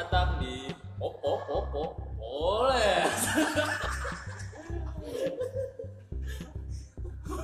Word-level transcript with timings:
datang 0.00 0.40
di 0.40 0.72
Opo 0.96 1.44
Opo 1.44 1.84
boleh. 2.16 3.04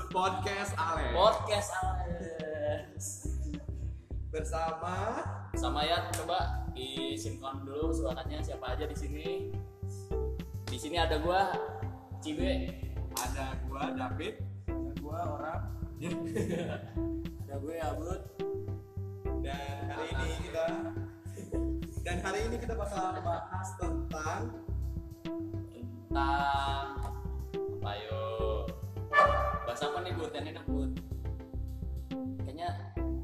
Podcast 0.09 0.73
Ale 0.81 1.13
podcast 1.13 1.69
Alex. 1.85 3.29
Bersama 4.33 5.21
sama 5.53 5.85
ya 5.85 6.09
coba 6.17 6.65
disinkron 6.73 7.69
dulu 7.69 7.93
suaranya. 7.93 8.41
Siapa 8.41 8.73
aja 8.73 8.89
di 8.89 8.97
sini? 8.97 9.53
Di 10.65 10.81
sini 10.81 10.97
ada 10.97 11.21
gua 11.21 11.53
Cibe. 12.25 12.73
Ada 13.21 13.53
gua 13.69 13.93
David, 13.93 14.41
ada 14.65 14.93
gua 15.05 15.21
orang 15.29 15.61
ada 17.49 17.55
gue 17.57 17.77
Abud 17.81 18.36
dan 22.17 22.33
hari 22.33 22.49
ini 22.49 22.57
kita 22.57 22.73
bakal 22.73 23.13
bahas 23.21 23.69
tentang 23.77 24.49
tentang 25.69 26.97
apa 27.53 27.91
yuk 28.09 28.73
bahas 29.69 29.81
apa 29.85 30.01
nih 30.01 30.17
Bud? 30.17 30.33
Yang 30.33 30.57
enak 30.57 30.65
Bud? 30.65 30.93
Kayaknya 32.41 32.69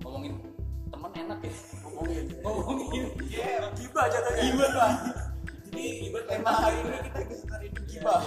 ngomongin 0.04 0.44
temen 0.92 1.10
enak 1.24 1.38
ya. 1.40 1.52
Ngomongin. 1.88 2.24
Ngomongin. 2.44 3.04
Yeah, 3.32 3.64
gibah 3.80 4.04
jatuhnya. 4.12 4.42
Gibah. 4.44 4.92
Jadi 5.40 5.84
gibah 6.04 6.22
tema 6.28 6.52
hari 6.52 6.76
ini 6.84 6.98
kita 7.00 7.56
ini 7.64 7.68
gibah. 7.88 8.22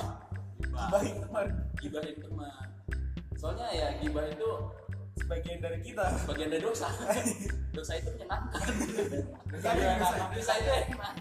Gibahin 0.65 1.15
teman. 1.21 1.45
Gibahin 1.77 2.17
teman. 2.25 2.65
Soalnya 3.37 3.69
ya 3.69 3.87
gibah 4.01 4.25
itu 4.33 4.49
sebagian 5.25 5.57
dari 5.57 5.79
kita 5.81 6.05
bagian 6.23 6.49
dari 6.49 6.61
dosa 6.61 6.85
dosa 7.71 7.93
itu 7.95 8.09
menyenangkan 8.11 8.61
Dosa 9.49 9.69
enak. 9.73 10.29
dosa 10.31 10.53
itu 10.55 10.71
enak 10.87 11.13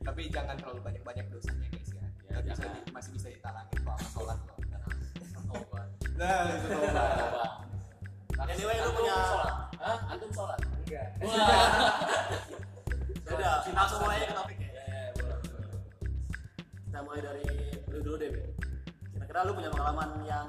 tapi 0.00 0.22
jangan 0.28 0.56
terlalu 0.56 0.80
banyak-banyak 0.80 1.26
dosanya 1.28 1.68
guys 1.68 1.90
ya. 1.90 2.00
Ya, 2.24 2.40
Nggak 2.40 2.56
bisa 2.56 2.64
di- 2.64 2.88
masih 2.90 3.10
bisa 3.12 3.28
ditalangin 3.28 3.76
kok 3.76 3.92
sama 3.92 4.08
sholat 4.08 4.38
kok. 4.40 4.56
Tobat. 5.44 5.88
Nah, 6.16 6.48
itu 6.48 6.66
tobat. 6.66 7.52
Anyway, 8.48 8.76
lu 8.78 8.90
punya- 8.90 9.20
sholat 9.22 9.54
Hah? 9.76 9.98
antum 10.08 10.30
sholat 10.32 10.58
Enggak. 10.64 11.06
udah 13.28 13.52
langsung 13.68 14.00
mulai 14.00 14.18
ke 14.22 14.32
topik 14.32 14.56
ya 14.56 14.70
Ya, 14.72 15.12
kita 16.80 16.98
mulai 17.02 17.20
dari 17.20 17.44
lu 17.86 17.98
dulu 18.00 18.16
deh 18.16 18.30
kira-kira 19.12 19.40
lu 19.44 19.52
punya 19.52 19.68
pengalaman 19.68 20.08
yang 20.24 20.46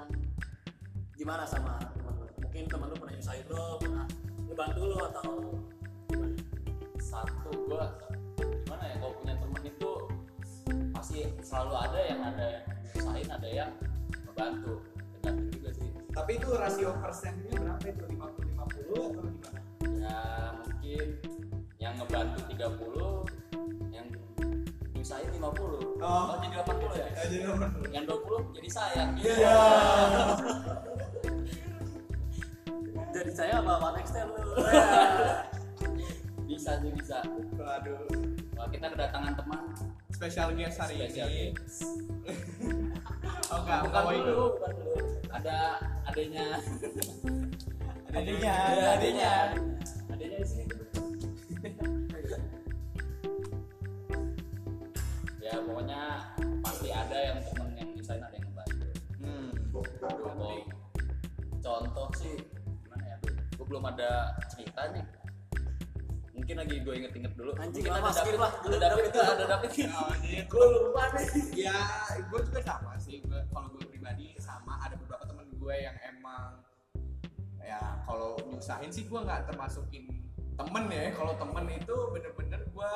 gimana 1.19 1.43
sama 1.43 1.75
teman 1.91 2.15
lu 2.15 2.25
mungkin 2.39 2.63
teman 2.65 2.87
lu 2.87 2.95
pernah 2.95 3.13
nyusahin 3.13 3.43
lu 3.51 3.63
pernah 3.77 4.05
ngebantu 4.47 4.81
lu 4.87 4.97
atau 5.03 5.31
gimana 6.07 6.35
satu 6.97 7.51
gua 7.67 7.85
gimana 8.39 8.83
ya 8.87 8.95
kalau 8.97 9.13
punya 9.19 9.33
temen 9.35 9.61
itu 9.67 9.91
pasti 10.95 11.19
selalu 11.43 11.73
ada 11.75 11.99
yang 12.07 12.19
ada 12.23 12.45
yang 12.47 12.63
usahain 12.95 13.29
ada 13.29 13.49
yang 13.51 13.71
membantu 14.25 14.73
tergantung 15.19 15.47
juga 15.51 15.69
sih 15.75 15.89
Tapi 16.09 16.31
itu 16.35 16.47
rasio 16.51 16.89
persennya 16.99 17.53
berapa 17.53 17.85
itu? 17.85 18.03
50 18.11 18.55
50 18.55 19.07
atau 19.11 19.21
gimana? 19.29 19.59
ya 19.99 20.19
mungkin 20.57 21.05
yang 21.79 21.93
ngebantu 21.99 22.39
30 22.47 23.91
yang 23.91 24.07
nyusahin 24.95 25.29
50 25.35 25.99
Oh. 25.99 26.39
jadi 26.39 26.63
80 26.63 26.95
ya 26.95 27.07
jadi 27.27 27.35
nomor 27.43 27.67
yang 27.91 28.05
20 28.07 28.55
jadi 28.55 28.69
sayang 28.71 29.09
Iya. 29.19 29.59
Jadi 33.19 33.31
saya 33.31 33.53
apa 33.59 33.73
one 33.77 33.95
next 33.97 34.15
lu 34.15 34.43
bisa 36.47 36.71
sih 36.79 36.91
bisa 36.91 37.19
Waduh. 37.53 38.01
Wah, 38.55 38.67
kita 38.67 38.87
kedatangan 38.87 39.35
teman 39.35 39.61
Spesial 40.09 40.51
guest 40.51 40.79
hari 40.79 40.95
spesial 40.97 41.27
ini. 41.27 41.51
guest. 41.53 41.83
Oh 43.49 43.57
enggak, 43.59 43.81
bukan 43.83 44.01
mau 44.05 44.13
dulu 44.13 44.45
bukan 44.55 44.71
dulu 44.77 44.95
ada 45.31 45.57
adanya 46.05 46.61
Adanya, 48.09 48.53
Ada 48.53 48.85
adanya. 48.93 48.93
adanya 48.93 49.33
adanya 50.09 50.37
di 50.37 50.45
sini 50.45 50.65
ya 55.39 55.53
pokoknya 55.59 56.01
pasti 56.61 56.89
ada 56.93 57.17
yang 57.17 57.37
temen 57.41 57.67
yang 57.73 57.89
nyusahin 57.89 58.21
ada 58.21 58.35
yang 58.37 58.45
ngebantu 58.45 58.85
Hmm. 59.19 59.49
Aduh, 60.13 60.61
contoh 61.59 62.07
sih 62.15 62.37
belum 63.69 63.83
ada 63.85 64.09
cerita 64.49 64.89
nih. 64.89 65.05
Mungkin 66.33 66.55
lagi 66.57 66.75
gue 66.81 66.93
inget-inget 66.95 67.33
dulu. 67.35 67.51
Anjing, 67.53 67.85
Mungkin 67.85 67.93
lama, 67.93 68.09
ada 68.09 68.17
David 68.17 68.35
lah. 68.35 68.51
ada 68.57 68.77
David 68.81 69.07
tuh 69.07 69.21
ada 69.35 69.45
David 69.45 69.71
Oh, 69.91 70.13
iya. 70.23 70.41
gue 70.51 70.65
lupa 70.65 71.03
nih. 71.13 71.27
Ya 71.53 71.79
gue 72.17 72.39
juga 72.41 72.59
sama 72.63 72.91
sih. 72.97 73.21
Gue 73.21 73.39
kalau 73.47 73.67
gue 73.69 73.83
pribadi 73.85 74.33
sama. 74.39 74.81
Ada 74.81 74.97
beberapa 74.97 75.23
temen 75.23 75.45
gue 75.51 75.75
yang 75.77 75.95
emang 76.01 76.65
ya 77.59 78.01
kalau 78.01 78.33
nyusahin 78.41 78.89
sih 78.89 79.05
gue 79.05 79.19
nggak 79.19 79.45
termasukin 79.45 80.09
temen 80.55 80.83
ya. 80.89 81.13
Kalau 81.13 81.33
temen 81.35 81.65
itu 81.69 81.95
bener-bener 82.09 82.61
gue 82.65 82.91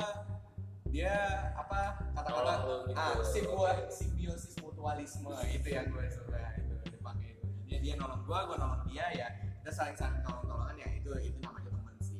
dia 0.90 1.14
apa 1.54 1.98
kata-kata 2.14 2.38
Nolong 2.54 2.62
lu 2.64 2.76
gitu. 2.86 2.96
ah 2.96 3.14
simbio- 3.20 3.88
simbiosis 3.88 4.54
mutualisme 4.58 5.26
itu 5.44 5.68
yang 5.68 5.90
gue 5.90 6.06
suka 6.08 6.38
itu 6.56 6.74
dipakai. 6.88 7.34
Itu 7.34 7.46
dia 7.64 7.78
dia 7.78 7.94
nolong 7.94 8.22
gue 8.24 8.38
gue 8.40 8.56
nolong 8.56 8.82
dia 8.88 9.06
ya 9.12 9.28
kita 9.60 9.70
saling 9.70 9.96
saling 9.96 10.22
tolong 10.22 10.43
tolongan 10.74 10.90
ya 10.90 10.98
itu 10.98 11.10
itu 11.30 11.38
namanya 11.38 11.70
temen 11.70 11.96
sih. 12.02 12.18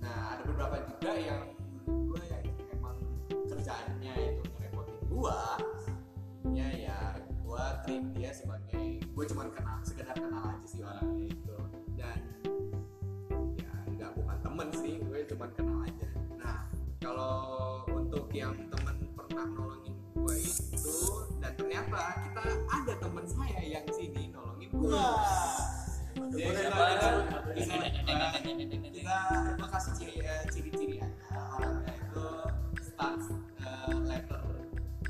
Nah 0.00 0.36
ada 0.36 0.42
beberapa 0.44 0.76
juga 0.92 1.12
yang 1.16 1.42
menurut 1.56 2.00
gue 2.12 2.22
yang 2.28 2.44
emang 2.76 2.96
kerjaannya 3.48 4.14
itu 4.20 4.42
ngerepotin 4.44 5.00
gue 5.08 5.40
ya 6.52 6.68
ya 6.68 6.98
gue 7.24 7.64
treat 7.88 8.04
dia 8.12 8.30
sebagai 8.36 9.00
gue 9.00 9.24
cuman 9.32 9.48
kenal 9.56 9.78
sekedar 9.80 10.16
kenal 10.16 10.44
aja 10.52 10.66
sih 10.68 10.84
orangnya 10.84 11.32
itu. 11.32 11.56
Dan 11.96 12.20
ya 13.56 13.72
nggak 13.88 14.10
bukan 14.20 14.38
temen 14.44 14.68
sih 14.76 14.94
gue 15.00 15.18
cuman 15.32 15.50
kenal 15.56 15.78
aja. 15.88 16.08
Nah 16.36 16.58
kalau 17.00 17.36
untuk 17.88 18.28
yang 18.36 18.52
temen 18.68 18.96
pernah 19.16 19.48
nolongin 19.48 19.96
gue 20.12 20.36
itu 20.44 20.96
dan 21.40 21.52
ternyata 21.56 22.20
kita 22.28 22.42
ada 22.68 22.94
temen 23.00 23.24
saya 23.24 23.60
yang 23.64 23.86
sini 23.88 24.28
nolongin 24.28 24.68
gue 24.76 24.92
Siapa? 26.44 26.84
kita, 27.56 27.74
kita, 28.52 28.76
kita 28.92 29.16
gue 29.56 29.68
kasih 29.72 29.92
ciri 29.96 30.14
eh, 30.20 30.42
ciri-ciri 30.52 30.94
aja 31.00 31.40
orangnya 31.56 31.94
itu 31.96 32.24
start 32.84 33.20
eh, 33.64 33.96
letter 34.04 34.42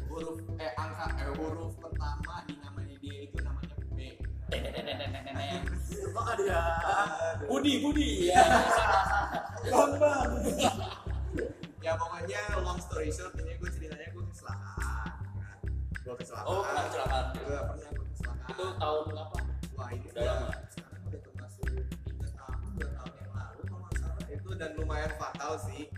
huruf 0.06 0.38
eh 0.62 0.70
angka 0.78 1.06
eh 1.18 1.30
huruf 1.34 1.74
pertama 1.82 2.46
di 2.46 2.54
namanya 2.62 2.94
dia 3.02 3.18
itu 3.26 3.38
namanya 3.42 3.74
B 3.98 4.14
kok 6.14 6.24
ada 6.30 6.44
ya. 6.46 6.62
Budi 7.50 7.72
Budi 7.82 8.30
ya 8.30 8.44
Bambang 9.74 10.30
ya 11.82 11.92
pokoknya 11.98 12.40
long 12.62 12.78
story 12.78 13.10
short 13.10 13.34
ini 13.42 13.58
gue 13.58 13.70
ceritanya 13.74 14.06
gue 14.14 14.24
kecelakaan 14.30 15.18
kan? 15.36 15.58
Gue 16.00 16.14
kecelakaan. 16.16 16.48
Oh 16.48 16.62
kecelakaan. 16.64 17.24
Gue 17.36 17.58
pernah 17.60 17.90
gue 17.92 18.06
kecelakaan. 18.14 18.48
Itu 18.48 18.64
tahun 18.80 19.04
apa 19.18 19.38
wah 19.74 19.88
ini 19.92 20.06
udah 20.14 20.24
lama. 20.24 20.63
Lumayan 24.94 25.18
fatal 25.18 25.58
sih. 25.58 25.90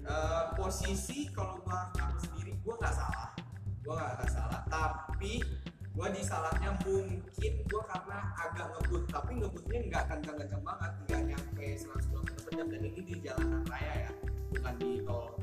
Eh, 0.00 0.44
posisi 0.56 1.28
kalau 1.36 1.60
gue 1.60 1.68
ngaku 1.68 2.18
sendiri 2.24 2.52
gue 2.56 2.72
nggak 2.72 2.94
salah. 2.96 3.36
Gue 3.84 3.92
nggak 3.92 4.32
salah. 4.32 4.64
Tapi 4.64 5.44
gue 5.92 6.08
disalahnya 6.16 6.72
mungkin 6.80 7.52
gue 7.60 7.82
karena 7.84 8.32
agak 8.40 8.72
ngebut. 8.72 9.12
Tapi 9.12 9.44
ngebutnya 9.44 9.78
nggak 9.92 10.04
kencang-kencang 10.08 10.62
banget. 10.64 10.90
Nggak 11.04 11.22
nyampe 11.28 11.66
100 11.84 12.00
km 12.08 12.24
per 12.40 12.52
jam. 12.56 12.66
Dan 12.72 12.80
ini 12.80 13.00
di 13.04 13.14
jalanan 13.20 13.60
raya 13.68 14.08
ya. 14.08 14.12
Bukan 14.56 14.74
di 14.80 14.90
tol. 15.04 15.36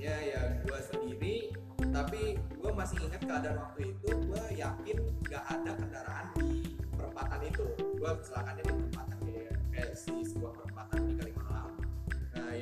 Ya 0.00 0.16
ya 0.16 0.40
gue 0.64 0.78
sendiri. 0.80 1.36
Tapi 1.76 2.40
gue 2.40 2.72
masih 2.72 3.04
ingat 3.04 3.20
keadaan 3.20 3.60
waktu 3.68 3.92
itu 3.92 4.08
gue 4.08 4.42
yakin 4.56 4.96
nggak 5.28 5.44
ada 5.44 5.76
kendaraan 5.76 6.26
di 6.40 6.72
perempatan 6.88 7.40
itu. 7.44 7.68
Gue 8.00 8.10
kecelakaannya 8.16 8.64
di 8.64 8.72
perempatan 8.72 9.18
kayak 9.28 9.52
kayak 9.76 9.92
si 9.92 10.24
sebuah 10.24 10.56
perempatan 10.56 11.00
di 11.04 11.12
nah 11.20 11.33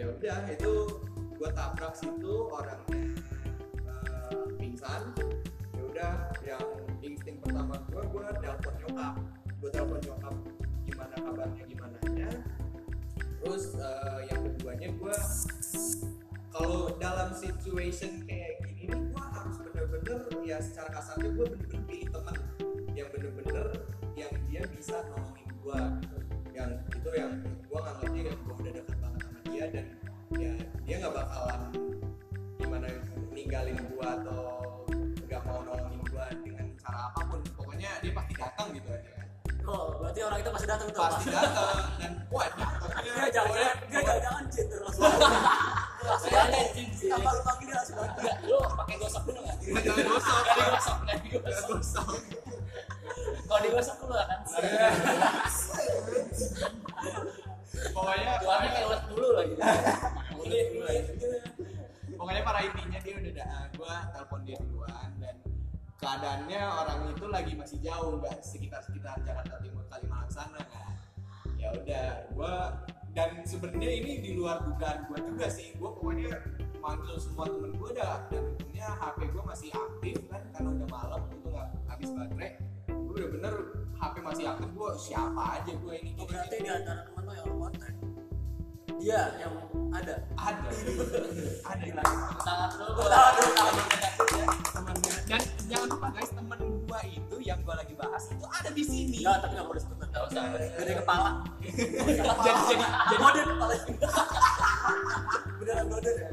ya 0.03 0.11
udah 0.11 0.39
itu 0.51 0.73
gue 1.39 1.51
tabrak 1.55 1.95
situ 1.95 2.35
orangnya 2.51 2.99
eh, 3.87 4.47
pingsan. 4.59 5.15
Ya 5.79 5.83
udah 5.87 6.13
yang 6.43 6.67
insting 7.07 7.39
pertama 7.39 7.79
gue 7.87 8.03
gue 8.03 8.25
telepon 8.43 8.75
nyokap. 8.83 9.15
Gue 9.63 9.71
telepon 9.71 10.01
nyokap 10.03 10.35
gimana 10.83 11.15
kabarnya 11.15 11.65
gimana 11.71 11.97
nya 12.13 12.31
terus 13.43 13.75
eh, 13.75 14.21
yang 14.31 14.41
keduanya 14.55 14.89
gue 14.95 15.17
kalau 16.53 16.95
dalam 16.99 17.35
situation 17.35 18.23
kayak 18.27 18.63
gini 18.67 18.93
nih 18.93 19.01
gue 19.11 19.23
harus 19.23 19.57
bener-bener 19.63 20.21
ya 20.47 20.59
secara 20.63 21.01
kasarnya 21.01 21.31
gue 21.33 21.47
bener-bener 21.47 21.83
pilih 21.91 22.09
teman 22.13 22.37
yang 22.95 23.09
bener-bener 23.11 23.67
yang 24.19 24.33
dia 24.51 24.63
bisa 24.75 25.01
nolongin 25.11 25.49
gue 25.49 25.81
gitu. 26.05 26.17
Yang 26.53 26.71
itu 26.93 27.11
yang 27.17 27.33
gue 27.43 27.79
nganggapnya 27.81 28.23
yang 28.31 28.39
gue 28.45 28.55
udah 28.55 28.73
dekat 28.79 28.97
banget 29.01 29.12
dia 29.53 29.69
dan 29.69 29.87
ya 30.41 30.53
dia 30.89 30.95
nggak 30.97 31.13
bakalan 31.13 31.61
gimana 32.57 32.89
ninggalin 33.37 33.77
gua 33.93 34.17
atau 34.17 34.45
nggak 35.29 35.41
mau 35.45 35.61
nolongin 35.61 36.01
gua 36.09 36.25
dengan 36.41 36.65
cara 36.81 37.13
apa 37.13 37.21
pun. 37.29 37.41
Pokoknya 37.53 37.91
dia 38.01 38.13
pasti 38.17 38.33
datang 38.41 38.73
gitu 38.73 38.89
aja. 38.89 39.11
Kan 39.13 39.29
oh 39.69 39.85
berarti 40.01 40.21
orang 40.25 40.39
itu 40.41 40.51
masih 40.57 40.69
datang 40.73 40.87
tuh 40.89 41.05
pasti 41.05 41.29
datang 41.29 41.77
dan 42.01 42.13
wah 42.33 42.49
datang 42.49 42.91
dia 43.05 43.29
jangan 43.29 43.53
dia 43.53 43.71
jangan 43.93 44.17
jangan 44.25 44.45
cint 44.49 44.69
terus. 44.73 44.97
Langsung 46.03 46.33
datang 46.33 46.67
tanpa 47.13 47.31
lu 47.31 47.43
panggil 47.45 47.67
dia 47.69 47.77
langsung 47.77 47.97
datang 48.01 48.25
Enggak, 48.25 48.37
lu 48.49 48.59
pakai 48.75 48.97
gosok 48.99 49.23
dulu 49.29 49.41
nggak? 49.45 49.57
Nggak, 49.63 49.83
jangan 49.87 50.03
gosok. 50.09 50.35
Nggak 50.35 50.57
digosok, 50.57 50.97
nggak 50.99 50.99
Nggak 51.05 51.19
digosok. 51.23 51.69
gosok. 51.69 52.07
Kalau 53.47 53.61
digosok 53.63 53.97
dulu 54.01 54.15
kan. 54.17 54.41
Pokoknya 57.73 58.33
Tuannya 58.43 58.69
kayak 58.69 59.01
dulu 59.09 59.29
lagi. 59.33 59.55
Ulit, 60.37 60.67
ulit, 60.77 61.05
gitu. 61.17 61.27
pokoknya 62.19 62.43
para 62.45 62.61
intinya 62.67 62.99
dia 63.01 63.15
udah 63.19 63.33
da 63.35 63.47
gue 63.73 63.95
telepon 64.15 64.41
dia 64.45 64.57
duluan 64.63 65.11
dan 65.19 65.37
keadaannya 65.99 66.61
orang 66.63 67.01
itu 67.15 67.27
lagi 67.31 67.53
masih 67.55 67.79
jauh 67.83 68.19
nggak 68.19 68.43
sekitar 68.43 68.81
sekitar 68.83 69.17
Jakarta 69.23 69.59
Timur 69.63 69.87
Kalimantan 69.87 70.31
sana 70.31 70.61
kan 70.71 70.95
ya 71.59 71.71
udah 71.75 72.07
gue 72.31 72.55
dan 73.13 73.31
sebenarnya 73.45 73.91
ini 74.03 74.13
di 74.19 74.31
luar 74.35 74.65
dugaan 74.67 75.07
gue 75.11 75.19
juga 75.23 75.47
sih 75.47 75.75
gue 75.79 75.91
pokoknya 75.91 76.31
manggil 76.83 77.17
semua 77.23 77.47
temen 77.47 77.73
gue 77.79 77.91
dah 77.95 78.27
dan 78.33 78.43
untungnya 78.55 78.87
HP 78.99 79.19
gue 79.31 79.45
masih 79.47 79.71
aktif 79.71 80.17
kan 80.27 80.43
karena 80.51 80.69
udah 80.75 80.89
malam 80.91 81.23
itu 81.31 81.47
nggak 81.47 81.69
habis 81.87 82.11
baterai 82.11 82.51
gue 83.13 83.21
udah 83.21 83.33
bener 83.37 83.55
HP 84.01 84.15
masih 84.25 84.45
aktif 84.49 84.69
gue 84.73 84.91
siapa 84.97 85.61
aja 85.61 85.73
gue 85.77 85.95
ini 86.01 86.11
Oh, 86.17 86.25
berarti 86.25 86.57
di 86.65 86.71
antara 86.73 87.05
teman 87.05 87.23
lo 87.29 87.33
yang 87.37 87.45
lo 87.45 87.57
kontak 87.61 87.93
dia 88.97 89.21
yang 89.37 89.53
ada 89.93 90.15
ada 90.33 90.69
ada 91.77 91.83
yang 91.85 91.97
Tangan 92.41 92.71
dulu. 92.73 93.03
Tangan 93.05 93.33
dulu, 93.37 93.53
tangan 94.73 94.95
dulu. 94.97 95.19
dan 95.29 95.43
jangan 95.69 95.87
lupa 95.93 96.09
guys 96.09 96.31
temen 96.33 96.59
gua 96.89 97.01
itu 97.05 97.37
yang 97.45 97.59
gua 97.69 97.75
lagi 97.77 97.95
bahas 98.01 98.25
itu 98.33 98.45
ada 98.49 98.71
di 98.73 98.85
sini 98.87 99.19
Enggak, 99.21 99.37
tapi 99.45 99.53
nggak 99.61 99.69
boleh 99.69 99.81
disebut 99.83 99.97
Nggak 100.09 100.23
usah. 100.29 100.43
Gede 100.57 100.93
kepala. 101.05 101.31
jadi 101.61 102.13
jadi 102.41 102.85
jadi 103.13 103.21
Modern 103.21 103.49
kepala. 103.53 103.75
Beneran 105.61 105.87
modern 105.91 106.17
ya? 106.17 106.31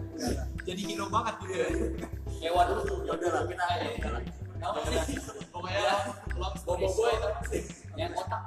jadi 0.63 0.81
hero 0.87 1.05
banget 1.11 1.33
gitu 1.43 1.53
ya 1.53 1.67
Hewan 2.39 2.65
dulu. 2.71 2.95
Ya 3.03 3.11
udah 3.19 3.29
lah, 3.35 3.43
kita 3.49 3.63
ya. 3.67 4.38
Apa 4.59 4.79
sih? 5.07 5.17
pokoknya 5.49 5.83
Bobo 6.67 6.87
boy 6.87 7.13
yang 7.97 8.11
kotak. 8.15 8.43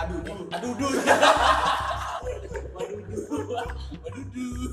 aduh 0.00 0.18
Aduh 0.52 0.72
dulu. 0.76 0.98
aduh 4.08 4.72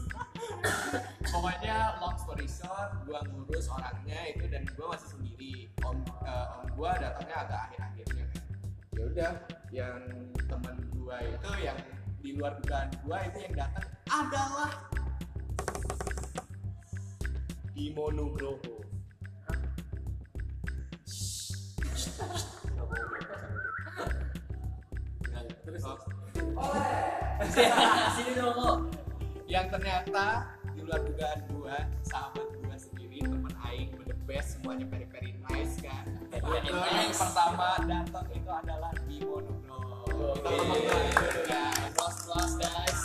pokoknya 1.30 1.76
long 2.02 2.18
story 2.20 2.48
short 2.50 2.90
gua 3.06 3.20
ngurus 3.30 3.68
orangnya 3.70 4.20
itu 4.34 4.46
dan 4.50 4.64
gua 4.76 4.96
masih 4.98 5.10
sendiri 5.16 5.54
om 5.86 5.98
eh, 6.26 6.48
om 6.60 6.66
gua 6.76 6.92
datangnya 6.98 7.36
agak 7.46 7.60
akhir 7.70 7.80
akhirnya 7.86 8.26
kan 8.26 8.42
ya 8.96 9.02
udah 9.06 9.32
yang 9.70 10.00
temen 10.50 10.76
gua 10.98 11.18
itu 11.24 11.52
yang 11.64 11.78
di 12.20 12.30
luar 12.36 12.54
dugaan 12.60 12.90
gua 13.06 13.18
itu 13.28 13.38
yang 13.48 13.56
datang 13.56 13.86
adalah 14.10 14.72
Bimo 17.72 18.12
Sini 28.16 28.32
dong 28.36 28.58
lo. 28.58 28.72
yang 29.50 29.66
ternyata 29.74 30.46
di 30.78 30.86
luar 30.86 31.02
dugaan 31.02 31.40
gua 31.50 31.78
sahabat 32.06 32.46
gua 32.62 32.78
sendiri 32.78 33.24
temen 33.26 33.54
aing 33.66 33.90
the 34.06 34.14
best 34.30 34.60
semuanya 34.60 34.86
very 34.86 35.10
very 35.10 35.34
nice 35.50 35.82
kan 35.82 36.06
yang 36.30 37.14
pertama 37.16 37.82
datang 37.90 38.28
itu 38.30 38.50
adalah 38.50 38.94
Bimo 39.10 39.42
Nugroho 39.42 40.06
kita 40.06 40.50
Oke. 40.50 40.54
ngomong 40.54 40.82
dulu 40.86 41.42
ya 41.50 41.66
guys. 42.62 43.02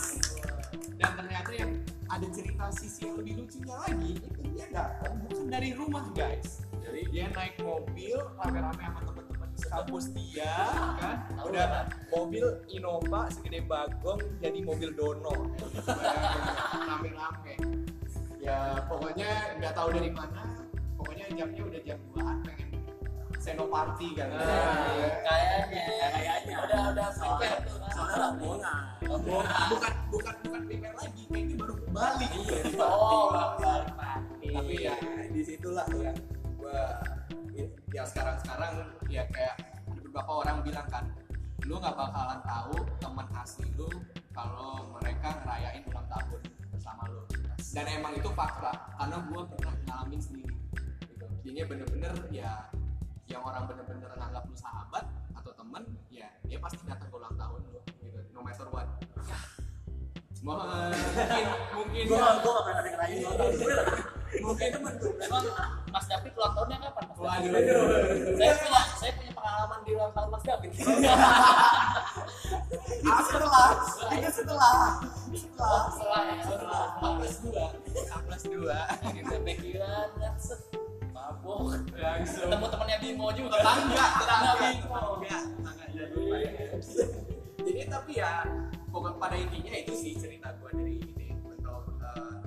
dan 1.00 1.11
ternyata 1.17 1.50
yang 1.57 1.71
ada 2.12 2.27
cerita 2.29 2.65
sisi 2.77 3.09
yang 3.09 3.17
lebih 3.17 3.35
lucunya 3.41 3.75
lagi 3.81 4.11
itu 4.21 4.41
dia 4.53 4.67
datang 4.69 5.12
bukan 5.25 5.45
dari 5.49 5.71
rumah 5.73 6.05
guys 6.12 6.63
dia 7.11 7.27
naik 7.31 7.56
mobil 7.61 8.17
rame-rame 8.37 8.83
sama 8.83 9.01
teman-teman 9.03 9.49
kampus 9.65 10.05
dia 10.12 10.55
kan? 10.99 11.17
Udah 11.43 11.89
mobil 12.11 12.45
Innova 12.69 13.29
segede 13.31 13.65
bagong 13.65 14.21
jadi 14.39 14.59
mobil 14.61 14.91
dono. 14.93 15.33
Rame-rame. 16.85 17.55
Ya 18.39 18.77
pokoknya 18.87 19.56
nggak 19.59 19.73
tahu 19.73 19.89
dari 19.93 20.11
mana. 20.12 20.43
Pokoknya 20.95 21.25
jamnya 21.33 21.62
udah 21.65 21.81
jam 21.83 21.99
2an 22.12 22.37
pengen 22.45 22.69
senoparty 23.41 24.09
kan. 24.17 24.29
Nah, 24.33 24.41
Kayaknya. 25.21 25.83
Kayaknya. 26.12 26.55
Udah 26.65 26.83
udah 26.93 27.09
kan. 27.09 27.61
soalnya 27.93 28.17
rombongan. 28.21 28.83
Bukan 29.73 29.93
bukan 30.12 30.35
bukan 30.45 30.61
prepare 30.65 30.97
lagi. 30.97 31.23
Kayaknya 31.29 31.55
baru 31.61 31.75
balik 31.89 32.31
Oh, 32.81 33.25
balik 33.61 33.93
mati. 33.97 34.49
tapi 34.55 34.75
ya 34.81 34.95
di 35.29 35.43
situlah 35.43 35.87
yang 35.99 36.17
ya 37.94 38.03
sekarang 38.03 38.37
sekarang 38.43 38.73
ya 39.06 39.23
kayak 39.31 39.55
ada 39.87 40.00
beberapa 40.03 40.32
orang 40.43 40.56
bilang 40.67 40.87
kan 40.91 41.05
lu 41.65 41.81
nggak 41.81 41.97
bakalan 41.97 42.41
tahu 42.44 42.76
teman 43.00 43.26
asli 43.38 43.71
lu 43.79 43.88
kalau 44.35 44.82
mereka 44.99 45.31
ngerayain 45.47 45.87
ulang 45.87 46.05
tahun 46.11 46.41
bersama 46.75 47.06
lu. 47.09 47.23
Dan 47.75 47.87
emang 47.87 48.12
itu 48.19 48.29
fakta 48.35 48.75
karena 48.99 49.17
gua 49.31 49.43
pernah 49.47 49.75
ngalamin 49.87 50.21
sendiri 50.21 50.55
gitu. 51.06 51.26
Jadinya 51.47 51.65
bener-bener 51.71 52.12
ya 52.35 52.67
yang 53.31 53.41
orang 53.47 53.65
bener-bener 53.71 54.11
nganggap 54.11 54.44
lu 54.44 54.56
sahabat 54.59 55.06
atau 55.38 55.50
temen 55.55 55.82
ya 56.11 56.29
dia 56.44 56.59
pasti 56.59 56.82
datang 56.85 57.09
ke 57.09 57.17
ulang 57.17 57.35
tahun 57.38 57.61
lu 57.71 57.81
gitu. 58.03 58.19
No 58.35 58.43
matter 58.43 58.69
what. 58.75 58.91
Ya. 59.17 59.38
Semua 60.35 60.55
mungkin 60.93 61.47
mungkin 61.79 62.05
Gua 62.11 62.43
gua 62.43 62.53
nggak 62.53 62.65
pernah 62.67 62.91
ngerayain 62.91 63.19
ulang 63.23 63.38
tahun. 63.38 64.24
Mungkin 64.41 64.69
temen 64.73 64.93
tuh 64.97 65.11
Emang 65.21 65.45
Mas 65.89 66.07
David 66.07 66.33
ulang 66.35 66.53
tahunnya 66.53 66.77
kapan? 66.81 67.05
Mas 67.07 67.19
Waduh. 67.19 67.87
Saya 68.35 68.53
punya 68.57 68.83
saya 68.97 69.13
punya 69.15 69.33
pengalaman 69.33 69.79
di 69.81 69.91
ulang 69.93 70.13
tahun 70.13 70.29
Mas 70.29 70.43
David. 70.43 70.71
itu 73.05 73.23
setelah 73.25 73.69
itu 74.13 74.31
setelah 74.33 74.76
setelah 75.31 75.83
Setelah 75.91 76.21
ya, 76.25 76.43
setelah. 76.43 76.85
A 76.97 77.09
plus 77.17 77.37
dua 77.41 77.64
plus 78.25 78.45
dua 78.45 78.81
Kita 79.05 79.37
pikiran 79.41 80.09
kan 80.17 80.35
set 80.37 80.61
mabok. 81.11 81.79
langsung 81.95 82.47
Ketemu 82.47 82.67
temannya 82.69 82.97
Bimo 82.99 83.26
juga. 83.31 83.55
tetangga 83.55 84.07
Tetangga 84.19 84.50
tetangga 84.53 84.53
Bimo. 84.59 85.00
tetangga 85.23 85.85
jadi 85.95 86.23
jadi 87.64 87.81
tapi 87.88 88.12
ya 88.14 88.45
pokok 88.91 89.17
pada 89.17 89.35
intinya 89.35 89.73
itu 89.73 89.95
sih 89.95 90.12
cerita 90.14 90.53
gua 90.59 90.69
dari 90.71 91.00
ini 91.00 91.33
bentuk 91.41 91.83
eh, 91.97 92.44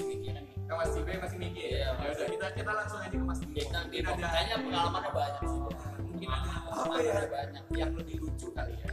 masih 0.00 0.16
mikirin 0.16 0.44
nih. 0.48 0.56
Mas 0.70 0.90
Tibe 0.96 1.12
masih 1.20 1.36
mikir 1.36 1.68
ya 1.76 1.88
udah 1.92 2.14
kita 2.24 2.46
kita 2.56 2.70
langsung 2.72 2.98
aja 3.02 3.10
ke 3.12 3.20
Mas 3.20 3.38
Tibe 3.42 3.60
Kita 3.60 3.78
mungkin 3.84 4.00
ada 4.06 4.26
Kayaknya 4.32 4.56
pengalamannya 4.64 5.10
banyak 5.12 5.44
sih. 5.44 5.60
mungkin 6.00 6.28
ada 6.30 6.50
apa 6.72 6.94
ya 7.02 7.14
banyak. 7.28 7.62
yang 7.76 7.92
lebih 7.92 8.16
lucu 8.22 8.48
kali 8.54 8.74
ya 8.80 8.88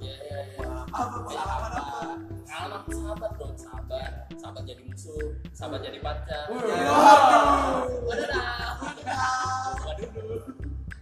iya 0.00 0.14
iya. 0.20 0.38
apa 0.84 1.16
pengalaman 1.24 1.72
apa 1.72 1.98
Pengalaman 2.50 2.82
sahabat 2.92 3.32
dong, 3.38 3.54
sahabat. 3.56 4.12
Sahabat 4.36 4.62
jadi 4.66 4.82
musuh, 4.84 5.32
sahabat 5.54 5.80
jadi 5.80 5.98
pacar. 6.02 6.44
Waduh. 6.50 6.76
Waduh 8.04 8.26
dah. 8.26 8.74
Waduh. 9.80 10.44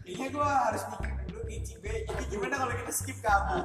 Kayaknya 0.05 0.27
gue 0.29 0.45
harus 0.45 0.83
mikir 0.93 1.12
dulu 1.25 1.41
nih 1.45 1.59
Cibe 1.65 1.93
Jadi 2.05 2.25
gimana 2.29 2.55
kalau 2.61 2.75
kita 2.77 2.93
skip 2.93 3.19
kamu? 3.25 3.59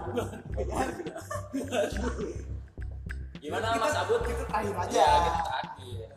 Gimana 3.44 3.76
Kita- 3.76 3.84
Mas 3.84 3.92
Abud? 4.00 4.24
Kita 4.24 4.48
terakhir 4.48 4.72
aja 4.80 4.96
Ya, 4.96 5.20
kita 5.20 5.42
terakhir. 5.44 6.08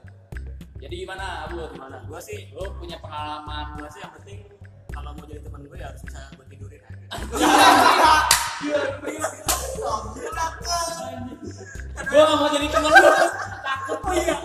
Jadi 0.79 0.95
gimana 1.03 1.43
Abud? 1.43 1.75
Gimana? 1.75 1.99
Gua 2.07 2.23
sih 2.23 2.55
Lu 2.55 2.63
punya 2.79 3.03
pengalaman 3.03 3.75
gua 3.75 3.91
sih 3.91 3.99
yang 3.99 4.15
penting 4.15 4.47
kalau 4.89 5.13
mau 5.13 5.29
jadi 5.29 5.45
teman 5.45 5.61
gue 5.61 5.77
ya 5.77 5.93
harus 5.93 6.01
bisa 6.01 6.25
gue 6.33 6.41
tidurin 6.49 6.81
aja. 6.81 7.05
Gua 12.07 12.23
gak 12.25 12.39
mau 12.41 12.49
jadi 12.49 12.65
temen 12.65 12.89
lu. 12.89 13.13
Takut 13.61 14.01
iya. 14.17 14.37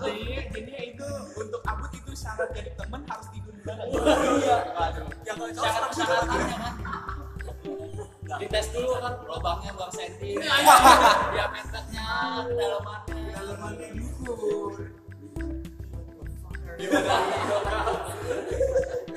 Jadi, 0.00 0.24
jadi 0.48 0.72
itu 0.90 1.06
untuk 1.36 1.60
Abut 1.62 1.92
itu 1.92 2.12
syarat 2.16 2.48
jadi 2.56 2.72
teman 2.72 3.04
harus 3.04 3.28
tidur 3.28 3.52
bareng 3.68 3.92
Iya. 3.92 4.56
Waduh. 4.72 5.04
Yang 5.28 5.36
Dites 8.38 8.66
dulu 8.70 8.94
kan 9.00 9.14
lubangnya 9.26 9.70
berapa 9.74 9.90
senti. 9.90 10.30
Diameternya, 10.38 12.06
kedalamannya. 12.46 13.22
Dalamannya 13.34 13.88
diukur 13.96 14.72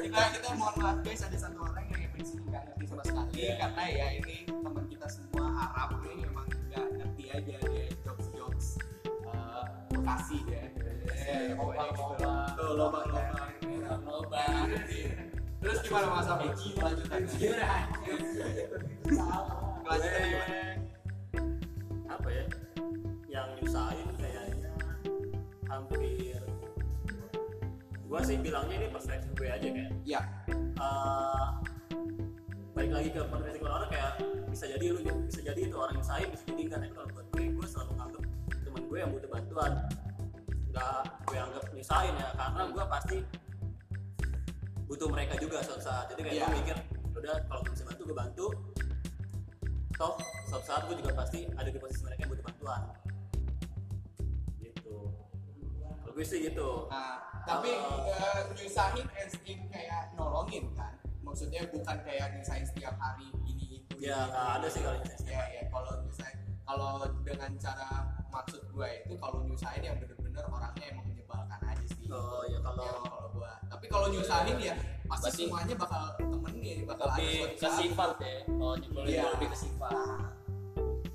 kita 0.04 0.20
kita 0.36 0.50
mohon 0.60 0.76
maaf 0.84 0.98
guys 1.02 1.24
ada 1.24 1.38
satu 1.40 1.58
orang 1.64 1.86
yang 1.90 2.02
emang 2.06 2.26
sini 2.28 2.44
nggak 2.52 2.64
ngerti 2.70 2.86
sama 2.92 3.04
sekali 3.08 3.32
Iya. 3.40 3.54
karena 3.56 3.84
ya 3.88 4.08
ini 4.20 4.36
teman 4.46 4.86
kita 4.92 5.08
semua 5.08 5.46
Arab 5.72 5.90
ini 6.04 6.28
emang 6.28 6.48
nggak 6.70 6.86
ngerti 7.00 7.24
aja 7.32 7.56
dia 7.64 7.88
jokes 8.04 8.28
jokes 8.36 8.68
uh, 9.26 9.64
Bekasi 9.90 10.38
ya. 10.46 10.64
Eh, 11.24 11.56
gitu. 11.56 12.28
Tuh 12.60 12.72
lobang-lobang. 12.76 13.52
lobang 14.04 14.68
Terus 15.64 15.80
gimana 15.88 16.08
Mas 16.12 16.28
Abi? 16.28 16.52
Lanjutannya. 16.76 17.28
Kelanjutannya 19.80 20.28
gimana? 20.28 20.60
apa 22.12 22.28
ya? 22.28 22.46
Yang 23.32 23.48
nyusahin 23.64 24.08
kayaknya. 24.20 24.72
Hampir. 25.72 26.40
Gua 28.12 28.20
sih 28.28 28.36
bilangnya 28.44 28.76
ini 28.76 28.88
perspektif 28.92 29.32
gue 29.40 29.48
aja 29.48 29.64
kayak. 29.64 29.92
Ya, 30.04 30.22
eh, 30.52 31.48
balik 32.76 32.92
lagi 32.92 33.10
ke 33.16 33.24
perspektif 33.24 33.64
orang 33.64 33.88
kayak 33.88 34.20
bisa 34.52 34.68
jadi 34.68 34.86
lu 34.92 35.00
bisa 35.02 35.42
jadi 35.42 35.62
itu 35.64 35.76
orang 35.80 35.96
nyusahin 35.96 36.28
bisa 36.28 36.44
jadi 36.52 36.62
enggak. 36.68 36.80
Tapi 36.84 36.92
kalau 36.92 37.08
buat 37.16 37.28
gue 37.32 37.44
gue 37.56 37.68
selalu 37.72 37.92
nganggep 37.96 38.24
teman 38.68 38.84
gue 38.84 38.98
yang 39.00 39.12
butuh 39.16 39.30
bantuan. 39.32 39.72
Nggak 40.76 41.00
gue 41.24 41.38
anggap 41.40 41.64
nyusahin 41.72 42.16
ya 42.20 42.30
karena 42.36 42.62
gue 42.68 42.84
pasti 42.92 43.18
butuh 44.86 45.08
mereka 45.08 45.34
juga 45.38 45.60
suatu 45.60 45.82
saat 45.82 46.06
jadi 46.10 46.22
kayak 46.22 46.34
Iya. 46.34 46.46
gue 46.46 46.58
mikir 46.60 46.78
udah 47.14 47.36
kalau 47.46 47.62
gue 47.62 47.72
bisa 47.72 47.86
bantu 47.86 48.02
gue 48.04 48.18
bantu 48.18 48.46
toh 49.94 50.14
suatu 50.46 50.66
saat 50.66 50.82
gue 50.86 50.96
juga 50.98 51.12
pasti 51.14 51.40
ada 51.50 51.68
di 51.68 51.78
posisi 51.78 52.02
mereka 52.02 52.20
yang 52.22 52.32
butuh 52.32 52.46
bantuan 52.46 52.82
gitu 54.60 54.98
kalau 56.00 56.14
gue 56.14 56.26
sih 56.26 56.40
gitu 56.44 56.70
Nah, 56.90 57.18
tapi 57.44 57.70
eh, 57.70 58.40
nyusahin 58.54 59.08
as 59.14 59.36
in 59.44 59.60
kayak 59.68 60.14
nolongin 60.14 60.72
kan? 60.74 60.96
Maksudnya 61.20 61.68
bukan 61.68 61.98
kayak 62.02 62.32
nyusahin 62.32 62.64
setiap 62.64 62.96
hari 62.96 63.28
ini 63.44 63.82
itu. 63.82 63.96
ya 64.00 64.28
ini, 64.28 64.60
ada 64.60 64.68
sih 64.68 64.80
itu. 64.80 64.88
kalau 64.88 65.00
nyusahin 65.02 65.28
Ya 65.28 65.44
ya 65.50 65.64
kalau 65.68 65.92
nyusahin 66.00 66.38
kalau 66.64 66.92
dengan 67.22 67.52
cara 67.58 67.88
maksud 68.30 68.62
gue 68.66 68.90
itu 69.02 69.14
kalau 69.18 69.44
nyusahin 69.44 69.82
yang 69.82 69.98
bener-bener 69.98 70.46
orangnya 70.46 70.86
emang 70.88 71.06
menyebalkan 71.06 71.60
aja 71.62 71.86
sih. 71.90 72.08
oh 72.08 72.44
ya 72.46 72.60
kalau 72.62 72.82
Ya, 72.82 72.94
kalau 73.02 73.28
gua. 73.34 73.54
Tapi 73.84 73.92
kalau 73.92 74.08
nyusahin 74.08 74.56
ya 74.58 74.80
pasti 75.04 75.28
Berarti- 75.28 75.44
semuanya 75.44 75.76
bakal 75.76 76.02
temenin, 76.16 76.78
bakal 76.88 77.04
ada 77.04 77.20
lebih 77.20 77.36
suatu 77.36 77.52
ke 77.52 77.60
saat. 77.60 77.80
sifat 77.84 78.10
ya. 78.16 78.36
Oh 78.56 78.74
nyebelin 78.80 79.04
Iya. 79.06 79.20
itu 79.20 79.28
lebih 79.36 79.48
ke 79.52 79.58
sifat. 79.60 79.94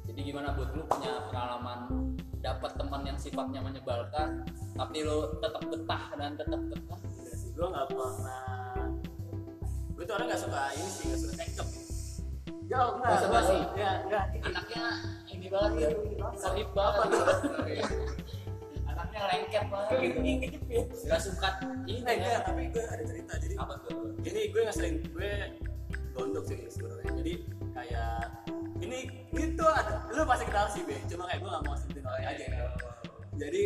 Jadi 0.04 0.20
gimana 0.22 0.48
buat 0.52 0.70
lu 0.70 0.82
punya 0.84 1.12
pengalaman 1.24 1.78
dapat 2.38 2.70
teman 2.76 3.02
yang 3.02 3.16
sifatnya 3.16 3.64
menyebalkan 3.64 4.44
tapi 4.76 5.00
lu 5.00 5.32
tetap 5.34 5.64
betah 5.64 6.04
dan 6.14 6.36
tetap 6.36 6.60
betah? 6.62 6.98
Enggak 7.00 7.34
sih, 7.34 7.48
gue 7.50 7.66
nggak 7.66 7.86
pernah. 7.88 8.84
Gue 9.90 10.04
tuh 10.04 10.12
orang 10.12 10.26
nggak 10.28 10.42
suka 10.44 10.60
ini 10.70 10.88
sih 10.90 11.04
nggak 11.08 11.20
suka 11.24 11.34
cekcok. 11.38 11.68
Jauh 12.68 12.92
nggak 12.94 13.08
Nggak 13.08 13.20
suka 13.24 13.40
sih? 13.42 13.60
ya 13.74 13.90
nggak. 14.04 14.24
Anaknya 14.44 14.84
ini 15.26 15.46
banget 15.48 15.72
ya 15.72 15.88
sohib 16.36 16.68
banget 16.76 17.08
anaknya 18.98 19.22
lengket 19.30 19.64
banget 19.70 19.98
gitu 20.18 20.58
nggak 21.06 21.22
suka 21.22 21.48
ini 21.86 22.02
eh 22.02 22.16
ya? 22.18 22.42
Tapi 22.42 22.62
gue 22.74 22.82
ada 22.82 23.04
cerita. 23.06 23.32
Jadi 23.38 23.54
apa 23.54 23.74
tuh? 23.86 24.18
Ini 24.26 24.40
gue 24.50 24.60
nggak 24.66 24.76
sering 24.76 24.94
gue 25.14 25.32
gondok 26.18 26.44
sih 26.50 26.58
sebenarnya. 26.66 27.10
Jadi 27.22 27.32
kayak 27.78 28.22
ini 28.82 28.98
gitu 29.30 29.64
ada 29.70 30.02
lu 30.10 30.26
pasti 30.26 30.44
kenal 30.50 30.66
sih 30.74 30.82
be. 30.82 30.98
Cuma 31.06 31.30
kayak 31.30 31.46
gue 31.46 31.50
nggak 31.50 31.62
mau 31.62 31.78
sebutin 31.78 32.02
orang 32.02 32.26
aja. 32.26 32.46
Jadi 33.38 33.62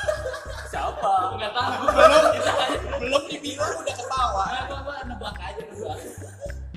siapa? 0.70 1.12
Nggak 1.32 1.52
tahu. 1.56 1.72
Belum 1.96 2.24
belum 3.08 3.22
dibilang 3.32 3.72
udah 3.80 3.94
ketawa. 3.96 4.44
Gua 4.68 4.78
gua 4.84 4.96
nebak 5.08 5.36
aja 5.40 5.62
gua. 5.72 5.96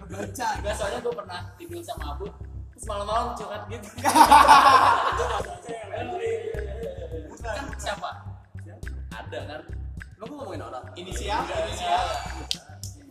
Baca. 0.08 0.48
Enggak 0.64 0.74
soalnya 0.80 1.00
gua 1.04 1.14
pernah 1.20 1.40
tidur 1.60 1.84
sama 1.84 2.16
Abu. 2.16 2.32
Terus 2.72 2.86
malam-malam 2.88 3.36
curhat 3.36 3.68
gitu. 3.68 3.88
kan 7.42 7.66
siapa? 7.78 8.10
Ada 9.12 9.40
kan? 9.46 9.62
lu 10.22 10.30
gue 10.30 10.38
ngomongin 10.38 10.62
orang 10.62 10.86
Inisial, 10.94 11.42
inisial. 11.50 12.06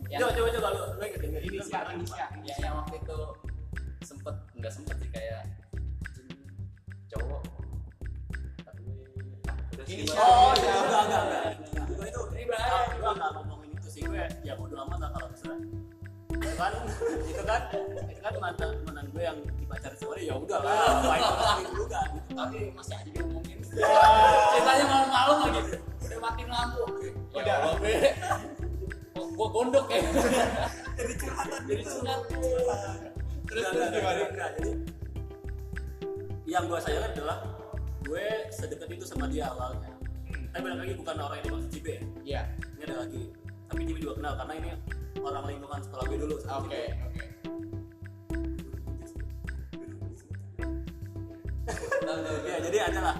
Yang, 0.07 0.19
coba 0.23 0.31
coba 0.31 0.49
coba 0.55 0.67
lu 0.71 0.81
lu 0.95 1.03
inget 1.03 1.21
inget 1.27 1.41
Inisial, 1.43 1.83
inisial. 1.91 2.29
ya, 2.47 2.55
yang 2.57 2.73
waktu 2.79 2.95
itu 2.99 3.17
sempet 4.01 4.35
nggak 4.55 4.71
sempet 4.71 4.95
sih 4.95 5.09
kayak 5.11 5.43
cowok 7.11 7.43
Inisial. 9.83 10.23
Oh, 10.23 10.55
iya, 10.55 10.73
enggak, 10.79 11.01
enggak, 11.03 11.23
enggak. 11.27 11.43
Gue 11.91 12.05
itu 12.07 12.21
Ini 12.31 12.43
bahaya. 12.47 12.79
gue 12.95 13.11
enggak 13.11 13.29
ngomongin 13.35 13.69
itu 13.75 13.87
sih 13.91 14.01
gue 14.07 14.23
ya 14.41 14.53
bodo 14.55 14.75
amat 14.87 14.97
lah 15.03 15.09
kalau 15.11 15.27
misalnya 15.27 15.59
itu 16.31 16.49
kan 16.55 16.73
itu 17.27 17.43
kan 17.43 17.61
itu 18.07 18.21
kan 18.23 18.33
mantan 18.39 18.69
mantan 18.87 19.05
gue 19.11 19.23
yang 19.23 19.37
dipacarin 19.59 19.97
sama 19.99 20.13
dia 20.15 20.25
ya 20.31 20.35
udah 20.39 20.59
lah 20.63 20.73
ngapain 21.03 21.21
ngomongin 21.21 21.69
juga 21.75 21.99
gitu. 22.11 22.31
Tapi 22.31 22.57
masih 22.75 22.93
aja 22.95 23.11
diomongin. 23.11 23.57
Ceritanya 24.51 24.85
malam-malam 24.87 25.37
lagi 25.47 25.59
udah 26.07 26.19
matiin 26.19 26.47
lampu 26.51 26.83
Udah. 27.31 27.55
Kok 29.11 29.27
gua 29.35 29.47
gondok 29.51 29.85
ya. 29.87 30.01
Jadi 30.99 31.13
curhatan 31.17 31.61
jadi 31.65 31.83
curhat. 31.87 32.19
Terus 33.47 33.65
terus 33.73 33.87
gimana? 33.91 34.21
jadi 34.59 34.71
yang 36.45 36.63
gue 36.67 36.79
sayangkan 36.83 37.11
adalah 37.15 37.37
gue 38.03 38.25
sedekat 38.51 38.89
itu 38.91 39.05
sama 39.07 39.25
dia 39.31 39.47
awalnya. 39.49 39.91
Tapi 40.51 40.61
balik 40.67 40.79
lagi 40.83 40.93
bukan 40.99 41.15
orang 41.15 41.37
yang 41.39 41.45
dimaksud 41.47 41.69
Cibe 41.71 41.91
ya? 41.95 42.01
Iya. 42.21 42.41
ini 42.75 42.81
ada 42.85 42.95
lagi. 43.07 43.23
Tapi 43.71 43.79
Cibe 43.87 43.99
juga 44.03 44.13
kenal 44.19 44.33
karena 44.35 44.53
ini 44.59 44.69
orang 45.21 45.43
lingkungan 45.45 45.81
sekolah 45.85 46.03
gue 46.09 46.17
dulu 46.17 46.35
Oke, 46.41 46.81
oke. 46.89 47.25
ya 52.45 52.57
jadi 52.59 52.77
adalah 52.91 53.15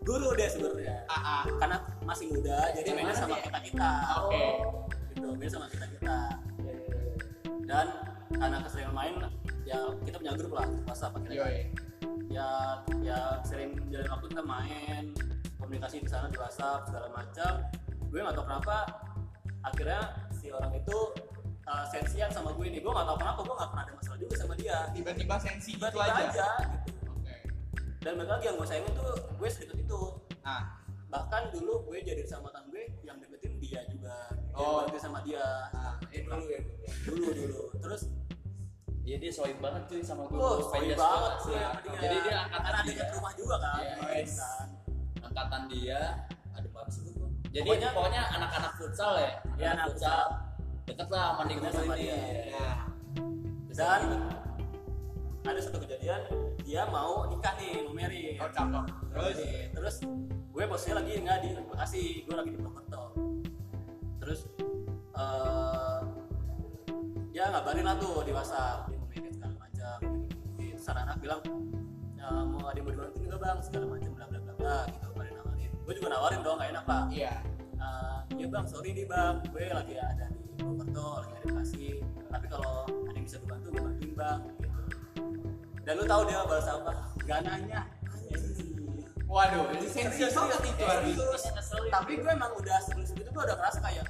guru 0.00 0.32
deh 0.32 0.48
sebenarnya 0.48 0.96
AA. 1.10 1.38
karena 1.60 1.76
masih 2.06 2.26
muda 2.32 2.58
jadi 2.72 2.88
mainnya 2.96 3.14
sama 3.14 3.36
kita 3.42 3.58
kita 3.60 3.90
Oke. 4.24 4.44
gitu 5.14 5.26
mainnya 5.36 5.50
sama 5.52 5.66
kita 5.68 5.86
kita 5.98 6.18
dan 7.68 7.86
karena 8.32 8.56
keseringan 8.64 8.94
main 8.96 9.14
ya 9.68 9.78
kita 10.02 10.16
punya 10.18 10.32
grup 10.34 10.52
lah 10.56 10.66
WhatsApp 10.88 11.14
akhirnya 11.20 11.38
Yoi. 11.44 11.58
ya 12.32 12.48
ya 13.04 13.18
sering 13.44 13.76
jalan 13.92 14.08
waktu 14.08 14.26
kita 14.32 14.42
main 14.42 15.04
komunikasi 15.60 15.96
di 16.02 16.08
sana 16.08 16.32
di 16.32 16.38
WhatsApp 16.40 16.88
segala 16.88 17.08
macam 17.12 17.52
gue 18.10 18.18
nggak 18.18 18.34
tahu 18.34 18.46
kenapa 18.48 18.76
akhirnya 19.62 20.02
si 20.32 20.48
orang 20.50 20.72
itu 20.74 20.98
uh, 21.70 21.84
sensian 21.86 22.26
sama 22.28 22.50
gue 22.50 22.66
nih 22.68 22.80
gue 22.80 22.90
nggak 22.90 23.06
tahu 23.06 23.16
kenapa 23.16 23.40
gue 23.40 23.54
nggak 23.54 23.70
pernah 23.70 23.84
ada 23.84 23.94
masalah 23.94 24.18
juga 24.18 24.34
sama 24.36 24.54
dia 24.56 24.76
Tiba-tiba 24.90 25.34
sensi 25.38 25.70
gitu 25.70 25.86
tiba-tiba 25.86 26.02
aja. 26.02 26.26
aja 26.26 26.48
gitu 26.82 27.08
Oke. 27.08 27.36
dan 28.00 28.12
balik 28.16 28.30
lagi 28.32 28.44
yang 28.44 28.56
gue 28.56 28.66
sayangin 28.66 28.92
tuh 28.92 29.06
gue 29.30 29.48
sedekat 29.48 29.78
itu 29.80 30.00
Nah, 30.40 30.62
bahkan 31.06 31.42
dulu 31.50 31.84
gue 31.86 31.98
jadi 32.00 32.24
sama 32.24 32.48
temen 32.50 32.68
gue 32.70 32.84
yang 33.02 33.16
deketin 33.16 33.54
dia 33.56 33.80
juga 33.86 34.16
Oh. 34.50 34.82
oh. 34.82 34.98
sama 34.98 35.22
dia 35.22 35.70
nah, 35.70 35.94
eh 36.08 36.20
dulu 36.20 36.44
ya 36.44 36.60
dulu 37.06 37.26
dulu 37.30 37.62
terus 37.78 38.10
Iya 39.00 39.16
dia 39.18 39.32
sohib 39.32 39.58
banget 39.58 39.82
cuy 39.86 40.02
sama 40.02 40.22
gue. 40.24 40.36
oh 40.36 40.60
sorry 40.62 40.92
banget 40.92 41.34
sih 41.40 41.54
sama 41.56 41.80
dia 41.80 41.98
Jadi 41.98 42.16
dia 42.20 42.34
angkatan 42.38 42.62
karena 42.68 42.80
dia. 42.84 43.04
rumah 43.10 43.32
juga 43.34 43.56
kan 43.58 43.80
Iya, 43.80 43.94
yes. 44.14 44.32
kan 44.36 44.66
Angkatan 45.22 45.62
dia. 45.66 46.00
Ada 46.50 46.68
apa 46.68 46.80
sih 46.86 47.02
gue? 47.08 47.28
Jadi 47.50 47.66
Pokoknya- 47.66 47.92
pokoknya, 47.92 48.22
anak-anak 48.30 48.72
futsal 48.76 49.12
ya. 49.16 49.32
Iya, 49.56 49.68
anak 49.72 49.86
futsal. 49.88 50.24
Deket 50.90 51.08
lah 51.08 51.26
sama 51.38 51.42
di 51.46 51.54
Deket 51.54 51.62
rumah 51.62 51.72
sama 51.72 51.94
ini. 51.94 52.02
dia. 52.02 52.18
nah. 52.58 52.78
dan 53.70 54.02
ada 55.40 55.60
satu 55.62 55.78
kejadian 55.86 56.20
dia 56.66 56.82
mau 56.90 57.24
nikah 57.30 57.54
nih 57.56 57.80
mau 57.86 57.94
marry 57.96 58.36
Oh, 58.36 58.50
cakep. 58.52 58.84
Terus 59.10 59.38
terus 59.72 59.96
gue 60.50 60.62
posisinya 60.66 61.00
lagi 61.00 61.12
nggak 61.22 61.38
di 61.40 61.48
Bekasi 61.56 62.02
gue 62.26 62.34
lagi 62.36 62.50
di 62.52 62.58
Purwokerto 62.58 63.02
terus 64.20 64.40
eh 65.16 66.00
dia 67.30 67.48
ngabarin 67.48 67.86
lah 67.86 67.96
tuh 67.96 68.20
di 68.26 68.32
WhatsApp 68.34 68.90
dia 68.90 68.98
mau 69.00 69.08
married 69.08 69.32
segala 69.32 69.54
macam 69.56 69.98
gitu. 70.58 70.74
terus 70.76 70.86
anak-anak 70.90 71.16
bilang 71.22 71.40
ya, 72.18 72.28
mau 72.44 72.66
ada 72.68 72.76
yang 72.76 72.84
mau 72.84 72.92
dibantuin 72.92 73.26
nggak 73.30 73.40
bang 73.40 73.58
segala 73.64 73.84
macam 73.88 74.10
bla 74.12 74.26
bla 74.28 74.38
bla 74.44 74.54
bla 74.58 74.76
gitu 74.92 75.06
pada 75.16 75.30
nawarin 75.32 75.70
gue 75.72 75.94
juga 75.96 76.08
nawarin 76.12 76.40
dong 76.44 76.56
gak 76.60 76.68
enak 76.74 76.84
lah 76.84 77.04
iya. 77.08 77.34
Eh, 77.80 78.18
ya 78.36 78.46
bang 78.52 78.66
sorry 78.68 78.90
nih 78.92 79.06
bang 79.08 79.34
gue 79.48 79.64
lagi 79.72 79.94
ada 79.96 80.26
di 80.28 80.49
Purwokerto 80.70 81.02
lagi 81.18 81.26
ada 81.26 81.42
Bekasi 81.42 81.84
tapi 82.30 82.46
kalau 82.46 82.74
ada 82.86 83.10
yang 83.10 83.24
bisa 83.26 83.36
gue 83.36 83.48
bantu 83.48 83.66
gue 83.68 83.82
bantuin 83.82 84.12
bang 84.14 84.40
gitu. 84.46 84.68
Dan 85.82 85.92
lu 85.98 86.04
tahu 86.06 86.22
dia 86.24 86.38
balas 86.46 86.68
apa? 86.68 86.92
Gak 87.26 87.40
nanya. 87.42 87.80
Waduh, 89.26 89.66
ini 89.72 89.86
sensi 89.86 90.22
Serius, 90.22 90.34
banget 90.34 90.62
itu 90.66 90.84
tapi 91.88 92.12
gue 92.16 92.30
emang 92.30 92.50
udah 92.52 92.78
sebelum 92.80 93.02
segitu 93.04 93.30
gue 93.30 93.42
udah 93.42 93.56
ngerasa 93.56 93.78
kayak 93.80 94.06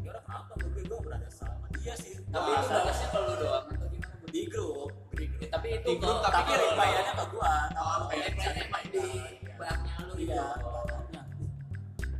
ya 0.00 0.10
udah 0.10 0.22
kenapa 0.24 0.52
gue? 0.56 0.82
Gue 0.82 0.98
berada 0.98 1.28
sama 1.28 1.66
dia 1.76 1.94
sih. 1.94 2.18
Tapi 2.26 2.48
itu 2.48 2.66
balasnya 2.68 3.08
kalau 3.10 3.34
doang 3.34 3.64
atau 3.68 3.86
gimana? 3.86 4.26
Di 4.26 4.42
grup. 4.46 4.90
Di 5.10 5.24
grup. 5.26 5.48
Tapi 5.48 5.66
itu 5.72 5.86
Di 5.86 5.94
grup, 5.96 6.18
kalau- 6.18 6.26
tapi 6.28 6.50
kalau- 6.50 6.66
reply-nya 6.70 7.02
ke 7.12 7.24
gua 7.30 7.52
tahu 7.68 7.86
Oh, 7.86 8.06
kayak 8.06 8.24
reply-nya 8.24 8.34
misalnya 8.34 8.62
emang 8.66 8.82
reply 8.82 8.82
di 8.90 9.06
baknya 9.54 9.94
lu 10.00 10.12
gitu. 10.14 10.30
iya 10.30 10.46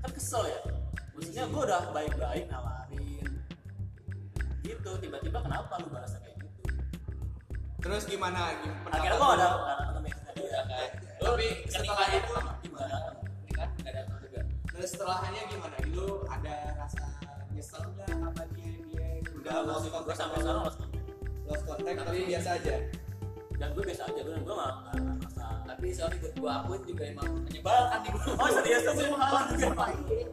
kan 0.00 0.11
kesel 0.11 0.42
ya. 0.47 0.61
Maksudnya 1.14 1.44
gua 1.50 1.62
udah 1.66 1.80
baik-baik 1.90 2.44
nawarin 2.47 2.79
gitu 4.70 4.90
tiba-tiba 4.98 5.38
kenapa 5.40 5.72
lu 5.78 5.88
balasnya 5.88 6.20
kayak 6.20 6.36
gitu? 6.38 6.62
Terus 7.80 8.02
gimana 8.04 8.40
Gim- 8.56 8.76
pendapat 8.82 8.94
akhirnya 8.94 9.18
gua 9.18 9.28
ada 9.30 9.48
ada 9.48 10.00
ketemu 10.00 10.08
kan. 10.46 10.66
Tapi 11.20 11.46
Lu 11.50 11.68
setelah 11.68 12.06
itu 12.08 12.34
gimana 12.60 12.96
nikah 13.42 13.68
nggak 13.70 13.90
ada 13.90 14.00
juga. 14.16 14.40
terus 14.70 14.88
setelahnya 14.90 15.42
gimana? 15.46 15.76
Lu 15.90 16.06
ada 16.26 16.54
rasa 16.76 17.06
nyesel 17.50 17.82
nggak 17.90 18.08
apa 18.16 18.42
dia 18.50 18.70
dia 18.86 19.04
udah 19.34 19.54
lost 19.64 19.82
gue 19.82 19.90
contact 19.90 20.16
sampai 20.16 20.36
sama 20.36 20.42
sekarang 20.42 20.62
lost 20.62 20.78
contact. 20.78 21.04
Lost 21.44 21.62
contact 21.64 21.96
tapi 21.98 22.08
Tapi- 22.10 22.28
biasa 22.28 22.50
aja? 22.54 22.74
Dan 23.52 23.68
gue 23.70 23.84
biasa 23.84 24.02
aja 24.06 24.20
gue 24.22 24.34
gue 24.34 24.54
nggak 24.54 24.72
merasa. 24.78 25.46
Tapi 25.62 25.86
sorry 25.90 26.16
buat 26.18 26.34
gua 26.36 26.52
akuin 26.60 26.82
juga 26.82 27.02
emang 27.06 27.28
menyebalkan 27.38 27.98
nih 28.00 28.10
gua. 28.10 28.24
oh 28.36 28.48
serius? 28.50 28.80
tuh 28.82 28.92
gue 28.94 29.06
pengalaman 29.06 29.44
juga. 29.54 29.86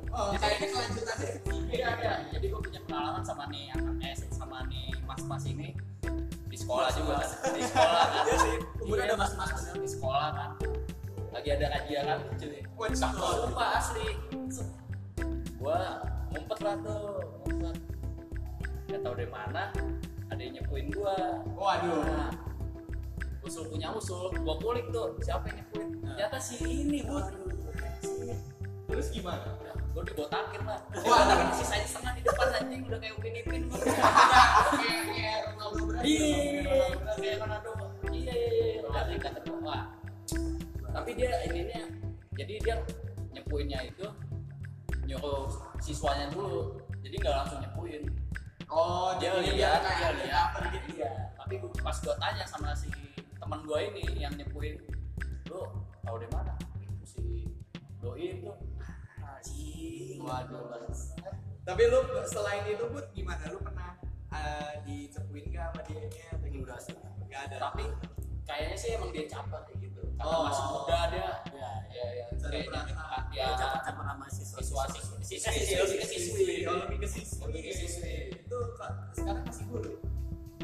Oh 0.09 0.27
kayaknya 0.33 0.67
kelanjutannya? 0.67 1.29
Iya 1.67 1.85
ada. 1.89 2.11
Jadi 2.31 2.45
gue 2.47 2.59
punya 2.61 2.81
pengalaman 2.83 3.23
sama 3.23 3.43
nih 3.47 3.63
anak 3.71 3.95
S 4.07 4.19
nih 4.65 4.89
mas-mas 5.05 5.43
ini 5.45 5.77
di 6.47 6.57
sekolah 6.65 6.89
juga 6.97 7.21
di 7.53 7.61
sekolah 7.61 8.03
kan. 8.09 8.23
Iya 8.25 8.35
sih, 8.41 8.55
umurnya 8.81 9.05
Iya, 9.05 9.13
ada 9.13 9.17
mas-mas. 9.21 9.49
bener, 9.53 9.75
di 9.77 9.89
sekolah 9.93 10.27
kan. 10.33 10.51
Lagi 11.29 11.49
ada 11.53 11.65
kajian 11.69 12.03
kan 12.09 12.19
cuy. 12.33 12.59
Wah, 12.73 12.87
sumpah 12.97 13.69
asli. 13.77 14.07
Gua 15.61 15.77
ngumpet 16.33 16.59
lah 16.65 16.75
tuh, 16.81 17.05
ngumpet. 17.45 17.77
Gak 18.87 18.99
tau 19.05 19.13
dari 19.13 19.29
mana 19.29 19.69
ada 20.33 20.41
yang 20.41 20.53
nyepuin 20.57 20.87
gua. 20.95 21.43
waduh 21.53 22.01
Nah, 22.01 22.31
usul 23.45 23.69
punya 23.69 23.93
usul, 23.93 24.33
gua 24.41 24.55
kulik 24.57 24.89
tuh 24.89 25.13
siapa 25.21 25.51
yang 25.53 25.61
nyepuin. 25.61 25.87
Ternyata 26.01 26.37
si 26.41 26.55
ini 26.63 27.05
bu. 27.05 27.21
terus 28.87 29.13
gimana 29.13 29.51
Gue 29.97 30.05
dibotakin 30.13 30.61
lah. 30.61 30.77
Wah. 31.01 31.25
Wah, 31.25 31.49
sisanya 31.57 31.87
setengah 31.89 32.13
di 32.13 32.21
depan 32.21 32.47
anjing 32.53 32.85
udah 32.85 32.99
kayak 33.01 33.17
Upin 33.17 33.33
Ipin. 33.33 33.61
kayak 33.65 35.01
kayak 35.09 35.37
Ronaldo 35.49 35.81
Brazil. 35.89 36.05
Iya, 36.05 36.37
kayak 37.17 37.37
Ronaldo. 37.41 37.71
Iya, 38.13 38.33
iya, 38.37 38.55
iya. 38.77 39.17
Kata 39.17 39.39
gua, 39.41 39.57
wah. 39.65 39.83
Tapi 40.93 41.09
dia 41.17 41.33
ininya, 41.49 41.81
jadi 42.37 42.53
dia 42.61 42.75
nyepuinnya 43.33 43.89
itu 43.89 44.05
nyuruh 45.09 45.49
siswanya 45.81 46.29
dulu. 46.29 46.77
Jadi 47.01 47.17
nggak 47.17 47.33
langsung 47.33 47.59
nyepuin. 47.65 48.05
oh 48.69 49.17
Dia 49.17 49.33
lihat, 49.41 49.57
dia 49.57 49.69
ada 49.81 50.13
lihat. 50.13 50.47
cover 50.53 50.65
gitu 50.77 50.89
Iya. 51.01 51.09
Tapi 51.41 51.53
pas 51.81 51.97
gua 52.05 52.13
tanya 52.21 52.45
sama 52.45 52.69
si 52.77 52.93
teman 53.41 53.65
gua 53.65 53.81
ini 53.81 54.05
yang 54.13 54.37
nyepuin, 54.37 54.77
lu 55.49 55.65
tahu 56.05 56.21
dari 56.21 56.29
mana? 56.29 56.53
Itu 56.85 57.05
si 57.09 57.49
doi 57.97 58.37
itu. 58.37 58.53
Waduh. 60.27 60.63
tapi 61.63 61.81
lu 61.87 61.99
selain 62.23 62.63
itu 62.67 62.83
bud 62.87 63.07
gimana 63.11 63.43
lu 63.47 63.59
pernah 63.59 63.95
eh, 64.31 64.71
dicepuin 64.83 65.51
gak 65.51 65.71
sama 65.71 65.81
dia 65.83 66.03
nya 66.03 66.25
atau 66.31 66.47
gimana. 66.47 66.79
Nggak 67.27 67.41
ada 67.51 67.55
tapi 67.59 67.83
kayaknya 68.43 68.75
sih 68.75 68.89
emang 68.95 69.11
dia 69.11 69.27
capek 69.27 69.61
kayak 69.67 69.77
gitu 69.83 70.01
karena 70.15 70.31
Oh. 70.31 70.43
masih 70.47 70.65
muda 70.71 70.99
dia 71.11 71.29
ya 71.51 71.71
ya 71.91 72.05
ya 72.23 72.25
kayaknya 72.39 72.81
ya 73.35 73.45
ya 73.51 73.79
campur 73.83 74.03
sama 74.07 74.25
siswa 74.31 74.59
siswa 74.63 74.83
siswi 74.95 75.23
siswi 75.27 76.05
siswi 76.07 76.45
Oh, 76.67 76.75
lebih 76.87 76.97
ke 77.03 77.07
siswi. 77.07 77.43
Lebih 77.47 77.61
ke 77.67 77.73
siswi. 77.75 78.13
Itu 78.33 78.57
sekarang 79.15 79.43
masih 79.43 79.63
guru. 79.67 79.93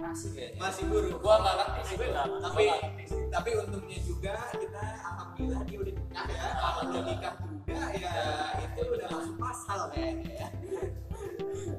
Masih 0.04 0.30
kayaknya 0.36 0.60
Masih 0.60 0.84
guru. 0.86 1.08
gua 1.18 1.36
nggak 1.40 1.56
ngerti 1.56 1.82
sih 1.88 1.96
Gue 1.96 2.08
nggak, 2.12 2.28
Tapi 2.44 2.64
Gua 2.64 2.78
tapi 3.34 3.50
untungnya 3.58 3.98
juga 4.06 4.34
kita 4.54 4.84
alhamdulillah 5.02 5.62
dia 5.66 5.78
udah 5.82 5.94
nikah 5.98 6.26
ya. 6.30 6.46
Udah 6.86 7.02
nikah 7.02 7.34
juga 7.42 7.80
ya. 7.98 8.14
Itu 8.62 8.82
udah 8.86 9.08
masuk 9.10 9.36
pasal 9.42 9.80
kayaknya 9.90 10.32
ya. 10.38 10.48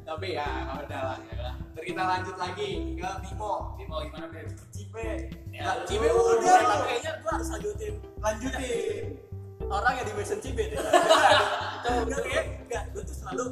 Tapi 0.03 0.27
ya 0.35 0.47
nggak 0.67 0.79
ada 0.89 0.99
lah 0.99 1.19
ya. 1.23 1.37
lah. 1.41 1.55
Kita 1.79 2.03
lanjut 2.03 2.37
lagi 2.37 2.69
ke 2.97 3.09
Bimo. 3.23 3.53
Bimo 3.79 3.97
gimana 4.03 4.27
Bim? 4.33 4.49
Cipe. 4.75 5.07
Ya, 5.55 5.79
Cipe 5.87 6.07
Udah, 6.11 6.35
udah. 6.43 6.57
tapi 6.59 6.85
kayaknya 6.91 7.13
gue 7.23 7.31
harus 7.31 7.49
lanjutin 7.55 7.95
Lanjutin. 8.19 9.05
orang 9.65 9.93
yang 9.97 10.07
di 10.07 10.13
mention 10.13 10.39
Cibet 10.43 10.69
ya. 10.75 10.81
Tuh, 11.81 11.95
enggak 12.05 12.21
kayak 12.27 12.45
enggak, 12.67 12.83
gue 12.91 13.03
tuh 13.07 13.17
selalu 13.17 13.45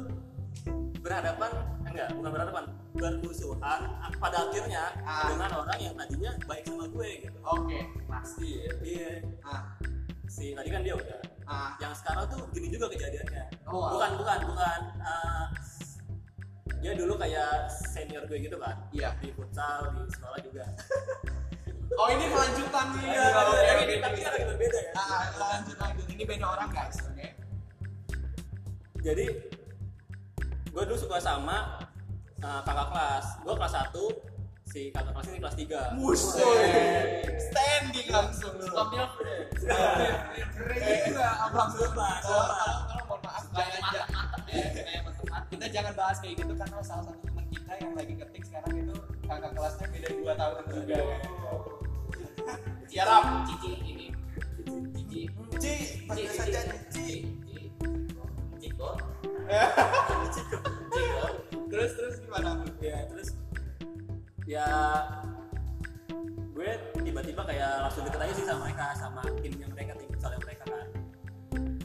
berhadapan 0.99 1.51
enggak, 1.93 2.09
bukan 2.11 2.29
berhadapan, 2.31 2.63
bermusuhan 2.91 3.79
pada 4.17 4.37
akhirnya 4.43 4.83
Ah. 5.03 5.29
dengan 5.29 5.49
orang 5.55 5.79
yang 5.79 5.93
tadinya 5.93 6.31
baik 6.43 6.63
sama 6.65 6.85
gue 6.87 7.09
gitu. 7.21 7.37
Oke. 7.43 7.79
pasti 8.03 8.49
ya 8.59 8.71
Iya. 8.81 9.11
Nah, 9.39 9.61
Si 10.25 10.49
tadi 10.51 10.65
kan 10.67 10.81
dia 10.81 10.97
udah. 10.97 11.19
ah. 11.45 11.77
Yang 11.77 11.93
sekarang 12.01 12.25
tuh 12.27 12.41
gini 12.49 12.67
juga 12.67 12.89
kejadiannya. 12.89 13.43
Oh, 13.65 13.93
bukan, 13.93 14.11
bukan, 14.17 14.39
bukan. 14.47 14.79
eh, 14.99 15.45
dia 16.79 16.93
dulu 16.93 17.13
kayak 17.15 17.69
senior 17.69 18.25
gue 18.25 18.41
gitu 18.41 18.57
kan. 18.57 18.75
Iya. 18.89 19.13
Di 19.21 19.29
futsal, 19.31 19.93
di 19.95 20.11
sekolah 20.11 20.39
juga. 20.41 20.65
Oh 21.93 22.09
ini 22.09 22.25
kelanjutan 22.25 22.89
nih. 22.97 23.05
Iya, 23.05 23.21
ya. 23.21 23.29
iya, 23.29 23.61
Yang 23.61 23.61
iya, 23.61 23.85
ini 23.85 23.95
tapi 24.01 24.19
kan 24.19 24.33
berbeda 24.49 24.79
ya. 24.81 24.91
Ah, 24.97 25.23
lanjut 25.37 25.77
lanjut. 25.77 26.05
Ini 26.09 26.23
beda 26.25 26.45
orang 26.49 26.69
guys. 26.73 26.97
Oke. 27.05 27.27
jadi 28.97 29.25
gue 30.65 30.83
dulu 30.87 30.97
suka 30.97 31.21
sama 31.21 31.82
uh, 32.43 32.61
kakak 32.67 32.87
kelas. 32.91 33.25
Gue 33.41 33.55
kelas 33.55 33.73
1 33.73 34.33
si 34.63 34.81
kakak 34.91 35.11
kelas 35.15 35.27
ini 35.31 35.39
kelas 35.39 35.55
3 35.55 35.97
Buset. 35.97 37.25
Standing 37.49 38.07
langsung. 38.11 38.53
Deh 38.59 40.13
Keren 40.53 40.97
juga 41.07 41.27
abang 41.47 41.69
Coba, 41.71 42.09
Kalau 42.19 43.03
mohon 43.07 43.19
maaf 43.23 43.45
jangan 43.55 43.81
ya 43.95 44.03
kita 45.53 45.65
jangan 45.69 45.93
bahas 45.93 46.17
kayak 46.17 46.35
gitu 46.41 46.53
karena 46.57 46.77
salah 46.81 47.05
satu 47.09 47.21
teman 47.25 47.45
kita 47.53 47.73
yang 47.77 47.93
lagi 47.93 48.13
ketik 48.17 48.43
sekarang 48.45 48.73
itu 48.73 48.95
kakak 49.25 49.51
kelasnya 49.53 49.85
beda 49.89 50.09
2 50.09 50.39
tahun 50.39 50.55
juga. 50.73 50.95
siap 52.89 53.25
cici 53.49 53.71
ini. 53.85 54.07
Cici. 54.93 55.21
Ci, 55.29 55.61
Ci, 55.61 55.73
panggil 56.09 56.29
Ci, 56.29 56.37
saja 56.37 56.59
Ci. 56.89 57.15
Terus 61.73 61.91
terus 61.91 62.15
gimana 62.19 62.49
ya 62.79 63.01
terus 63.07 63.29
ya 64.45 64.67
gue 66.53 66.69
tiba-tiba 67.01 67.41
kayak 67.43 67.71
langsung 67.81 68.05
deket 68.05 68.21
aja 68.21 68.33
sih 68.33 68.45
sama 68.45 68.59
mereka 68.63 68.85
sama 68.93 69.21
timnya 69.39 69.67
mereka 69.67 69.91
tim 69.95 70.09
misalnya 70.09 70.39
mereka 70.39 70.63
kan 70.67 70.87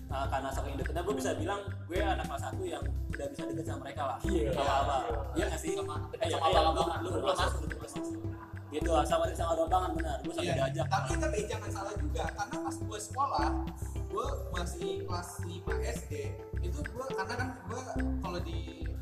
Uh, 0.09 0.25
karena 0.27 0.49
saking 0.49 0.73
deketnya 0.75 1.05
gue 1.05 1.13
bisa 1.15 1.37
bilang 1.37 1.61
gue 1.85 2.01
anak 2.01 2.25
kelas 2.25 2.41
1 2.49 2.65
yang 2.67 2.81
udah 3.11 3.27
bisa 3.29 3.43
deket 3.45 3.65
sama 3.67 3.81
mereka 3.85 4.03
lah 4.07 4.17
Iya. 4.25 4.51
sama 4.51 4.73
abang 4.81 5.05
iya 5.35 5.45
nggak 5.47 5.61
sih 5.61 5.73
Sama- 5.75 6.01
Eh, 6.17 6.29
sama 6.29 6.47
iya, 6.49 6.59
abang-abangan. 6.59 6.99
lu 6.99 7.05
Lu 7.05 7.11
belum 7.13 7.25
masuk 7.29 7.45
masuk. 7.45 7.59
lu 7.59 7.67
belum 7.69 7.83
masuk 7.85 8.05
gitu 8.69 8.89
sama 9.05 9.25
sama 9.31 9.51
abang-abangan 9.53 9.91
benar 9.95 10.17
gue 10.19 10.33
sampai 10.33 10.49
Iya. 10.49 10.57
diajak 10.59 10.87
Tapi 10.89 11.13
tapi 11.15 11.39
jangan 11.45 11.71
salah 11.71 11.95
juga 11.95 12.25
karena 12.27 12.57
pas 12.59 12.77
gue 12.81 13.01
sekolah 13.03 13.49
gue 14.09 14.27
masih 14.51 14.91
kelas 15.05 15.29
5 15.45 15.77
SD 15.77 16.13
itu 16.59 16.79
gue 16.81 17.05
karena 17.11 17.35
kan 17.37 17.49
gue 17.63 17.81
kalau 18.19 18.41
di 18.41 18.59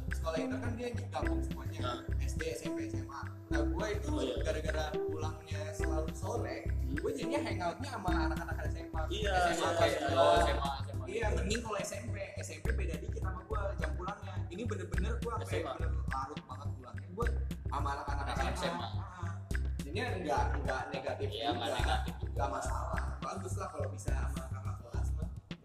sekolah 0.09 0.39
itu 0.39 0.57
kan 0.57 0.71
dia 0.75 0.89
digabung 0.91 1.41
semuanya 1.41 1.79
Nah. 1.79 1.99
SD 2.21 2.41
SMP 2.55 2.79
SMA 2.89 3.21
nah 3.47 3.61
gue 3.61 3.87
itu 3.93 4.09
Oh, 4.09 4.21
iya. 4.21 4.35
gara-gara 4.41 4.85
pulangnya 4.97 5.61
selalu 5.73 6.11
sore 6.13 6.57
gue 6.89 7.11
jadinya 7.13 7.41
hangoutnya 7.43 7.89
sama 7.91 8.11
anak-anak 8.27 8.57
SMA 8.67 9.01
Iya, 9.09 9.35
SMA 9.53 9.71
iya, 9.71 9.85
iya. 9.85 9.87
gitu. 9.93 10.15
Oh, 10.15 10.35
SMA, 10.41 10.71
SMA. 10.83 11.05
iya 11.07 11.27
mending 11.33 11.61
kalau 11.61 11.79
SMP 11.81 12.15
SMP 12.39 12.67
beda 12.73 12.95
dikit 12.97 13.21
sama 13.21 13.41
gue 13.41 13.61
jam 13.77 13.91
pulangnya 13.95 14.35
ini 14.49 14.63
bener-bener 14.65 15.13
gue 15.17 15.31
sampai 15.33 15.47
SMA. 15.53 15.73
bener 15.75 15.91
larut 16.07 16.41
banget 16.43 16.69
pulangnya 16.73 17.09
gue 17.09 17.27
sama 17.67 17.89
anak-anak 17.93 18.25
Anak 18.27 18.37
SMA, 18.53 18.57
SMA. 18.59 18.89
Ah. 18.89 19.33
jadinya 19.79 20.05
enggak 20.13 20.45
enggak 20.57 20.83
negatif 20.91 21.29
Iya, 21.29 21.49
nggak 21.51 21.69
juga. 21.69 21.79
negatif 21.79 22.15
juga. 22.17 22.33
nggak 22.35 22.49
masalah 22.51 23.03
bagus 23.19 23.53
lah 23.55 23.69
kalau 23.69 23.89
bisa 23.89 24.13
sama 24.13 24.56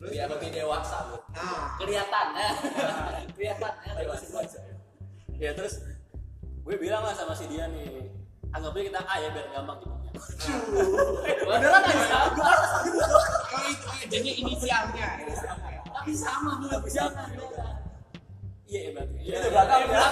biar 0.02 0.28
lebih 0.34 0.50
dewasa 0.50 0.98
bu. 1.14 1.18
Nah 1.38 1.78
kelihatan. 1.78 2.26
Ya 2.34 2.50
kelihatan. 3.38 3.72
Ya 3.86 3.94
dewasa. 4.02 4.60
ya 5.38 5.52
terus 5.58 5.82
gue 6.62 6.76
bilang 6.78 7.02
lah 7.02 7.14
sama 7.18 7.34
si 7.34 7.50
dia 7.50 7.66
nih 7.66 8.10
anggapnya 8.54 8.94
kita 8.94 9.02
A 9.10 9.16
ya 9.18 9.30
biar 9.34 9.48
gampang 9.50 9.78
nyebutnya 9.82 10.14
beneran 11.50 11.82
aja 11.82 12.18
oh 13.50 13.66
itu 13.66 13.88
eh, 13.90 14.06
jadi 14.06 14.30
inisialnya. 14.46 15.08
Tapi 15.90 16.12
sama 16.14 16.62
bu. 16.62 16.70
Jangan 16.90 17.30
iya 18.70 18.80
ya 18.88 18.90
berarti. 18.96 19.16
Iya, 19.20 19.36
iya, 19.38 19.50
belakang 19.50 19.80
iya, 19.82 19.98
ya 19.98 20.06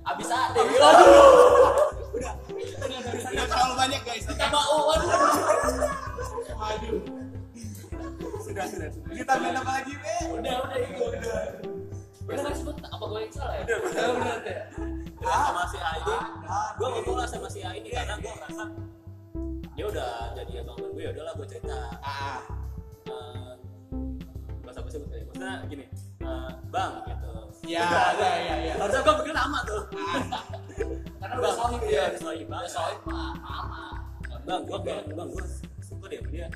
abis 0.00 0.28
ada 0.30 0.60
udah. 0.60 2.34
Terlalu 3.30 3.74
banyak 3.78 4.02
guys. 4.02 4.24
Kita 4.26 4.46
mau 4.50 4.90
waduh. 4.90 5.08
Waduh 6.58 7.30
sudah 8.68 8.88
sudah 8.92 9.12
kita 9.16 9.32
main 9.40 9.56
apa 9.56 9.70
lagi 9.80 9.92
be? 9.96 10.14
Udah 10.28 10.54
udah 10.66 10.78
itu 10.78 11.02
udah. 11.06 11.40
Bener 12.26 12.42
nggak 12.46 12.54
sih 12.54 12.64
Bu? 12.64 12.72
apa 12.76 13.04
gue 13.10 13.18
yang 13.20 13.32
salah 13.34 13.54
ya? 13.56 13.62
Udah, 13.64 13.78
bener. 13.80 14.08
bener 14.14 14.38
deh 14.44 14.58
Udah 15.20 15.38
sama 15.48 15.62
si 15.66 15.78
A 15.80 15.90
ini. 15.98 16.14
Ah, 16.46 16.68
gue 16.78 16.86
ngomong 16.88 17.16
lah 17.18 17.28
sama 17.28 17.48
si 17.50 17.60
A 17.64 17.70
ini 17.74 17.88
karena 17.90 18.14
gue 18.20 18.32
ngerasa 18.32 18.64
dia 19.74 19.84
udah 19.88 20.12
jadi 20.36 20.52
abang 20.60 20.76
gue 20.76 21.02
ya 21.02 21.10
udahlah 21.16 21.32
gue 21.38 21.46
cerita. 21.48 21.78
Ah 22.04 22.40
Eh, 23.10 23.52
bahasa 24.62 24.78
apa 24.84 24.88
sih 24.92 24.98
maksudnya? 25.00 25.52
Gini 25.66 25.84
eh, 26.20 26.50
bang 26.68 26.92
gitu. 27.08 27.30
Ya 27.70 27.86
ya 28.18 28.30
ya 28.38 28.54
ya. 28.70 28.74
harusnya 28.76 29.00
gue 29.02 29.14
pikir 29.24 29.34
nama 29.34 29.58
tuh. 29.64 29.82
Kan 29.90 30.22
karena 31.20 31.34
udah 31.40 31.54
sohib 31.56 31.82
iya 31.88 31.94
ya. 31.94 32.04
Udah 32.12 32.20
sohib 32.20 32.46
udah 32.48 32.70
sohib 32.70 33.00
mah 33.08 33.32
mama 33.40 33.84
bang 34.40 34.60
gua 34.64 34.78
bang 34.80 35.04
bang 35.12 35.28
gua 35.28 35.44
suka 35.84 36.06
deh 36.08 36.20
dia 36.32 36.46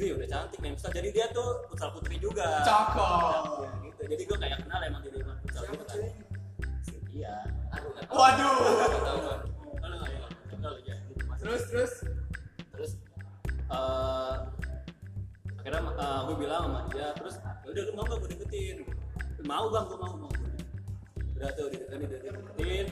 dia 0.00 0.16
udah 0.16 0.28
cantik 0.32 0.58
nih 0.64 0.72
Ustaz. 0.72 0.92
jadi 0.96 1.08
dia 1.12 1.26
tuh 1.28 1.48
putra 1.68 1.92
putri 1.92 2.16
juga. 2.16 2.64
Cakep. 2.64 3.44
Ya, 3.60 3.70
gitu. 3.84 4.02
Jadi 4.08 4.22
gua 4.24 4.38
kayak 4.40 4.58
kenal 4.64 4.80
emang 4.80 5.00
dia 5.04 5.12
emang 5.20 5.36
putra 5.44 5.60
siapa 5.60 5.76
putri 5.76 5.84
ceweknya? 5.84 6.24
Iya. 7.12 7.34
Aduh, 7.76 7.88
nggak 7.92 8.04
tahu. 8.08 8.16
waduh. 8.16 8.56
Nggak 8.56 9.04
tahu 9.04 9.18
gua. 9.20 9.36
kalau 9.80 9.96
nggak 10.00 10.10
ya 10.10 10.20
kenal 10.48 10.72
aja 10.80 10.94
gitu 11.04 11.22
terus 11.40 11.62
terus? 11.68 11.92
Terus 12.72 12.92
eh 13.70 14.36
akhirnya 15.60 15.80
uh, 15.92 16.20
gue 16.24 16.36
bilang 16.40 16.62
sama 16.72 16.80
dia 16.88 17.12
terus 17.20 17.36
"Ya 17.44 17.68
udah 17.68 17.82
lu 17.84 17.92
mau 17.92 18.04
gak 18.08 18.18
gue 18.24 18.28
deketin? 18.32 18.76
Mau 19.44 19.68
bang 19.68 19.84
gue 19.84 19.98
mau 20.00 20.14
mau. 20.16 20.32
Udah 21.36 21.50
tuh 21.52 21.68
dideketin 21.68 22.08
dideketin 22.08 22.86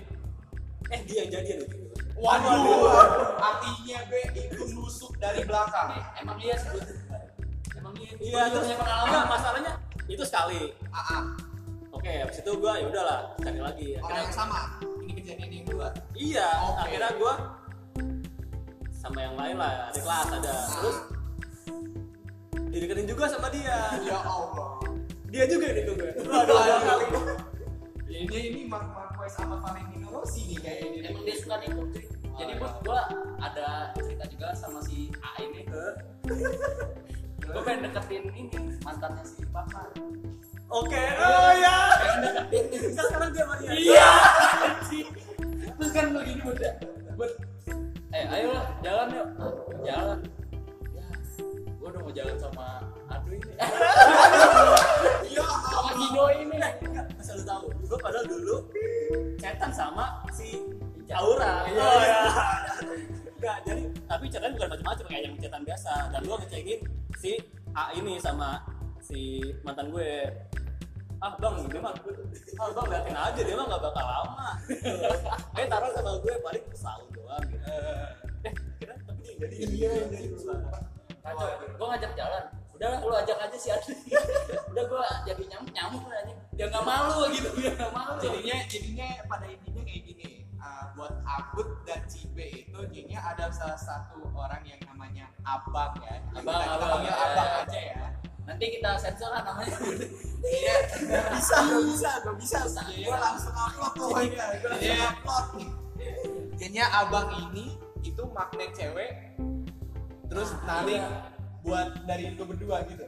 eh 0.89 1.01
dia 1.05 1.17
yang 1.25 1.31
jadian 1.33 1.59
gitu 1.69 2.08
waduh. 2.19 3.39
Artinya 3.39 3.99
be 4.11 4.21
itu 4.35 4.63
nusuk 4.75 5.13
dari 5.23 5.43
belakang. 5.47 5.95
Nih, 5.95 6.05
emang 6.23 6.39
iya 6.43 6.55
sebut 6.59 6.83
emang 7.79 7.95
iya. 7.99 8.13
Iya 8.19 8.33
Gua 8.35 8.51
terus? 8.51 8.67
punya 8.67 8.77
enggak 8.77 8.81
pengalaman. 8.83 9.27
Masalahnya 9.31 9.73
itu 10.09 10.25
sekali. 10.27 10.61
Ah, 10.91 10.99
ah. 10.99 11.23
oke 11.95 12.11
habis 12.11 12.39
itu 12.43 12.51
gue 12.51 12.73
ya 12.75 12.85
udahlah 12.91 13.21
cari 13.39 13.61
lagi. 13.63 13.89
Orang 13.99 14.07
akhirnya 14.07 14.25
yang 14.27 14.35
sama? 14.35 14.61
Ini 14.83 15.13
kejadian 15.15 15.51
yang 15.51 15.67
dua 15.67 15.89
iya 16.19 16.47
Oke. 16.67 16.79
akhirnya 16.85 17.11
gue 17.17 17.35
sama 18.99 19.19
yang 19.23 19.35
lain 19.39 19.57
lah 19.57 19.73
di 19.95 20.01
kelas 20.03 20.29
ada. 20.35 20.57
Terus 20.79 20.99
dideketin 22.69 23.07
juga 23.09 23.25
sama 23.31 23.49
dia. 23.49 23.79
Ya 24.03 24.19
Allah. 24.27 24.79
Dia 25.29 25.45
juga 25.45 25.67
yang 25.71 25.93
gue 25.93 26.11
aduh 26.29 26.59
dua 26.59 26.79
kali 26.83 27.07
ini 28.09 28.39
ini 28.51 28.61
Mark 28.67 28.89
Marquez 29.29 29.45
sama 29.45 29.61
Valentino 29.61 30.09
Rossi 30.09 30.41
nih 30.49 30.57
kayaknya 30.57 30.89
ini 30.89 30.99
emang 31.13 31.25
dia 31.29 31.37
suka 31.37 31.57
nikung 31.61 31.89
cuy 31.93 32.05
jadi 32.41 32.53
buat 32.57 32.75
gua 32.81 33.01
ada 33.45 33.93
cerita 34.01 34.25
juga 34.25 34.57
sama 34.57 34.81
si 34.81 35.13
A 35.21 35.37
ini 35.45 35.69
gua 37.45 37.61
pengen 37.61 37.93
deketin 37.93 38.25
ini 38.33 38.57
mantannya 38.81 39.21
si 39.29 39.45
Papa. 39.53 39.93
Oke, 40.73 41.05
oh 41.21 41.53
ya. 41.61 41.77
pengen 42.01 42.21
deketin 42.25 42.65
Kan 42.97 43.05
sekarang 43.05 43.31
dia 43.37 43.45
dia. 43.61 43.73
iya. 43.77 44.13
Terus 45.77 45.91
kan 45.93 46.07
begini 46.17 46.43
udah 46.49 46.73
buat 47.21 47.33
eh 48.17 48.25
ayo 48.33 48.49
lah 48.57 48.65
jalan 48.81 49.07
yuk. 49.13 49.29
Jalan. 49.85 50.19
Ya. 50.97 51.05
Gua 51.77 51.89
udah 51.93 52.01
mau 52.01 52.13
jalan 52.17 52.37
sama 52.41 52.81
Adu 53.13 53.37
ini 53.37 53.53
ya 55.27 55.47
sama 55.67 55.91
Gino 55.97 56.25
ini 56.31 56.57
Enggak, 56.59 57.07
asal 57.19 57.35
lu 57.41 57.45
tahu. 57.45 57.65
Gue 57.89 57.99
padahal 57.99 58.27
dulu 58.29 58.57
chatan 59.41 59.71
sama 59.73 60.23
si 60.31 60.63
Aura. 61.11 61.65
Iya, 61.67 61.81
Oh 61.81 62.01
iya. 62.03 62.07
ya. 62.07 62.21
Enggak, 63.39 63.57
jadi 63.67 63.83
tapi 64.07 64.25
chatan 64.31 64.51
bukan 64.55 64.69
macam-macam 64.75 65.05
kayak 65.09 65.23
yang 65.27 65.35
chatan 65.39 65.63
biasa. 65.65 65.93
Dan 66.13 66.21
gue 66.27 66.37
ngecekin 66.43 66.81
si 67.19 67.31
A 67.75 67.95
ini 67.95 68.19
sama 68.19 68.63
si 69.03 69.41
mantan 69.63 69.91
gue. 69.91 70.11
Ah 71.19 71.35
bang, 71.35 71.55
dia 71.67 71.83
mah 71.83 71.91
ah 72.63 72.69
bang 72.71 72.87
liatin 72.95 73.17
aja 73.19 73.41
dia 73.43 73.55
mah 73.59 73.67
gak 73.67 73.83
bakal 73.83 74.05
lama. 74.07 74.49
Eh 75.59 75.67
taruh 75.67 75.91
sama 75.91 76.13
gue 76.23 76.35
paling 76.39 76.65
setahun 76.71 77.07
doang 77.11 77.43
gitu. 77.51 77.67
Eh 78.47 78.53
kira 78.79 78.95
tapi 79.03 79.23
jadi 79.35 79.55
Iya, 79.67 79.91
jadi 80.15 80.27
kacau 81.19 81.49
gue 81.59 81.87
ngajak 81.91 82.13
jalan 82.15 82.45
udah 82.79 83.03
lu 83.03 83.11
ajak 83.11 83.39
aja 83.43 83.59
si 83.59 83.69
Adi 83.75 83.91
udah 84.71 84.85
gue 84.87 85.03
jadi 85.27 85.43
nyamuk 85.51 85.71
nyamuk 85.75 86.05
lah 86.07 86.23
ini 86.23 86.35
dia 86.55 86.67
nggak 86.71 86.85
malu 86.87 87.27
gitu 87.35 87.51
dia 87.59 87.75
nggak 87.75 87.91
malu. 87.91 88.19
Jadinya 88.23 88.57
jadinya 88.67 89.09
pada 89.27 89.47
intinya 89.47 89.83
kayak 89.83 90.03
gini. 90.07 90.29
Uh, 90.59 90.91
buat 90.99 91.15
Abud 91.23 91.71
dan 91.87 92.03
Cibe 92.11 92.43
itu 92.67 92.79
jadinya 92.91 93.23
ada 93.31 93.47
salah 93.55 93.79
satu 93.79 94.27
orang 94.35 94.59
yang 94.67 94.83
namanya 94.91 95.31
Abang 95.47 95.95
ya. 96.03 96.19
Jadi 96.35 96.43
Abang, 96.43 96.59
kita, 96.59 96.75
Abang, 96.75 96.91
panggil 96.91 97.07
ya. 97.07 97.15
Abang 97.31 97.51
aja 97.63 97.79
ya. 97.79 98.07
Nanti 98.43 98.65
kita 98.75 98.91
sensor 98.99 99.31
lah 99.31 99.43
namanya. 99.47 99.77
Iya. 100.43 100.77
Nggak 100.99 101.27
bisa 101.39 101.57
nggak 101.63 101.83
bisa. 101.95 102.11
Nggak 102.27 102.37
bisa. 102.43 102.59
gue 102.91 103.19
langsung 103.23 103.55
upload 103.55 103.93
pokoknya 103.95 104.45
gue 104.59 104.69
langsung 104.71 104.91
Iya. 104.99 105.09
upload. 105.15 105.47
Jadinya 106.59 106.87
Abang 106.91 107.29
ini 107.47 107.67
itu 108.03 108.23
magnet 108.35 108.71
cewek 108.75 109.11
terus 110.29 110.51
narik 110.67 111.03
buat 111.61 111.89
dari 112.05 112.33
lu 112.33 112.45
berdua 112.45 112.87
gitu 112.87 113.05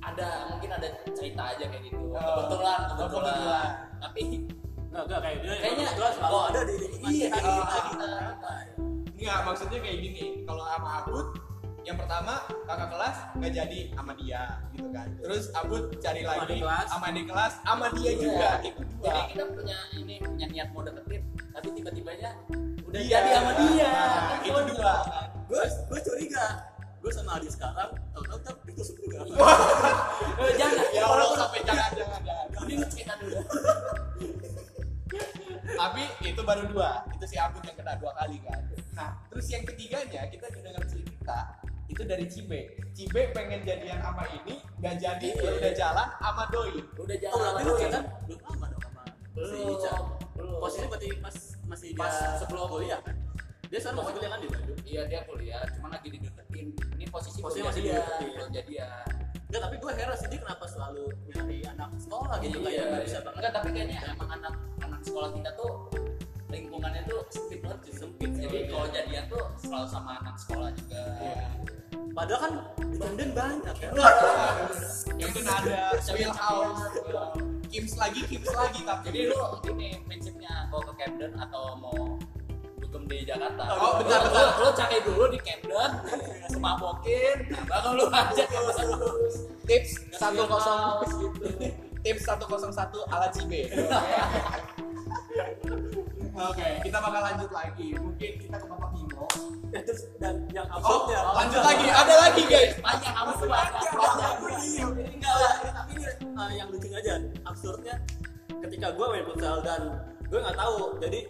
ada 0.00 0.28
mungkin 0.48 0.70
ada 0.72 0.88
cerita 1.12 1.42
aja 1.50 1.64
kayak 1.66 1.82
gitu 1.84 1.98
Oh. 2.08 2.16
kebetulan 2.16 2.78
Oh, 2.80 2.96
kebetulan 2.96 3.34
kebetulan. 3.34 3.70
tapi 3.98 4.22
Enggak, 4.86 5.02
enggak 5.04 5.20
kayak 5.20 5.36
dia 5.36 5.50
Kayaknya- 5.52 5.86
kebetulan 5.86 6.12
selalu 6.14 6.38
ada 6.40 6.60
di 6.62 6.74
lingkungan 6.78 7.10
Iya, 7.10 7.28
kita, 7.28 7.36
iya, 7.36 7.60
kita, 7.90 8.06
iya. 8.06 8.20
kita. 8.32 8.50
Enggak, 9.12 9.38
maksudnya 9.42 9.78
kayak 9.78 9.98
gini. 9.98 10.24
Kalau 10.42 10.64
sama 10.64 10.88
Abud, 10.96 11.26
yang 11.82 11.96
pertama 11.96 12.32
kakak 12.64 12.88
kelas 12.88 13.16
nggak 13.34 13.52
jadi 13.52 13.80
sama 13.92 14.12
dia, 14.14 14.42
gitu 14.72 14.88
kan. 14.90 15.06
Terus 15.18 15.44
Abud 15.52 15.82
cari 15.98 16.20
Sama 16.20 16.32
lagi 16.32 16.58
sama 16.86 17.04
adik 17.06 17.24
kelas, 17.26 17.52
sama 17.60 17.86
dia 17.92 18.08
Iya. 18.08 18.16
juga. 18.18 18.48
Itu 18.62 18.82
dua. 18.86 19.04
jadi 19.04 19.20
kita 19.28 19.44
punya 19.52 19.78
ini 19.94 20.14
punya 20.18 20.46
niat 20.48 20.68
mau 20.72 20.82
deketin 20.82 21.22
tapi 21.52 21.68
tiba-tibanya 21.70 22.30
udah 22.82 22.96
Iya. 22.98 23.12
jadi 23.12 23.28
sama 23.34 23.52
dia 23.54 23.90
Nah, 23.92 24.38
itu 24.40 24.60
dua. 24.72 24.94
gue 25.46 25.62
gue 25.84 26.00
curiga 26.02 26.44
gue 27.06 27.14
sama 27.14 27.38
Adi 27.38 27.46
sekarang 27.46 27.90
tahu-tahu 28.10 28.38
tahu 28.42 28.56
itu 28.66 28.82
juga 28.98 29.22
Eh, 30.42 30.52
jangan 30.58 30.86
Ya 30.90 31.06
Allah, 31.06 31.38
sampai 31.38 31.62
jangan, 31.62 31.90
jangan, 31.94 32.20
jangan. 32.20 32.46
ini 32.66 32.74
lu 32.74 32.86
cerita 32.90 33.14
dulu 33.16 33.38
Tapi 35.66 36.02
itu 36.24 36.40
baru 36.40 36.62
dua. 36.66 37.04
Itu 37.12 37.24
si 37.24 37.36
Abud 37.36 37.62
yang 37.62 37.76
kena 37.76 37.94
dua 37.96 38.10
kali 38.16 38.40
kan. 38.40 38.58
Nah, 38.92 39.10
terus 39.28 39.46
yang 39.46 39.62
ketiganya 39.62 40.26
kita 40.26 40.46
dengar 40.50 40.82
cerita 40.82 41.38
itu 41.86 42.02
dari 42.02 42.26
Cibe. 42.26 42.60
Cibe 42.90 43.30
pengen 43.30 43.62
jadian 43.62 44.00
sama 44.00 44.24
ini, 44.32 44.58
nggak 44.76 44.94
jadi, 44.96 45.28
ya 45.32 45.50
udah 45.52 45.72
jalan 45.74 46.08
sama 46.16 46.42
Doi. 46.50 46.74
udah 46.96 47.06
oh 47.06 47.20
jalan 47.22 47.38
berarti 47.38 47.62
sama 47.62 47.70
dia. 47.70 47.82
chatan 47.84 48.02
belum 48.26 48.40
lama 48.42 48.66
dong 48.66 48.82
sama 48.82 49.02
si 49.06 49.14
belum 49.30 49.68
Ica 49.70 49.92
belum 50.34 50.52
posisinya 50.58 50.88
berarti 50.88 51.08
pas 51.20 51.36
masih 51.66 51.88
dia 51.92 52.00
Pas 52.00 52.14
sebelum- 52.40 52.68
kuliah 52.68 53.00
kan 53.00 53.14
dia 53.76 53.84
sekarang 53.84 54.00
masih 54.00 54.14
kuliah 54.16 54.30
kan 54.32 54.40
di 54.40 54.48
Bandung? 54.48 54.78
Iya 54.88 55.02
dia 55.04 55.20
kuliah 55.28 55.60
cuman 55.76 55.90
lagi 55.92 56.08
dideketin. 56.08 56.66
Ini 56.96 57.04
posisi 57.12 57.38
Posisi 57.44 57.60
masih 57.60 57.80
jadian 57.84 58.00
dideketin. 58.00 58.28
belum 58.32 58.50
jadian. 58.56 59.04
Enggak, 59.46 59.60
tapi 59.68 59.74
gue 59.76 59.92
heran 59.92 60.16
sih 60.16 60.28
dia 60.32 60.40
kenapa 60.40 60.64
selalu 60.64 61.04
nyari 61.28 61.58
anak 61.68 61.90
sekolah 62.00 62.36
gitu? 62.40 62.56
Iya, 62.56 62.64
kayak 62.64 62.84
nggak 62.88 63.02
bisa 63.04 63.12
iya. 63.12 63.20
banget. 63.20 63.36
Enggak 63.36 63.52
tapi 63.52 63.68
kayaknya 63.76 63.96
emang 64.08 64.28
anak 64.32 64.54
anak 64.80 65.00
sekolah 65.04 65.28
kita 65.36 65.50
tuh 65.52 65.72
lingkungannya 66.48 67.02
tuh 67.04 67.20
sempit 67.28 67.58
banget 67.60 67.80
sih. 67.84 67.94
Sempit 68.00 68.30
jadi 68.32 68.56
Iya. 68.56 68.68
kalau 68.72 68.86
jadian 68.88 69.24
tuh 69.28 69.42
selalu 69.60 69.86
sama 69.92 70.10
anak 70.24 70.36
sekolah 70.40 70.70
juga. 70.72 71.02
Iya. 71.20 71.46
padahal 72.16 72.40
kan 72.48 72.52
di 72.80 72.96
Camden 72.96 73.30
banyak 73.36 73.76
ya. 73.76 73.90
Mungkin 75.20 75.44
ada 75.44 76.00
Wheelhouse, 76.00 76.80
Kims 77.68 77.92
lagi, 78.00 78.20
Kims 78.24 78.48
lagi 78.56 78.80
tapi. 78.88 79.04
jadi 79.12 79.20
lu 79.28 79.36
ini 79.68 80.00
prinsipnya 80.00 80.64
kalau 80.72 80.80
ke 80.80 80.92
Camden 80.96 81.36
atau 81.36 81.76
mau 81.76 82.16
dugem 82.86 83.02
di 83.04 83.18
Jakarta 83.22 83.62
Oh, 83.68 83.98
bentar, 83.98 84.18
lu- 84.20 84.30
bentar. 84.30 84.46
lu, 84.52 84.62
lu 84.62 84.70
cari 84.72 84.98
dulu 85.02 85.24
di 85.26 85.38
Camden 85.38 85.90
semabokin 86.46 87.36
nah 87.50 87.62
baru 87.66 87.88
lu 87.92 88.04
ajak 88.06 88.46
ke 88.46 88.60
tips 89.66 89.90
ke 90.04 90.16
101 90.16 90.38
Wheelhouse 90.38 91.12
gitu 91.18 91.46
tips 92.00 92.22
101 92.22 92.46
ala 93.08 93.26
Cibe. 93.28 93.62
Oke, 96.36 96.68
kita 96.84 96.98
bakal 97.00 97.20
lanjut 97.24 97.50
lagi. 97.50 97.88
Mungkin 97.92 98.30
kita 98.38 98.56
ke 98.56 98.66
Bapak 98.66 98.90
Bimo. 98.92 99.26
terus 99.74 100.06
dan 100.16 100.46
yang 100.50 100.64
Oh, 100.70 100.78
absurdnya 100.78 101.18
lanjut 101.34 101.60
lagi. 101.60 101.86
Ada 101.90 102.14
lagi, 102.18 102.42
guys. 102.46 102.72
banyak 102.78 103.10
kamu 103.10 103.32
tuh 103.34 103.48
banyak 103.48 103.72
enggak 105.10 105.34
lah 105.34 105.52
tapi 105.74 105.92
ini 105.92 106.06
uh, 106.32 106.50
yang 106.52 106.68
lucunya 106.70 106.96
aja 106.96 107.14
absurdnya 107.42 107.94
ketika 108.58 108.86
gue 108.90 109.06
main 109.06 109.24
futsal 109.26 109.58
dan 109.60 109.80
gue 110.22 110.38
nggak 110.38 110.54
tahu 110.54 110.96
jadi 110.96 111.20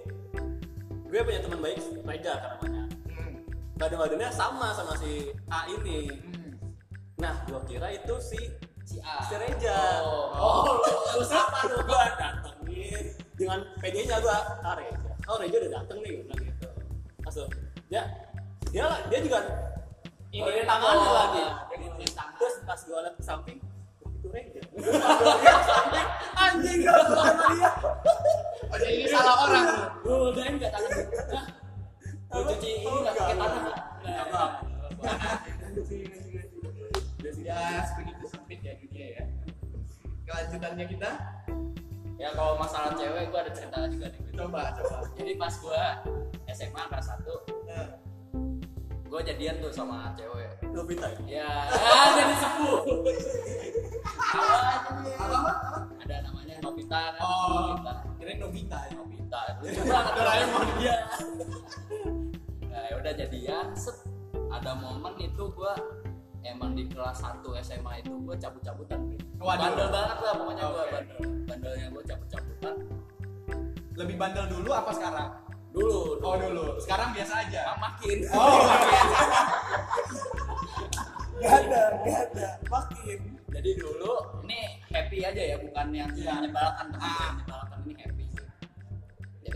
gue 1.06 1.20
punya 1.22 1.40
teman 1.40 1.60
baik 1.60 1.78
Reza 2.02 2.32
kan 2.34 2.50
namanya. 2.58 2.82
Hmm. 3.06 3.34
badan-badannya 3.76 4.30
sama 4.30 4.72
sama 4.72 4.92
si 4.96 5.30
A 5.48 5.66
ini. 5.70 6.10
Hmm. 6.10 6.52
nah 7.16 7.34
gue 7.44 7.60
kira 7.66 7.88
itu 7.90 8.14
si 8.18 8.40
si 8.82 8.96
A. 9.00 9.22
si 9.22 9.34
Reza. 9.34 10.02
Oh, 10.02 10.34
oh 10.34 10.76
lu, 10.76 10.92
lu 11.14 11.24
siapa 11.24 11.58
lu 11.66 11.78
gue 11.80 12.02
datengin. 12.16 13.04
Dengan 13.36 13.60
PD-nya 13.78 14.16
gue 14.18 14.36
ah 14.62 14.74
Reza. 14.74 15.10
Oh 15.26 15.36
Reza 15.36 15.56
udah 15.58 15.72
dateng 15.76 15.98
nih 16.00 16.10
gue 16.12 16.24
bilang 16.24 16.40
gitu. 16.42 16.66
Langsung 17.22 17.48
dia 17.86 18.02
dia 18.70 18.84
dia 19.06 19.20
juga 19.20 19.38
ini 20.30 20.42
Oh, 20.42 20.52
tangannya 20.66 20.98
nengok. 20.98 21.14
lagi. 21.14 21.42
Tangan. 22.12 22.34
terus 22.36 22.54
pas 22.62 22.76
gue 22.78 22.98
liat 22.98 23.14
ke 23.14 23.24
samping 23.24 23.58
"Oh, 24.00 24.10
itu 24.10 24.26
ke 24.28 24.60
samping, 25.64 26.06
anjing 26.44 26.78
gak 26.82 26.96
sama 27.08 27.24
dia 27.48 27.70
Jadi 28.76 28.92
ini 28.94 29.08
salah 29.08 29.34
orang. 29.42 29.66
lu 30.02 30.14
udahin 30.28 30.54
nggak 30.56 30.70
tangan 30.70 30.92
Hah? 31.30 31.46
lu 32.28 32.40
cuci 32.46 32.68
ini 32.76 32.92
nggak 32.96 33.14
pakai 33.14 33.34
tangan 33.34 33.60
nggak? 33.62 33.78
Apa? 34.06 34.42
Ya, 37.38 37.62
sebegitu 37.84 38.24
sempit 38.26 38.58
ya 38.60 38.74
dunia 38.76 39.06
ya. 39.12 39.24
Kelanjutannya 40.24 40.84
kita. 40.86 41.10
ya 42.16 42.28
kalau 42.32 42.56
masalah 42.56 42.90
cewek 42.92 43.28
gue 43.28 43.38
ada 43.38 43.52
cerita 43.52 43.76
juga 43.86 44.08
nih 44.08 44.20
Coba, 44.32 44.72
coba. 44.74 45.04
jadi 45.14 45.32
pas 45.36 45.52
gue 45.52 45.82
SMA 46.48 46.82
kelas 46.88 47.06
1 47.12 47.28
Nah, 47.68 47.86
gue 49.06 49.20
jadian 49.22 49.60
tuh 49.60 49.68
sama 49.68 50.16
cewek 50.16 50.48
Nobita 50.66 51.12
ya 51.22 51.68
ah, 51.68 52.08
jadi 52.16 52.34
sepuh 52.34 52.80
Apa 54.32 54.56
apa 55.12 55.36
apa? 55.36 55.52
ada 56.00 56.16
namanya 56.24 56.56
Nobita 56.58 57.00
kan 57.12 57.20
Oh, 57.20 57.76
Nobita 57.76 57.92
kirain 58.26 58.42
Nobita 58.42 58.78
ya. 58.82 58.92
Nobita 58.98 59.40
Doraemon. 60.10 60.66
dia 60.82 60.96
nah 62.66 62.82
ya 62.82 62.94
udah 62.98 63.12
jadian 63.14 63.66
set 63.72 63.94
ada 64.50 64.74
momen 64.74 65.14
itu 65.16 65.46
gua 65.54 65.78
emang 66.42 66.74
di 66.74 66.90
kelas 66.90 67.22
1 67.22 67.38
SMA 67.62 68.02
itu 68.02 68.10
gua 68.20 68.34
cabut-cabutan 68.34 69.14
bandel 69.38 69.88
banget 69.88 70.18
lah 70.20 70.34
pokoknya 70.34 70.64
gua 70.66 70.82
Oke. 70.82 70.90
bandel 70.92 71.18
bandelnya 71.46 71.86
gua 71.88 72.02
cabut-cabutan 72.04 72.74
Lebih 73.96 74.16
bandel 74.18 74.44
dulu 74.50 74.70
apa 74.70 74.90
sekarang? 74.92 75.30
dulu 75.72 76.20
Oh 76.20 76.36
dulu. 76.36 76.76
Sekarang 76.76 77.12
biasa 77.12 77.48
aja. 77.48 77.60
Ah, 77.64 77.76
makin 77.78 78.18
Oh, 78.28 78.60
Gak 81.36 81.52
ada, 81.62 81.82
gak 82.00 82.20
ada 82.26 82.48
Makin 82.66 83.20
jadi 83.46 83.70
dulu 83.72 84.12
ini 84.44 84.60
happy 84.86 85.18
aja 85.22 85.42
ya 85.42 85.56
bukan 85.56 85.86
yang 85.90 86.10
Iya. 86.12 86.32
menyebalkan 86.34 86.86
tapi 86.92 87.00
Ah. 87.02 87.28
menyebalkan 87.32 87.78
ini 87.82 87.92
happy 87.96 88.15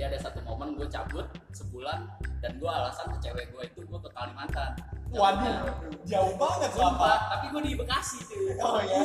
jadi 0.01 0.17
ada 0.17 0.33
satu 0.33 0.41
momen 0.49 0.81
gue 0.81 0.89
cabut 0.89 1.29
sebulan 1.53 2.09
dan 2.41 2.57
gue 2.57 2.71
alasan 2.73 3.05
ke 3.13 3.29
cewek 3.29 3.53
gue 3.53 3.69
itu 3.69 3.85
gue 3.85 4.01
ke 4.01 4.09
Kalimantan 4.17 4.73
waduh, 5.13 5.69
jauh 6.09 6.33
banget 6.41 6.73
Sumpah, 6.73 7.29
tapi 7.29 7.53
gue 7.53 7.61
di 7.69 7.73
Bekasi 7.77 8.17
tuh. 8.25 8.57
Oh 8.65 8.81
ya. 8.81 9.05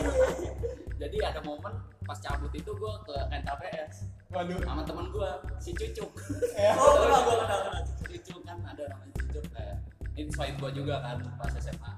Jadi 0.96 1.20
ada 1.20 1.44
momen 1.44 1.76
pas 2.08 2.16
cabut 2.16 2.48
itu 2.56 2.72
gue 2.72 2.94
ke 3.04 3.16
rental 3.28 3.60
PS 3.60 4.08
Waduh. 4.32 4.56
sama 4.64 4.88
temen 4.88 5.12
gue 5.12 5.30
si 5.60 5.76
Cucuk. 5.76 6.16
Oh 6.80 6.94
kenal 7.04 7.20
gue 7.28 7.36
kenal 7.44 7.60
kenal 7.68 7.84
Cucuk 8.00 8.40
kan 8.48 8.58
ada 8.64 8.84
namanya 8.88 9.14
Cucuk 9.20 9.46
kayak 9.52 9.78
invite 10.16 10.56
gue 10.64 10.72
juga 10.80 10.96
kan 11.04 11.20
pas 11.36 11.52
SMA. 11.60 11.92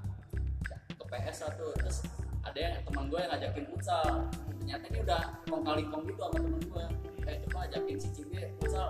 Ya, 0.66 0.76
Ke 0.98 1.04
PS 1.06 1.46
satu 1.46 1.70
terus 1.78 2.02
ada 2.42 2.58
yang 2.58 2.74
teman 2.82 3.06
gue 3.06 3.18
yang 3.22 3.30
ngajakin 3.30 3.62
futsal. 3.70 4.26
Ternyata 4.58 4.84
ini 4.90 4.98
udah 5.06 5.22
kong 5.46 5.62
kali 5.62 5.86
kong 5.86 6.02
gitu 6.10 6.18
sama 6.18 6.38
temen 6.42 6.62
gue. 6.66 6.86
Kayak 7.28 7.44
coba 7.44 7.58
ajakin 7.68 8.00
si 8.00 8.08
Cibe 8.16 8.40
futsal. 8.56 8.88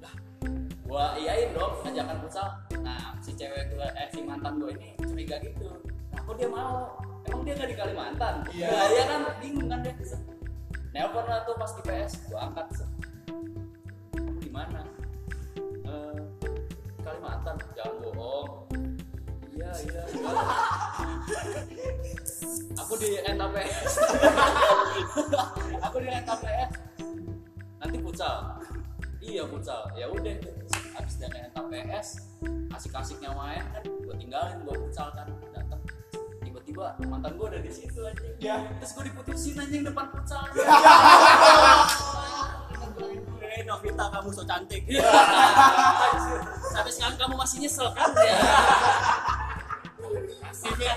Lah, 0.00 0.14
gua 0.88 1.12
iyain 1.20 1.52
dong 1.52 1.76
ajakan 1.84 2.16
futsal. 2.24 2.48
Nah, 2.80 3.20
si 3.20 3.36
cewek 3.36 3.68
gue 3.76 3.84
eh 3.84 4.08
si 4.08 4.24
mantan 4.24 4.56
gue 4.56 4.72
ini 4.80 4.96
curiga 5.04 5.36
gitu. 5.44 5.76
Nah, 6.08 6.24
kok 6.24 6.40
dia 6.40 6.48
mau? 6.48 6.96
Emang 7.28 7.44
dia 7.44 7.52
gak 7.52 7.68
di 7.68 7.76
Kalimantan? 7.76 8.48
Iya. 8.48 8.72
Nah, 8.72 8.86
dia 8.88 9.04
kan 9.04 9.20
bingung 9.44 9.68
kan 9.68 9.84
dia. 9.84 9.92
Nelpon 10.96 11.28
lah 11.28 11.44
tuh 11.44 11.52
pas 11.60 11.68
di 11.76 11.82
PS, 11.84 12.12
gua 12.32 12.48
angkat. 12.48 12.66
di 14.40 14.48
mana? 14.48 14.80
"Eh, 15.84 16.16
Kalimantan, 17.04 17.60
jangan 17.76 17.96
bohong. 18.08 18.48
Iya, 19.52 19.70
iya. 19.84 20.02
Aku 22.80 22.96
di 22.96 23.20
rental 23.20 23.48
PS. 23.52 23.92
Aku 25.84 25.96
di 26.00 26.08
rental 26.08 26.36
PS. 26.40 26.70
Nanti 27.80 27.96
futsal. 28.00 28.36
Iya 29.20 29.42
futsal. 29.44 29.92
Ya 29.92 30.08
udah. 30.08 30.36
Habis 30.96 31.14
dari 31.20 31.36
rental 31.44 31.64
PS, 31.68 32.08
asik-asiknya 32.72 33.30
main 33.36 33.62
kan, 33.72 33.84
gue 33.84 34.14
tinggalin 34.16 34.58
gue 34.64 34.74
futsal 34.88 35.12
kan, 35.12 35.28
datang. 35.52 35.80
Tiba-tiba 36.40 36.96
mantan 37.04 37.36
gue 37.36 37.46
ada 37.52 37.60
di 37.60 37.72
situ 37.72 38.00
aja. 38.02 38.28
Ya. 38.40 38.56
Terus 38.80 38.90
gue 38.96 39.04
diputusin 39.12 39.60
anjing 39.60 39.84
depan 39.84 40.06
futsal. 40.12 40.44
Eh 43.50 43.66
Novita 43.66 44.06
kamu 44.14 44.30
so 44.30 44.46
cantik 44.46 44.86
Iya. 44.86 45.02
Sampai 46.70 46.92
sekarang 46.94 47.18
kamu 47.18 47.34
masih 47.34 47.66
nyesel 47.66 47.90
kan 47.98 48.14
ya? 48.14 48.38
Cibe. 50.54 50.88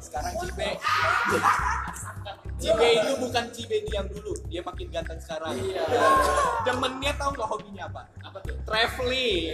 Sekarang 0.00 0.32
Cibe. 0.40 0.68
Cibe 2.60 2.88
itu 2.92 3.12
bukan 3.20 3.44
Cibe 3.52 3.76
yang 3.90 4.06
dulu. 4.08 4.32
Dia 4.48 4.60
makin 4.64 4.86
ganteng 4.92 5.20
sekarang. 5.20 5.54
Iya. 5.58 5.84
Demennya 6.64 7.12
tahu 7.16 7.30
nggak 7.36 7.48
hobinya 7.48 7.84
apa? 7.90 8.02
Apa 8.24 8.38
tuh? 8.44 8.56
Traveling. 8.64 9.44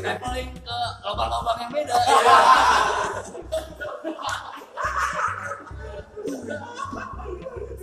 Traveling 0.00 0.50
ke 0.58 0.78
lubang-lubang 1.04 1.58
yang 1.62 1.72
beda. 1.72 1.94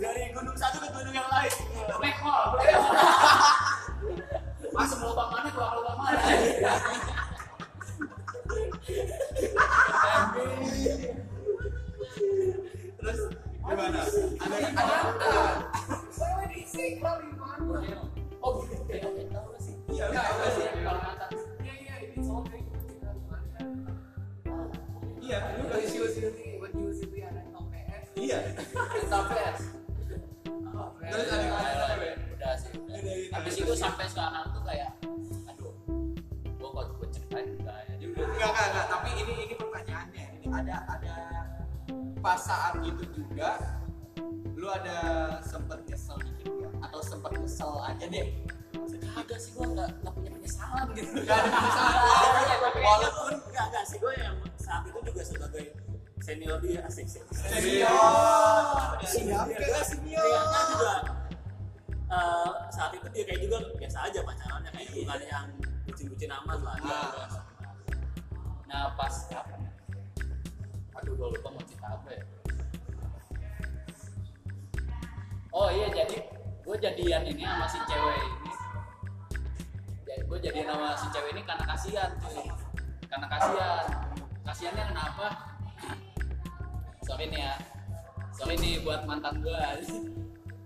Dari 0.02 0.22
gunung 0.34 0.56
satu 0.58 0.82
ke 0.82 0.88
gunung 0.90 1.14
yang 1.14 1.30
lain 1.30 1.52
Black 1.98 2.18
hole, 2.18 2.58
black 2.58 2.71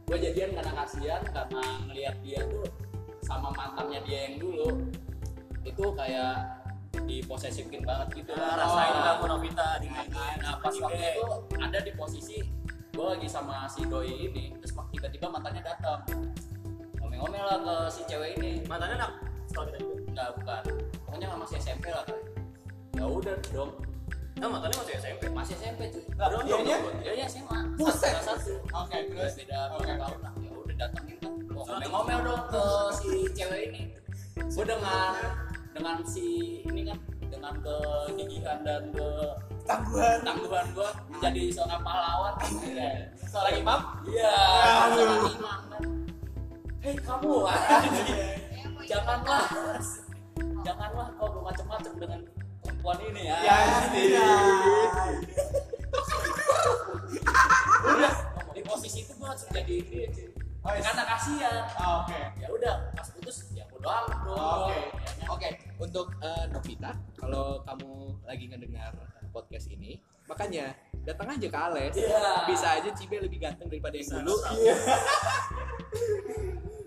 gue 0.06 0.18
jadian 0.22 0.54
karena 0.54 0.72
kasihan 0.84 1.22
karena 1.34 1.62
ngelihat 1.90 2.16
dia 2.22 2.40
tuh 2.46 2.66
sama 3.26 3.50
mantannya 3.54 4.00
dia 4.06 4.30
yang 4.30 4.36
dulu. 4.38 4.86
Itu 5.66 5.90
kayak 5.98 6.66
diposesifin 7.04 7.84
banget 7.84 8.24
gitu 8.24 8.32
ah, 8.34 8.40
nah, 8.40 8.54
rasain 8.56 8.94
oh, 8.96 9.02
kamu 9.04 9.24
Novita 9.36 9.68
di 9.84 9.88
nah, 9.92 10.32
nah 10.40 10.54
pas 10.58 10.72
gitu. 10.72 10.88
waktu 10.88 11.04
itu 11.12 11.26
ada 11.60 11.78
di 11.84 11.92
posisi 11.92 12.38
gue 12.96 13.06
lagi 13.06 13.28
sama 13.28 13.68
si 13.68 13.84
doi 13.84 14.08
ini 14.08 14.56
terus 14.56 14.72
tiba-tiba 14.72 15.28
mantannya 15.28 15.60
datang. 15.60 16.00
Ngomel-ngomel 16.96 17.44
lah 17.44 17.58
ke 17.60 17.76
si 17.92 18.02
cewek 18.08 18.40
ini. 18.40 18.64
Mantannya 18.64 18.96
anak 19.04 19.12
sekolah 19.52 19.68
kita 19.68 19.78
juga? 19.84 19.94
Enggak 20.08 20.28
bukan. 20.40 20.62
Pokoknya 21.04 21.26
masih 21.36 21.56
SMP 21.60 21.92
lah 21.92 22.04
kan 22.08 22.18
ya 22.96 23.04
udah 23.04 23.36
dong 23.52 23.72
nah 24.36 24.48
mantannya 24.52 24.76
masih 24.76 24.94
SMP 25.00 25.22
masih 25.32 25.54
SMP 25.56 25.80
cuy. 25.88 26.02
Dong, 26.12 26.42
dianya? 26.44 26.76
dong, 26.76 26.92
dong. 26.92 26.96
dianya 27.00 27.24
SMA 27.24 27.58
Buset. 27.76 28.12
satu 28.20 28.52
Oke, 28.70 28.98
terus. 29.08 29.32
beda 29.40 29.58
Oke. 29.72 29.92
tahun 29.96 30.18
lah. 30.20 30.32
Ya 30.36 30.50
udah 30.52 30.76
datengin 30.76 31.16
kan 31.24 31.32
Gua 31.48 31.62
ngomel-ngomel 31.64 32.18
dong 32.20 32.42
ke 32.52 32.64
si 32.92 33.10
cewek 33.32 33.60
ini. 33.72 33.82
Gue 34.36 34.64
dengan 34.64 35.12
dengan 35.72 35.96
si 36.04 36.26
ini 36.62 36.82
kan 36.84 36.98
dengan 37.26 37.52
kegigihan 37.60 38.60
dan 38.60 38.82
ke 38.92 39.08
Tangguhan. 39.66 40.22
tangguhan 40.22 40.66
gue 40.70 40.88
menjadi 41.10 41.42
seorang 41.50 41.80
pahlawan. 41.82 42.34
Seorang 43.26 43.54
imam. 43.56 43.80
iya. 44.06 44.36
Seorang 44.94 45.32
imam 45.32 45.60
kan. 45.72 45.82
Hei 46.84 46.94
kamu 47.00 47.34
janganlah. 48.90 49.44
Janganlah 50.62 51.08
kau 51.18 51.28
bermacam-macam 51.34 51.92
dengan 51.98 52.20
perempuan 52.66 52.98
ini 53.04 53.22
ya 53.24 53.36
Ya, 53.40 53.56
iya. 53.94 54.28
udah 57.86 58.12
di 58.50 58.62
posisi 58.62 58.98
itu 59.00 59.12
gue 59.12 59.24
langsung 59.24 59.50
jadi 59.50 59.74
ini 59.76 59.98
cuy. 60.08 60.26
Oh, 60.60 60.74
iya. 60.74 60.82
karena 60.82 61.02
kasihan 61.06 61.62
Ah, 61.72 62.02
Oke. 62.02 62.18
ya 62.36 62.48
udah 62.50 62.74
pas 62.92 63.06
putus 63.08 63.36
ya 63.52 63.62
bodo 63.68 63.86
amat 63.86 64.18
dong 64.20 64.66
Oke. 64.66 64.74
Ya 64.74 64.90
kan? 64.90 65.26
Oke, 65.28 65.48
untuk 65.78 66.06
eh, 66.18 66.44
Novita, 66.48 66.90
kalau 67.14 67.62
kamu 67.62 67.90
lagi 68.24 68.44
ngedengar 68.46 68.90
podcast 69.30 69.66
ini, 69.68 69.98
makanya 70.24 70.74
datang 71.02 71.28
aja 71.30 71.46
ke 71.46 71.58
Ales. 71.60 71.94
Iya. 71.94 72.46
Bisa 72.46 72.66
aja 72.74 72.90
Cibe 72.90 73.20
lebih 73.20 73.38
ganteng 73.38 73.68
daripada 73.68 73.94
yang 73.94 74.10
dulu. 74.16 74.34
Iya. 74.56 74.74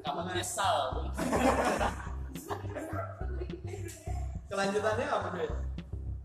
kamu 0.01 0.19
nyesal. 0.33 0.77
Kelanjutannya 4.49 5.05
apa, 5.05 5.27
Bre? 5.29 5.45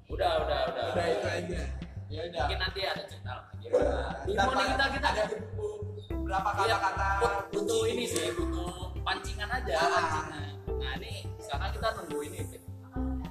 udah 0.09 0.33
udah 0.47 0.59
udah. 0.71 0.85
Udah 0.95 1.07
itu 1.11 1.27
aja. 1.27 1.63
Ya 2.09 2.21
udah. 2.25 2.41
mungkin 2.41 2.59
nanti 2.61 2.81
ada 2.85 3.03
cerita 3.05 3.33
lagi. 3.35 3.67
Bimo 4.25 4.53
nih 4.55 4.67
kita 4.71 4.85
kita. 4.95 5.09
ada 5.11 5.25
berapa 6.25 6.49
Iya, 6.57 6.77
kata-kata. 6.81 7.09
but- 7.21 7.41
butuh 7.53 7.83
ini 7.85 8.05
sih 8.07 8.27
butuh 8.33 8.73
pancingan 9.03 9.49
aja 9.51 9.73
Ah. 9.77 9.89
pancingan. 9.93 10.53
Nah 10.79 10.93
ini 10.97 11.13
sekarang 11.37 11.71
kita 11.71 11.87
nunggu 11.95 12.19
ini 12.25 12.41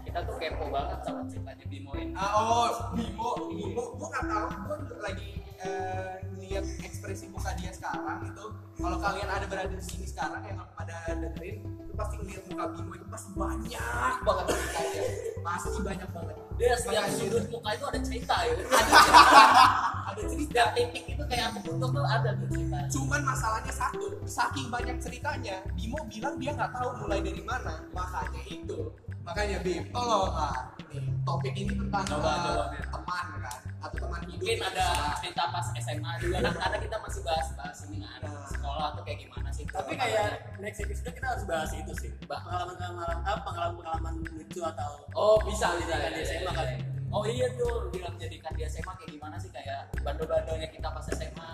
kita 0.03 0.19
tuh 0.23 0.36
kepo 0.38 0.65
banget 0.69 0.99
sama 1.01 1.21
ceritanya 1.25 1.65
Bimo 1.65 1.91
ini. 1.95 2.13
Ah, 2.13 2.32
oh, 2.36 2.67
Bimo, 2.93 3.29
Bimo, 3.49 3.84
gua 3.97 4.08
nggak 4.12 4.23
tahu, 4.29 4.47
gua 4.62 4.75
lagi 5.01 5.29
eh, 5.63 6.13
lihat 6.43 6.65
ekspresi 6.84 7.32
muka 7.32 7.52
dia 7.58 7.71
sekarang 7.71 8.28
itu. 8.28 8.45
Kalau 8.78 8.97
kalian 8.99 9.30
ada 9.30 9.45
berada 9.47 9.73
di 9.73 9.86
sini 9.86 10.06
sekarang 10.06 10.43
yang 10.43 10.60
pada 10.76 10.95
dengerin, 11.08 11.63
itu 11.63 11.93
pasti 11.95 12.15
ngeliat 12.19 12.43
muka 12.52 12.65
Bimo 12.73 12.91
itu 12.97 13.08
pasti 13.08 13.30
banyak 13.38 14.15
banget 14.26 14.45
ceritanya, 14.49 15.04
pasti 15.45 15.80
banyak 15.82 16.10
banget. 16.12 16.36
dia 16.54 16.78
setiap 16.78 17.06
sudut 17.17 17.45
muka 17.49 17.69
itu 17.73 17.86
ada 17.89 17.99
cerita 18.06 18.36
ya 18.45 18.54
Ada 20.13 20.21
cerita. 20.30 20.45
setiap 20.45 20.69
titik 20.78 21.04
itu 21.10 21.23
kayak 21.26 21.45
aku 21.49 21.60
butuh 21.65 21.89
tuh 21.89 22.06
ada 22.06 22.30
tuh 22.38 22.47
cerita 22.54 22.78
Cuman 22.93 23.21
masalahnya 23.26 23.73
satu, 23.73 24.06
saking 24.30 24.67
banyak 24.69 24.97
ceritanya, 25.02 25.56
Bimo 25.73 25.97
bilang 26.06 26.36
dia 26.38 26.52
nggak 26.54 26.71
tahu 26.78 26.89
mulai 27.02 27.19
dari 27.26 27.41
mana. 27.41 27.82
Makanya 27.89 28.41
itu, 28.45 28.93
makanya 29.23 29.57
Bim, 29.59 29.83
tolong 29.89 30.29
ah, 30.29 30.67
nih, 30.86 30.99
topik 31.23 31.53
ini 31.53 31.71
tentang 31.73 32.03
Coba, 32.05 32.27
eh, 32.29 32.39
coba, 32.43 32.63
teman 32.91 33.25
kan, 33.39 33.57
atau 33.81 33.97
teman 33.97 34.21
hidup. 34.25 34.36
mungkin 34.38 34.59
ada 34.62 34.86
bisa- 34.86 35.15
cerita 35.17 35.43
pas 35.47 35.65
SMA 35.73 36.12
juga 36.19 36.38
kan 36.41 36.53
karena 36.57 36.77
kita 36.79 36.95
masih 36.99 37.21
bahas 37.23 37.47
bahas 37.53 37.77
ini 37.86 37.97
kan 37.99 38.19
Nah. 38.21 38.45
sekolah 38.45 38.88
tuh 38.93 39.03
kayak 39.03 39.19
gimana 39.21 39.49
sih 39.49 39.63
Tapi 39.65 39.91
kayak 39.93 40.27
next 40.57 40.79
episode 40.79 41.09
kita 41.09 41.27
harus 41.29 41.43
bahas 41.43 41.71
itu 41.71 41.93
sih. 41.97 42.12
Pengalaman 42.23 42.75
pengalaman 42.75 43.19
apa 43.21 43.39
pengalaman 43.41 43.75
pengalaman 43.75 44.13
lucu 44.29 44.62
atau 44.62 44.91
Oh 45.13 45.39
bisa 45.41 45.71
bisa 45.77 45.93
ya, 45.93 46.09
di 46.09 46.21
SMA 46.21 46.43
ya, 46.43 46.51
kan? 46.53 46.67
Oh 47.09 47.23
iya 47.23 47.47
tuh 47.53 47.88
bilang 47.89 48.15
jadikan 48.17 48.51
di 48.51 48.65
SMA 48.65 48.91
kayak 48.93 49.12
gimana 49.12 49.36
sih 49.38 49.49
kayak 49.49 49.88
bandel-bandelnya 50.01 50.67
kita 50.67 50.88
pas 50.89 51.05
SMA. 51.07 51.51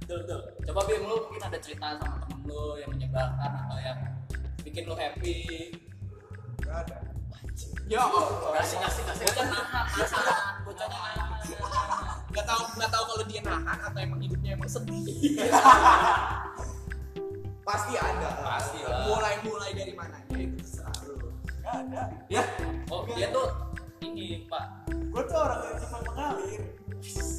betul 0.00 0.20
betul. 0.20 0.40
Coba 0.64 0.80
Bim 0.84 1.02
lu 1.02 1.16
mungkin 1.22 1.42
ada 1.42 1.58
cerita 1.58 1.86
sama 1.94 2.16
temen 2.20 2.40
lu 2.44 2.76
yang 2.76 2.90
menyebalkan 2.90 3.50
atau 3.58 3.78
yang 3.78 3.98
bikin 4.60 4.84
lu 4.84 4.94
happy. 4.94 5.70
Nggak 6.60 6.76
ada. 6.86 6.96
Ya 7.86 7.98
Allah. 8.02 8.24
Kasih 8.58 8.78
kasih 8.82 9.02
kasih. 9.06 9.24
Bocah 9.30 9.46
nahan, 9.46 10.54
bocahnya 10.64 10.98
nahan. 10.98 11.40
nggak 12.34 12.46
tahu 12.50 12.62
nggak 12.74 12.90
tahu 12.90 13.04
kalau 13.06 13.24
dia 13.30 13.40
nahan 13.46 13.78
atau 13.78 13.98
emang 14.02 14.18
hidupnya 14.18 14.58
emang 14.58 14.66
sedih 14.66 15.06
pasti 17.68 17.94
ada. 17.94 18.28
Pasti 18.42 18.82
lah. 18.82 19.06
mulai 19.06 19.34
mulai 19.46 19.70
dari 19.70 19.94
mana 19.94 20.18
ya 20.34 20.42
itu 20.42 20.58
terserah 20.58 20.98
lu 21.06 21.30
nggak 21.62 21.74
ada 21.86 22.02
ya 22.26 22.42
Oh 22.90 23.06
dia 23.06 23.30
tuh 23.30 23.46
ini 24.02 24.50
Pak 24.50 24.64
Gue 25.14 25.22
tuh 25.30 25.38
orang 25.38 25.62
yang 25.62 25.78
cuma 25.78 25.98
mengalir. 26.10 26.60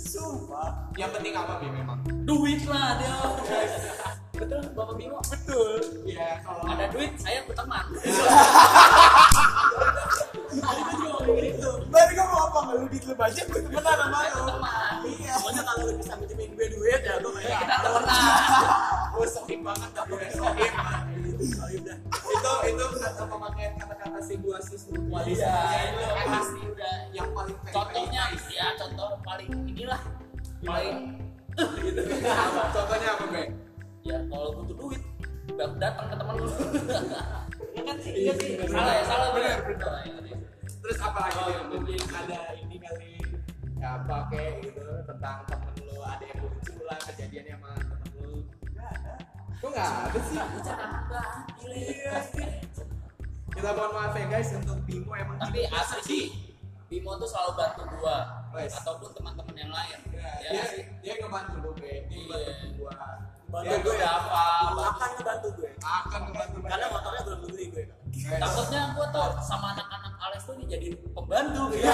Sumpah. 0.08 0.88
yang 0.96 1.12
penting 1.12 1.36
apa 1.36 1.60
bi 1.60 1.68
memang 1.68 2.00
duit 2.24 2.64
lah 2.64 2.96
dia. 2.96 3.16
Betul 4.32 4.64
Bapak 4.72 4.96
Bimo? 4.96 5.20
Betul. 5.28 5.84
ya 6.08 6.40
kalau 6.40 6.64
Ada 6.72 6.88
duit 6.88 7.12
saya 7.20 7.44
berteman. 7.44 7.84
Tadi 10.58 10.82
gue 10.82 10.96
juga 10.96 11.12
ngomong 11.12 11.38
gitu. 11.38 11.70
Gue 11.86 12.26
mau 12.26 12.40
apa? 12.46 12.60
Lu 12.72 12.86
duit 12.86 13.04
lu 13.04 13.14
banyak, 13.14 13.46
gue 13.46 13.62
temenan 13.62 13.96
sama 13.96 14.20
lu. 14.26 14.44
Iya. 15.06 15.34
Pokoknya 15.36 15.62
kalau 15.62 15.82
lu 15.84 15.94
bisa 15.96 16.14
minjemin 16.16 16.50
gue 16.52 16.68
duit 16.70 17.02
ya 17.02 17.14
gue 17.18 17.32
Ya, 17.36 17.42
kayak 17.42 17.60
kita 17.62 17.76
temenan. 17.78 18.16
gue 19.12 19.28
sohim 19.28 19.60
banget 19.62 19.90
gue 19.96 20.28
sohim 20.30 20.74
Oh 20.76 21.70
udah. 21.72 21.98
itu 22.26 22.52
itu 22.68 22.84
kata 22.98 23.24
pemakaian 23.26 23.74
kata-kata 23.76 24.18
Iya, 24.26 24.60
Ya, 25.36 25.80
itu 25.86 26.04
pasti 26.26 26.62
udah 26.66 26.94
yang 27.12 27.30
paling 27.32 27.58
contohnya 27.66 28.24
ya 28.50 28.68
contoh 28.76 29.10
paling 29.22 29.52
inilah 29.66 30.02
paling 30.62 30.98
gitu 31.78 32.02
contohnya 32.76 33.10
apa 33.10 33.26
be 33.30 33.44
ya 34.04 34.18
kalau 34.26 34.50
butuh 34.54 34.76
duit 34.76 35.02
dat- 35.54 35.78
datang 35.78 36.06
ke 36.08 36.16
teman 36.16 36.36
lu 36.36 36.48
ya 37.76 37.82
kan 37.84 37.96
sih 37.98 38.12
Iya 38.12 38.22
iya 38.26 38.34
sih 38.34 38.50
sih, 38.58 38.68
salah 38.68 38.94
ya 38.94 39.04
salah 39.06 39.28
bener, 39.32 39.58
bener 39.66 39.92
iya, 40.04 40.16
iya. 40.26 40.35
Terus 40.86 41.02
apa 41.02 41.18
lagi 41.26 41.38
Oh, 41.42 41.50
iya, 41.50 41.62
mungkin 41.66 41.98
ada 42.14 42.40
ini 42.54 42.78
kali 42.78 43.12
ya 43.76 43.88
apa 43.98 44.30
kayak 44.30 44.54
gitu 44.62 44.86
tentang 45.10 45.42
temen 45.50 45.74
lu 45.82 45.98
ada 46.00 46.22
yang 46.22 46.40
lucu 46.46 46.74
lah 46.86 46.98
kejadiannya 47.02 47.58
sama 47.58 47.70
temen 47.74 48.46
nggak 48.70 48.90
ada 48.94 49.14
kok 49.58 49.70
nggak 49.74 49.90
ada 49.90 50.20
sih? 50.22 50.40
Gile. 51.58 52.50
kita 53.50 53.70
mohon 53.72 53.92
maaf 53.96 54.14
ya 54.14 54.26
guys 54.30 54.52
untuk 54.54 54.78
Bimo 54.84 55.16
emang 55.16 55.40
tapi 55.40 55.64
asli 55.66 56.02
sih. 56.04 56.26
Bimo 56.86 57.18
tuh 57.18 57.26
selalu 57.26 57.52
bantu 57.58 57.82
gua 57.98 58.46
Wes. 58.54 58.72
ataupun 58.78 59.10
teman-teman 59.16 59.56
yang 59.58 59.72
lain. 59.74 60.00
Ya, 60.14 60.30
ya 60.44 60.50
dia, 60.54 60.86
dia 61.02 61.14
ngebantu 61.18 61.56
lu 61.64 61.72
be 61.74 62.04
dia 62.06 62.20
Iya. 62.20 62.28
ngebantu 62.30 62.68
gua 62.78 62.94
Bantu 63.56 63.72
Ya, 63.72 63.78
gue. 63.80 63.96
udah 63.96 64.12
apa? 64.14 64.44
Akan 64.86 65.10
ngebantu 65.16 65.48
gue. 65.56 65.70
akan 65.80 66.20
ngebantu 66.28 66.58
Karena 66.62 66.86
motornya 66.92 67.22
belum 67.24 67.40
beli 67.46 67.66
gue. 67.72 67.84
Guys, 68.16 68.42
takutnya 68.42 68.82
gua 68.92 69.08
tuh 69.10 69.28
sama 69.40 69.68
anak-anak 69.72 70.14
Alex 70.18 70.42
tuh 70.44 70.56
nih 70.56 70.68
jadi 70.70 70.88
pembantu. 71.10 71.62
Gitu 71.70 71.84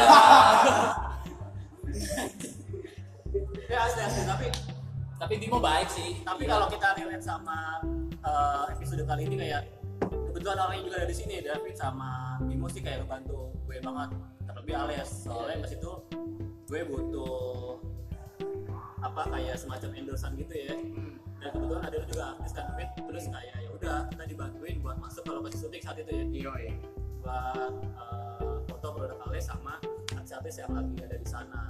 Ya 3.68 3.78
asli 3.82 4.02
asli. 4.02 4.22
Tapi 4.26 4.46
tapi 5.18 5.34
Bimo 5.38 5.58
baik 5.60 5.88
sih. 5.88 6.18
Tapi 6.20 6.44
Iya. 6.44 6.52
kalau 6.52 6.66
kita 6.68 6.88
relate 6.96 7.22
sama 7.22 7.58
eh, 8.22 8.64
episode 8.72 9.04
kali 9.04 9.24
ini 9.24 9.36
kayak 9.40 9.62
kebetulan 10.02 10.58
orangnya 10.60 10.84
juga 10.84 10.96
ada 10.98 11.08
di 11.08 11.16
sini 11.16 11.34
David 11.40 11.76
sama 11.76 12.10
Bimo 12.42 12.66
sih 12.68 12.82
kayak 12.82 13.02
ngebantu 13.02 13.54
gue 13.64 13.78
banget. 13.80 14.10
Terlebih 14.44 14.74
alias 14.76 15.10
soalnya 15.22 15.58
pas 15.60 15.72
itu 15.72 15.92
gue 16.66 16.82
butuh 16.84 17.78
apa 19.02 19.22
kayak 19.28 19.56
semacam 19.56 19.90
endorsean 19.96 20.34
gitu 20.36 20.54
ya 20.54 20.74
dan 21.42 21.50
kebetulan 21.58 21.84
ada 21.90 21.98
juga 22.06 22.24
artis 22.38 22.52
kan 22.54 22.66
David 22.70 22.90
terus 23.02 23.26
kayak 23.34 23.56
ya 23.58 23.70
udah 23.74 23.98
kita 24.14 24.24
dibantuin 24.30 24.78
buat 24.86 24.98
masuk 25.02 25.22
ke 25.26 25.32
lokasi 25.34 25.58
syuting 25.58 25.82
saat 25.82 25.98
itu 25.98 26.12
ya. 26.14 26.26
Iya, 26.30 26.54
iya. 26.62 26.74
buat 27.22 27.74
eh, 27.82 28.46
foto 28.70 28.88
produk 28.98 29.18
alias 29.30 29.46
sama 29.50 29.78
artis-artis 30.14 30.62
yang 30.62 30.72
lagi 30.74 30.96
ada 31.02 31.18
di 31.18 31.28
sana. 31.30 31.62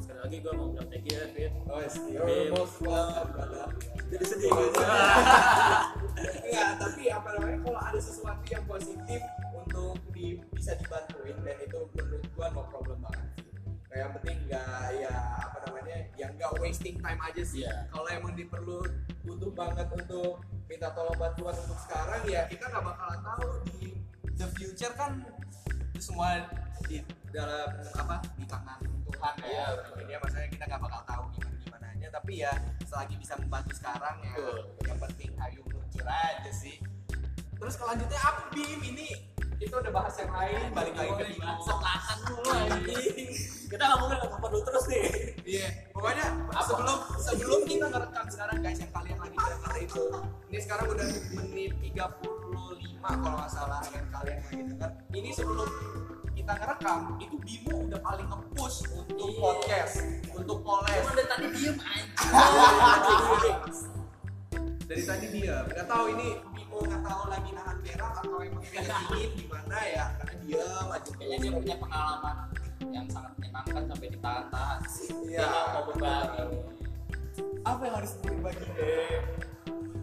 Sekali 0.00 0.20
lagi 0.20 0.36
gue 0.44 0.52
mau 0.52 0.68
bilang 0.72 0.88
thank 0.88 1.04
you 1.08 1.16
ya 1.16 1.28
David 1.28 1.52
Oh. 1.66 1.82
You're 2.08 2.56
most 2.56 2.80
welcome, 2.80 3.76
jadi 4.08 4.24
sedih 4.24 4.48
gitu 4.48 4.80
Enggak, 6.46 6.70
tapi 6.78 7.02
apa 7.10 7.28
namanya 7.36 7.58
kalau 7.68 7.80
ada 7.82 8.00
sesuatu 8.00 8.46
yang 8.48 8.64
positif 8.64 9.20
untuk 9.50 9.98
di, 10.14 10.40
bisa 10.54 10.78
dibantuin 10.78 11.36
dan 11.42 11.58
itu 11.58 11.78
menurut 11.92 12.24
gua 12.32 12.46
no 12.54 12.62
problem 12.70 12.98
banget 13.02 13.45
yang 13.96 14.10
penting 14.20 14.36
nggak 14.46 14.86
ya 15.00 15.14
apa 15.40 15.56
namanya 15.68 15.98
yang 16.20 16.30
nggak 16.36 16.52
wasting 16.60 16.96
time 17.00 17.20
aja 17.20 17.42
sih. 17.42 17.64
Iya. 17.64 17.88
Kalau 17.88 18.08
emang 18.12 18.32
diperlu 18.36 18.78
butuh 19.24 19.50
banget 19.56 19.88
untuk 19.90 20.44
minta 20.68 20.88
tolong 20.92 21.16
bantuan 21.16 21.54
untuk 21.56 21.78
sekarang 21.86 22.22
ya 22.28 22.44
kita 22.50 22.68
nggak 22.68 22.84
bakalan 22.84 23.20
tahu 23.24 23.46
di 23.72 23.96
the 24.36 24.46
future 24.58 24.92
kan 24.94 25.24
semua 25.96 26.44
di 26.86 27.00
dalam 27.32 27.72
apa 27.96 28.20
di 28.36 28.44
tangan 28.44 28.80
Tuhan 28.84 29.34
ya. 29.40 29.48
Iya, 29.48 29.66
Jadi 29.96 30.10
ya 30.12 30.18
maksudnya 30.20 30.48
kita 30.52 30.64
nggak 30.68 30.82
bakal 30.82 31.02
tahu 31.08 31.24
gimana 31.34 31.56
gimananya 31.64 32.08
tapi 32.12 32.32
ya 32.44 32.52
selagi 32.84 33.14
bisa 33.16 33.34
membantu 33.40 33.72
sekarang 33.74 34.16
ya 34.22 34.34
Betul. 34.36 34.58
yang 34.86 34.98
penting 35.00 35.30
ayo 35.40 35.60
muncul 35.72 36.06
aja 36.06 36.52
sih 36.52 36.76
terus 37.56 37.74
kelanjutnya 37.74 38.18
apa 38.18 38.40
Bim 38.50 38.80
ini 38.84 39.08
kita 39.56 39.80
udah 39.80 39.88
bahas 39.90 40.12
yang 40.16 40.28
lain 40.30 40.68
balik 40.70 40.92
lagi. 40.92 41.12
ke 41.16 41.24
Bimo 41.32 41.52
setakan 41.60 42.18
dulu 42.22 42.44
anjing. 42.52 43.28
Kita 43.66 43.82
nggak 43.82 43.98
mungkin 43.98 44.16
nggak 44.20 44.36
perlu 44.36 44.58
terus 44.62 44.84
nih. 44.86 45.04
Iya 45.42 45.68
pokoknya 45.90 46.26
sebelum 46.60 46.98
sebelum 47.16 47.60
kita 47.64 47.86
ngerekam 47.88 48.26
sekarang 48.28 48.56
guys 48.60 48.78
yang 48.78 48.92
kalian 48.92 49.16
lagi 49.16 49.36
dengar 49.36 49.74
itu 49.78 50.02
ini 50.46 50.58
sekarang 50.60 50.86
udah 50.92 51.08
menit 51.32 51.72
35 51.80 51.96
kalau 53.00 53.34
nggak 53.34 53.50
salah 53.50 53.80
yang 53.88 54.06
kalian 54.10 54.38
lagi 54.38 54.62
dengar 54.68 54.90
ini 55.10 55.30
sebelum 55.32 55.68
kita 56.36 56.52
ngerekam 56.52 57.00
itu 57.16 57.36
Bimo 57.40 57.76
udah 57.88 58.00
paling 58.02 58.26
nge-push 58.28 58.78
untuk 58.92 59.16
Iya. 59.26 59.40
podcast 59.40 59.94
untuk 60.30 60.58
poles. 60.60 61.00
Cuma 61.00 61.10
dari 61.10 61.26
tadi 61.26 61.46
diem 61.50 61.76
anjing 61.80 62.32
dari 64.86 65.02
tadi 65.02 65.26
dia. 65.34 65.56
Nggak 65.66 65.86
tahu 65.90 66.04
ini 66.14 66.28
Bimo 66.54 66.78
nggak 66.86 67.02
tahu 67.02 67.22
lagi 67.26 67.50
nahan 67.50 67.76
berak 67.82 68.12
atau 68.22 68.38
emang 68.38 68.62
dia 68.62 68.80
dingin 68.86 69.30
gimana 69.34 69.78
ya? 69.82 70.04
Karena 70.14 70.34
diam 70.46 70.86
aja 70.94 71.10
kayaknya 71.18 71.36
dia 71.42 71.50
punya 71.58 71.76
pengalaman 71.82 72.36
yang 72.94 73.06
sangat 73.10 73.32
menyenangkan 73.36 73.82
sampai 73.90 74.08
ditahan-tahan. 74.14 74.78
Iya. 75.26 75.42
dia 75.42 75.44
nggak 75.50 75.66
mau 75.74 75.82
berbagi 75.90 76.44
apa 77.66 77.82
yang 77.82 77.94
harus 77.98 78.12
dibagi 78.22 78.66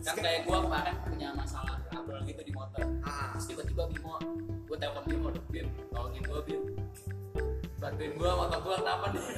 kan 0.04 0.16
kayak 0.20 0.42
gua 0.44 0.58
kemarin 0.68 0.96
punya 1.08 1.30
masalah 1.32 1.80
trouble 1.88 2.20
gitu 2.28 2.42
di 2.44 2.52
motor. 2.52 2.84
Ah. 3.08 3.32
Terus 3.40 3.46
tiba-tiba 3.56 3.84
Bimo 3.88 4.20
gua 4.68 4.76
telepon 4.76 5.04
Bimo 5.08 5.26
udah 5.32 5.44
Bim 5.48 5.68
tolongin 5.96 6.24
gua 6.28 6.40
Bim. 6.44 6.62
Bantuin 7.80 8.12
gua 8.20 8.32
motor 8.36 8.60
gua 8.68 8.76
kenapa 8.84 9.06
nih? 9.16 9.24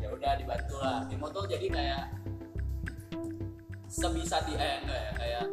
Ya 0.00 0.08
udah 0.08 0.32
dibantu 0.32 0.76
lah. 0.80 1.04
Bimo 1.08 1.28
tuh 1.28 1.44
jadi 1.44 1.68
kayak 1.68 2.19
sebisa 3.90 4.38
dia 4.46 4.56
eh 4.56 4.74
enggak 4.80 5.00
ya 5.00 5.10
kayak 5.18 5.44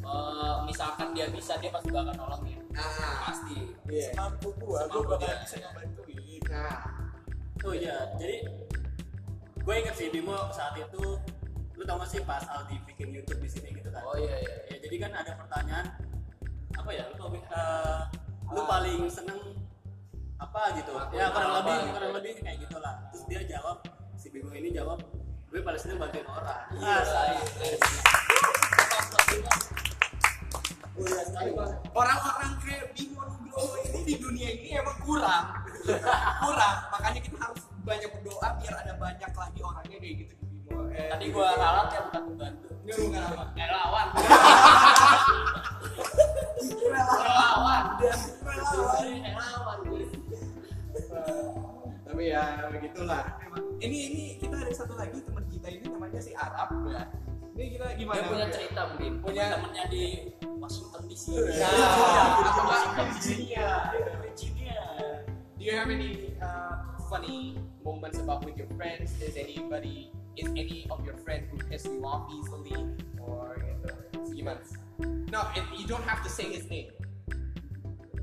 eh, 0.00 0.54
misalkan 0.64 1.08
dia 1.12 1.26
bisa 1.28 1.60
dia 1.60 1.68
pasti 1.68 1.92
bakal 1.92 2.14
nolongin 2.16 2.58
ah 2.72 3.28
pasti 3.28 3.76
iya 3.86 4.08
Mampu 4.16 4.48
gua, 4.56 4.88
gua 4.88 4.88
Semampu 4.88 5.00
bakal 5.06 5.28
dia. 5.28 5.36
bisa 5.44 5.56
ngebantuin. 5.60 6.40
nah 6.48 6.78
Oh 7.60 7.76
iya, 7.76 8.08
jadi 8.16 8.40
gue 9.60 9.74
inget 9.76 9.92
sih 9.92 10.08
Bimo 10.08 10.32
saat 10.48 10.72
itu 10.74 11.20
lu 11.76 11.82
tau 11.84 12.00
gak 12.00 12.08
sih 12.08 12.24
pas 12.24 12.40
Aldi 12.48 12.80
bikin 12.88 13.12
YouTube 13.12 13.36
di 13.36 13.52
sini 13.52 13.68
gitu 13.76 13.92
kan? 13.92 14.00
oh 14.00 14.16
iya 14.16 14.32
iya 14.40 14.54
Ya, 14.72 14.76
jadi 14.80 14.96
kan 14.96 15.12
ada 15.12 15.36
pertanyaan 15.36 15.86
apa 16.72 16.88
ya? 16.88 17.04
Lu, 17.12 17.20
tau, 17.20 17.28
eh, 17.36 18.00
lu 18.48 18.62
paling 18.64 19.04
seneng 19.12 19.36
apa 20.40 20.72
gitu? 20.72 20.88
Aku 20.96 21.12
ya 21.12 21.28
kurang 21.28 21.52
lebih 21.60 21.76
gitu. 21.76 21.92
kurang 21.92 22.12
lebih 22.16 22.32
kayak 22.40 22.58
gitulah. 22.64 22.94
Terus 23.12 23.22
dia 23.28 23.40
jawab 23.44 23.76
si 24.16 24.26
Bimo 24.32 24.52
ini 24.56 24.72
jawab 24.72 25.04
gue 25.50 25.58
paling 25.66 25.80
seneng 25.82 25.98
bantuin 25.98 26.22
orang. 26.30 26.62
iya. 26.78 26.94
Ah, 26.94 27.02
bang. 31.40 31.72
orang-orang 31.90 32.52
kayak 32.62 32.94
Bimo 32.94 33.18
Nugroho 33.26 33.74
ini 33.82 34.00
di 34.06 34.14
dunia 34.22 34.48
ini 34.54 34.78
emang 34.78 34.94
kurang. 35.02 35.58
Kurang 36.38 36.76
makanya 36.94 37.20
kita 37.24 37.34
harus 37.40 37.66
banyak 37.82 38.10
berdoa 38.14 38.48
biar 38.62 38.74
ada 38.78 38.94
banyak 38.94 39.30
lagi 39.34 39.60
orangnya 39.64 39.98
kayak 39.98 40.14
gitu 40.22 40.34
di 40.38 40.46
Bimo. 40.54 40.86
Eh, 40.94 41.10
tadi 41.10 41.24
gua 41.34 41.50
ralat 41.58 41.88
ya 41.90 42.00
bukan 42.06 42.22
pembantu. 42.30 42.68
Ini 42.86 42.92
bukan 42.94 43.22
apa 43.26 43.44
relawan 43.58 44.06
relawan 46.78 47.84
relawan 49.26 49.78
gue. 49.82 50.04
Tapi 52.10 52.34
ya 52.34 52.66
begitulah 52.66 53.22
ini 53.78 53.98
ini 54.10 54.24
kita 54.42 54.58
ada 54.58 54.72
satu 54.74 54.98
lagi 54.98 55.22
teman 55.22 55.46
kita 55.46 55.70
ini 55.70 55.86
namanya 55.86 56.18
si 56.18 56.34
Arab 56.34 56.74
ya 56.90 57.06
ini 57.54 57.78
kita 57.78 57.86
gimana 57.94 58.18
dia 58.18 58.26
punya 58.26 58.46
Ya? 58.50 58.50
cerita 58.50 58.80
mungkin 58.90 59.12
punya 59.22 59.44
temennya 59.54 59.84
di 59.86 60.04
Washington 60.58 61.02
DC 61.06 61.24
Ya, 61.54 61.70
atau 61.70 62.62
Washington 62.66 63.06
Virginia 63.14 63.68
Virginia. 64.26 64.78
Do 65.54 65.62
you 65.62 65.74
have 65.76 65.86
any 65.92 66.34
uh, 66.42 66.98
funny 67.06 67.54
moments 67.86 68.18
about 68.18 68.42
with 68.42 68.58
your 68.58 68.70
friends? 68.74 69.14
Is 69.22 69.36
anybody 69.38 70.10
is 70.34 70.50
any 70.56 70.90
of 70.90 71.04
your 71.06 71.14
friend 71.22 71.46
who 71.52 71.62
piss 71.68 71.86
you 71.86 72.00
off 72.02 72.26
easily 72.32 72.74
or 73.22 73.54
gitu? 73.60 73.92
Gimana? 74.34 74.64
No, 75.30 75.46
it, 75.52 75.62
you 75.76 75.84
don't 75.86 76.04
have 76.08 76.24
to 76.24 76.30
say 76.32 76.48
his 76.48 76.64
name. 76.72 76.90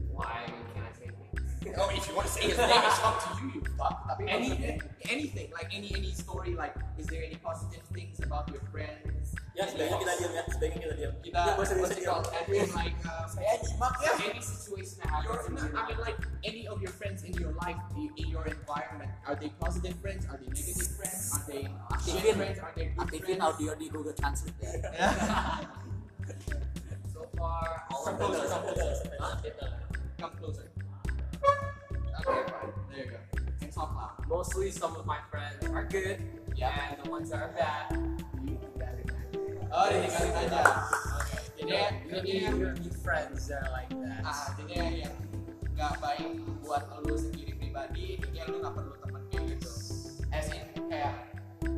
Why 0.09 0.49
Oh, 1.75 1.89
if 1.91 2.07
you 2.07 2.15
want 2.15 2.27
to 2.27 2.33
say 2.33 2.47
his 2.47 2.57
name, 2.57 2.69
it's 2.71 2.99
up 3.03 3.19
to 3.19 3.29
you. 3.43 3.59
You 3.59 3.61
fuck. 3.75 4.07
Tapi 4.07 4.23
any 4.29 4.79
anything 5.09 5.51
like 5.51 5.67
any 5.75 5.91
any 5.91 6.11
story 6.15 6.55
like 6.55 6.73
is 6.95 7.05
there 7.11 7.23
any 7.25 7.35
positive 7.43 7.83
things 7.91 8.19
about 8.23 8.47
your 8.53 8.63
friends? 8.71 9.35
Ya 9.57 9.65
sebaiknya 9.65 9.97
kita 9.99 10.13
diam 10.21 10.31
ya, 10.37 10.43
sebaiknya 10.53 10.79
kita 10.85 10.95
diam. 10.95 11.13
Kita 11.19 11.37
Ya, 11.37 11.53
gua 11.57 11.65
serius 11.65 11.83
what's 11.89 11.97
it 11.97 12.05
called? 12.05 12.27
I 12.29 12.39
mean 12.45 12.69
like 12.77 12.97
um, 13.09 13.25
Saya 13.27 13.57
nyimak 13.59 13.93
ya. 13.99 14.11
any 14.21 14.41
situation 14.41 14.95
that 15.01 15.09
happens 15.09 15.43
in 15.49 15.73
I 15.73 15.81
mean 15.89 15.99
like 15.99 16.19
any 16.45 16.63
of 16.69 16.77
your 16.79 16.93
friends 16.93 17.25
in 17.25 17.33
your 17.35 17.51
life 17.57 17.79
in 17.97 18.27
your 18.29 18.45
environment 18.45 19.11
are 19.25 19.33
they 19.35 19.49
positive 19.57 19.97
friends 19.99 20.29
are 20.29 20.37
they 20.37 20.47
negative 20.53 20.89
friends 20.95 21.33
are 21.33 21.43
they 21.49 21.63
shit 22.05 22.37
friends 22.37 22.59
are 22.61 22.73
they 22.77 22.87
good 22.93 23.09
friends 23.25 23.41
audio 23.41 23.71
di 23.75 23.87
Google 23.89 24.13
Translate 24.13 24.55
ya. 24.61 24.71
So 27.13 27.25
far, 27.33 27.89
all 27.89 28.03
Come 28.05 28.13
of 28.13 28.29
closer, 28.29 28.45
come 28.45 28.63
closer. 28.69 29.69
Come 30.21 30.33
closer 30.37 30.65
okay 32.19 32.41
fine 32.51 32.71
there 32.89 33.05
you 33.05 33.11
go 33.11 33.19
and 33.61 33.71
talk 33.73 33.91
loud 33.95 34.13
Mostly, 34.27 34.71
some 34.71 34.93
of 34.95 35.05
my 35.05 35.19
friends 35.31 35.63
are 35.71 35.85
good, 35.87 36.19
Yeah. 36.55 36.73
and 36.91 36.99
the 36.99 37.09
ones 37.09 37.29
that 37.31 37.39
are 37.39 37.53
bad, 37.55 37.95
you 38.43 38.59
tinggalin 38.59 39.07
aja. 39.07 39.71
oh 39.71 39.87
okay 39.87 40.03
jadi 40.03 41.71
ya 41.71 41.87
don't, 41.87 42.03
you 42.03 42.11
don't 42.11 42.11
jadi 42.11 42.27
need, 42.27 42.41
ya 42.43 42.49
you 42.51 42.65
don't 42.67 42.95
friends 42.99 43.47
that 43.47 43.63
are 43.63 43.71
like 43.71 43.87
that. 44.03 44.21
ah 44.27 44.51
jadi 44.59 44.73
ya 44.75 44.85
yang 45.07 45.15
nggak 45.79 45.93
baik 46.03 46.27
buat 46.59 46.83
lu 47.07 47.15
sendiri 47.15 47.53
pribadi 47.55 48.19
jadi 48.19 48.35
ya 48.35 48.43
lu 48.51 48.59
nggak 48.59 48.73
perlu 48.75 48.93
temen 48.99 49.21
kayak 49.31 49.43
gitu 49.55 49.71
as 50.35 50.45
in 50.51 50.65
kayak 50.91 51.13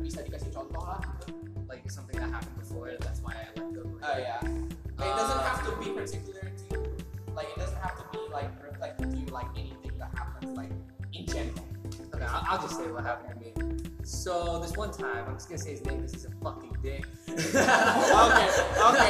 bisa 0.02 0.18
dikasih 0.26 0.50
contoh 0.50 0.82
lah 0.82 0.98
gitu 0.98 1.38
like 1.70 1.86
something 1.86 2.18
that 2.18 2.30
happened 2.34 2.58
before. 2.58 2.90
That's 2.98 3.22
why 3.22 3.38
I 3.38 3.46
let 3.54 3.70
go. 3.70 3.86
Oh 3.86 4.16
yeah. 4.18 4.42
it 4.42 5.14
doesn't 5.14 5.42
have 5.46 5.62
to 5.64 5.72
be 5.78 5.94
particular 5.94 6.50
to 6.50 6.64
you. 6.74 6.82
Like 7.30 7.46
it 7.54 7.58
doesn't 7.62 7.78
have 7.78 7.94
to 7.94 8.04
be 8.10 8.18
like 8.34 8.50
reflected 8.58 9.06
to 9.06 9.16
you 9.16 9.26
like 9.30 9.46
anything 9.54 9.70
that 9.70 9.70
happens 9.70 9.78
like 9.78 9.79
in 11.12 11.26
general. 11.26 11.64
Okay, 12.14 12.24
I'll, 12.24 12.44
I'll 12.48 12.62
just 12.62 12.76
say 12.76 12.90
what 12.90 13.04
happened 13.04 13.34
to 13.34 13.36
me. 13.40 13.52
So 14.02 14.58
this 14.60 14.76
one 14.76 14.90
time, 14.90 15.24
I'm 15.28 15.34
just 15.34 15.48
gonna 15.48 15.58
say 15.58 15.72
his 15.72 15.84
name 15.84 15.98
because 15.98 16.12
he's 16.12 16.24
a 16.24 16.30
fucking 16.42 16.76
dick. 16.82 17.06
Oke, 17.30 18.44
oke. 18.80 19.08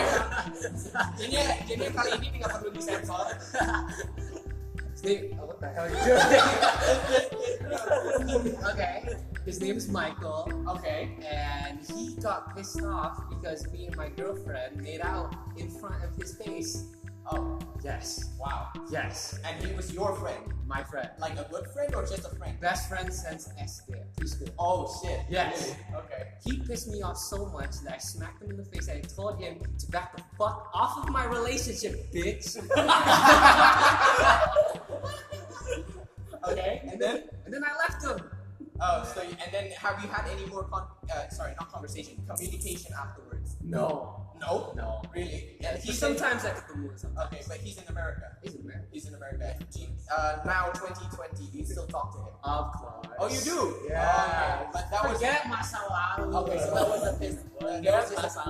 Jadi 1.17 1.37
jadi 1.67 1.85
kali 1.95 2.11
ini 2.21 2.43
nggak 2.43 2.51
perlu 2.59 2.71
disensor. 2.75 3.25
His 4.93 5.03
name. 5.07 5.39
Oh, 5.41 5.47
what 5.49 5.57
the 5.63 5.69
hell 5.73 5.89
are 5.89 5.93
you 5.93 5.97
doing? 6.05 6.21
okay. 8.71 8.97
His 9.47 9.61
name 9.61 9.77
is 9.77 9.89
Michael, 9.89 10.53
Oke. 10.69 11.09
and 11.25 11.81
he 11.81 12.15
got 12.21 12.55
pissed 12.55 12.85
off 12.85 13.25
because 13.31 13.65
me 13.73 13.87
and 13.87 13.97
my 13.97 14.11
girlfriend 14.11 14.77
made 14.77 15.01
out 15.01 15.33
in 15.57 15.71
front 15.71 16.05
of 16.05 16.15
his 16.21 16.37
face. 16.37 16.85
Oh, 17.33 17.59
Yes, 17.83 18.35
wow. 18.39 18.69
yes, 18.91 19.39
And 19.45 19.65
he 19.65 19.73
was 19.75 19.91
your 19.93 20.15
friend, 20.17 20.53
my 20.67 20.83
friend, 20.85 21.09
like 21.19 21.39
a 21.39 21.47
good 21.51 21.67
friend 21.69 21.95
or 21.95 22.03
just 22.03 22.27
a 22.27 22.35
friend? 22.37 22.61
best 22.61 22.89
friend 22.91 23.13
since 23.13 23.49
SD 23.59 23.95
preschool. 24.17 24.51
Oh 24.59 25.01
shit. 25.03 25.21
Yes. 25.31 25.75
Okay. 25.95 26.29
He 26.45 26.59
pissed 26.59 26.89
me 26.89 27.01
off 27.03 27.17
so 27.17 27.47
much 27.47 27.81
that 27.85 27.95
I 27.95 27.99
smacked 27.99 28.43
him 28.43 28.51
in 28.51 28.57
the 28.59 28.65
face 28.65 28.89
and 28.89 28.99
I 28.99 29.09
told 29.09 29.41
him 29.41 29.61
to 29.79 29.87
back 29.91 30.15
the 30.15 30.23
fuck 30.39 30.71
off 30.75 30.99
of 31.03 31.09
my 31.11 31.25
relationship, 31.25 32.13
bitch. 32.13 32.57
Okay. 36.49 36.81
And 36.91 37.01
then. 37.01 37.25
and 37.45 37.53
then 37.53 37.63
I 37.63 37.77
left 37.77 38.03
him. 38.05 38.27
Oh, 38.81 39.05
so 39.15 39.21
you- 39.23 39.37
and 39.45 39.53
then 39.53 39.71
have 39.73 40.03
you 40.03 40.09
had 40.09 40.27
any 40.31 40.47
more 40.47 40.65
con? 40.65 40.87
Uh, 41.15 41.29
sorry, 41.29 41.53
not 41.61 41.71
conversation. 41.71 42.17
Communication 42.27 42.93
afterwards. 42.99 43.57
No. 43.63 44.27
No. 44.41 44.73
No. 44.75 45.03
Really? 45.15 45.61
He 45.61 45.67
he's 45.85 45.99
sometimes 46.01 46.45
I 46.49 46.51
could 46.57 46.77
move 46.81 46.97
sometimes. 46.97 47.29
Okay, 47.29 47.43
but 47.47 47.59
he's 47.61 47.77
in 47.77 47.87
America. 47.93 48.25
He's 48.43 48.55
in 48.57 48.63
America. 48.65 48.87
He's 48.93 49.05
in 49.07 49.15
America. 49.15 49.47
He- 49.75 49.89
Uh, 50.11 50.43
now 50.43 50.75
2020. 50.75 51.55
Do 51.55 51.59
you 51.59 51.63
still 51.63 51.87
talk 51.87 52.11
to 52.11 52.19
him? 52.19 52.35
Of 52.43 52.67
course. 52.75 53.07
Oh, 53.15 53.29
you 53.31 53.39
do? 53.47 53.59
Yeah. 53.87 54.03
Okay, 54.03 54.75
but 54.75 54.85
that 54.91 55.01
was. 55.07 55.23
Forget 55.23 55.47
masa 55.47 55.79
lalu. 55.87 56.35
Okay, 56.35 56.59
so 56.59 56.69
that 56.75 56.87
was 56.91 57.03
a 57.07 57.13
piss. 57.15 57.37
Uh, 57.63 57.79
that 57.79 57.95
was 57.95 58.11
just 58.11 58.35
a. 58.35 58.43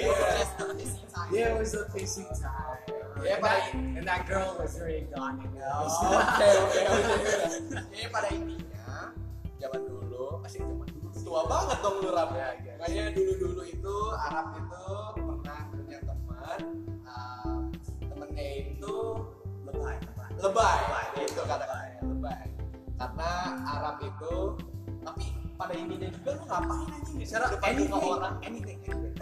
it 0.00 0.08
was 0.08 0.24
just 0.40 0.56
a 0.56 0.64
pissing 0.72 1.04
time. 1.12 1.28
Yeah, 1.36 1.52
it 1.52 1.58
was 1.60 1.74
a 1.76 1.82
pacing 1.92 2.30
time. 2.32 2.80
Yeah, 3.20 3.36
and, 3.36 3.42
but 3.44 3.52
that, 3.52 3.74
and 3.76 4.04
that 4.08 4.22
girl 4.24 4.56
was 4.56 4.72
already 4.80 5.04
gone. 5.12 5.36
you 5.44 5.52
know. 5.60 5.84
Oh, 5.84 6.16
Oke 6.16 6.48
oke 6.64 6.80
oke. 6.88 7.76
Jadi 7.92 8.08
pada 8.08 8.28
intinya 8.32 9.12
zaman 9.60 9.80
dulu, 9.84 10.40
masih 10.40 10.64
zaman. 10.64 10.88
Tua 11.30 11.46
banget 11.46 11.78
dong 11.78 11.96
lu 12.02 12.10
Ram. 12.10 12.30
Ya, 12.34 12.50
ya. 12.58 12.74
Makanya 12.74 13.04
dulu 13.14 13.32
dulu 13.38 13.62
itu 13.62 13.96
Arab 14.18 14.46
itu 14.58 14.82
pernah 15.14 15.60
punya 15.70 15.98
teman, 16.02 16.60
uh, 17.06 17.58
temennya 18.02 18.46
itu 18.66 18.94
Lebay, 19.62 19.94
lebay. 20.02 20.30
lebay, 20.42 21.06
itu 21.22 21.40
kata-katanya 21.46 22.00
lebay. 22.02 22.46
Karena 22.98 23.30
Arab 23.62 23.96
itu, 24.02 24.34
tapi 25.06 25.24
pada 25.54 25.72
intinya 25.78 26.08
juga 26.10 26.30
lu 26.34 26.42
ngapain 26.50 26.88
aja 26.90 27.12
nih? 27.14 27.26
Secara 27.30 27.46
Anything. 27.62 27.94
orang, 27.94 28.34
anything, 28.42 28.78
anything. 28.82 29.14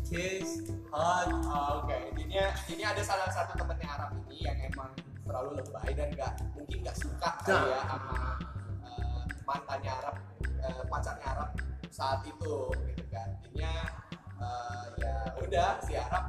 Kiss, 0.12 0.50
hug. 0.92 1.28
Oh, 1.48 1.80
Oke, 1.80 1.96
intinya 2.12 2.44
ini 2.68 2.82
ada 2.84 3.00
salah 3.00 3.32
satu 3.32 3.56
temennya 3.56 3.88
Arab 3.88 4.12
ini 4.28 4.44
yang 4.44 4.58
emang 4.68 4.92
terlalu 5.24 5.64
lebay 5.64 5.90
dan 5.96 6.12
nggak 6.12 6.32
mungkin 6.52 6.76
nggak 6.84 6.96
suka 7.00 7.28
kali 7.40 7.56
Nah. 7.56 7.64
ya 7.64 7.80
sama 7.88 8.18
eh, 8.84 9.22
mantannya 9.48 9.90
Arab, 10.04 10.14
pacarnya 11.00 11.26
Arab 11.32 11.50
saat 11.88 12.20
itu 12.28 12.54
gitu 12.92 13.04
kan. 13.08 13.28
Intinya 13.40 13.72
eh, 14.36 14.84
ya 15.00 15.14
udah 15.40 15.68
si 15.80 15.96
Arab. 15.96 16.24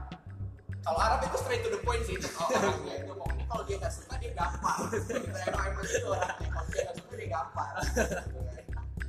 Kalau 0.81 0.97
Arab 0.97 1.19
itu 1.27 1.37
straight 1.37 1.61
to 1.61 1.69
the 1.69 1.81
point 1.83 2.01
sih 2.07 2.15
kalau 2.17 2.49
orangnya 2.57 3.05
itu 3.05 3.11
pokoknya 3.13 3.45
kalau 3.51 3.63
dia 3.67 3.75
nggak 3.83 3.93
suka 3.93 4.15
dia 4.17 4.31
gampar. 4.31 4.77
Gitu 4.95 5.13
emang 5.19 5.65
emang 5.75 5.83
itu 5.85 6.07
orangnya 6.07 6.47
kalau 6.55 6.67
dia 6.71 6.81
nggak 6.87 6.95
suka 7.03 7.13
dia 7.19 7.27
gampar. 7.29 7.73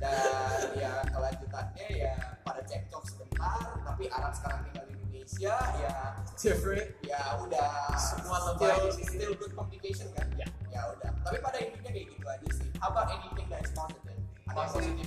Dan 0.03 0.59
ya 0.75 0.93
kelanjutannya 1.07 1.87
ya 1.95 2.15
pada 2.43 2.61
cekcok 2.67 3.03
sebentar 3.07 3.63
tapi 3.87 4.03
Arab 4.11 4.35
sekarang 4.35 4.59
tinggal 4.67 4.85
di 4.91 4.93
Indonesia 4.99 5.55
ya 5.79 5.95
Different. 6.35 6.91
ya 7.07 7.39
udah 7.39 7.95
Semua 7.95 8.35
still, 8.51 8.67
lebay 8.67 8.77
di 8.83 8.91
sini. 8.99 9.15
still 9.15 9.33
good 9.39 9.53
communication 9.55 10.07
kan. 10.11 10.27
Ya. 10.35 10.43
Ya 10.75 10.81
udah. 10.91 11.09
Tapi 11.23 11.39
pada 11.39 11.55
intinya 11.63 11.87
kayak 11.87 12.07
gitu 12.11 12.25
aja 12.27 12.47
sih. 12.51 12.67
How 12.83 12.91
about 12.91 13.07
anything 13.15 13.47
that 13.47 13.63
is 13.63 13.71
positive 13.71 14.19
yang 14.47 14.99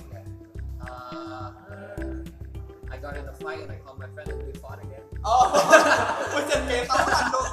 uh, 0.81 1.51
I 2.89 2.97
got 2.97 3.17
in 3.17 3.25
a 3.27 3.33
fight 3.33 3.59
and 3.61 3.71
I 3.71 3.75
called 3.77 3.99
my 3.99 4.07
friend 4.07 4.29
and 4.29 4.43
we 4.47 4.53
fought 4.59 4.79
again. 4.83 5.01
Oh, 5.25 5.51
kayak 6.47 6.87
tahuan 6.87 7.25
dong. 7.31 7.51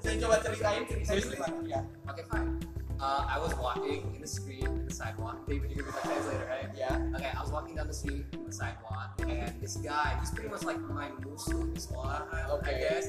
Saya 0.00 0.14
coba 0.22 0.36
ceritain 0.42 0.82
ceritain 0.88 1.06
Seriously? 1.06 1.36
gimana 1.36 1.68
ya. 1.68 1.80
Okay, 2.12 2.24
fine. 2.30 2.56
Uh, 2.98 3.22
I 3.30 3.38
was 3.38 3.54
walking 3.54 4.02
in 4.16 4.20
the 4.20 4.26
street, 4.26 4.64
in 4.66 4.82
the 4.88 4.94
sidewalk. 4.94 5.46
David, 5.46 5.70
you're 5.70 5.86
gonna 5.86 5.94
be 5.94 6.02
my 6.02 6.14
translator, 6.18 6.46
right? 6.50 6.68
Yeah. 6.74 7.14
Okay, 7.14 7.30
I 7.30 7.38
was 7.40 7.52
walking 7.54 7.76
down 7.78 7.86
the 7.86 7.94
street 7.94 8.26
in 8.34 8.42
the 8.42 8.50
sidewalk, 8.52 9.14
and 9.22 9.54
this 9.62 9.78
guy, 9.78 10.16
he's 10.18 10.32
pretty 10.34 10.50
much 10.50 10.64
like 10.66 10.80
my 10.82 11.12
musuh 11.22 11.62
in 11.70 11.78
sekolah, 11.78 12.26
I- 12.32 12.48
I 12.48 12.58
Okay. 12.58 12.74
guess. 12.82 13.04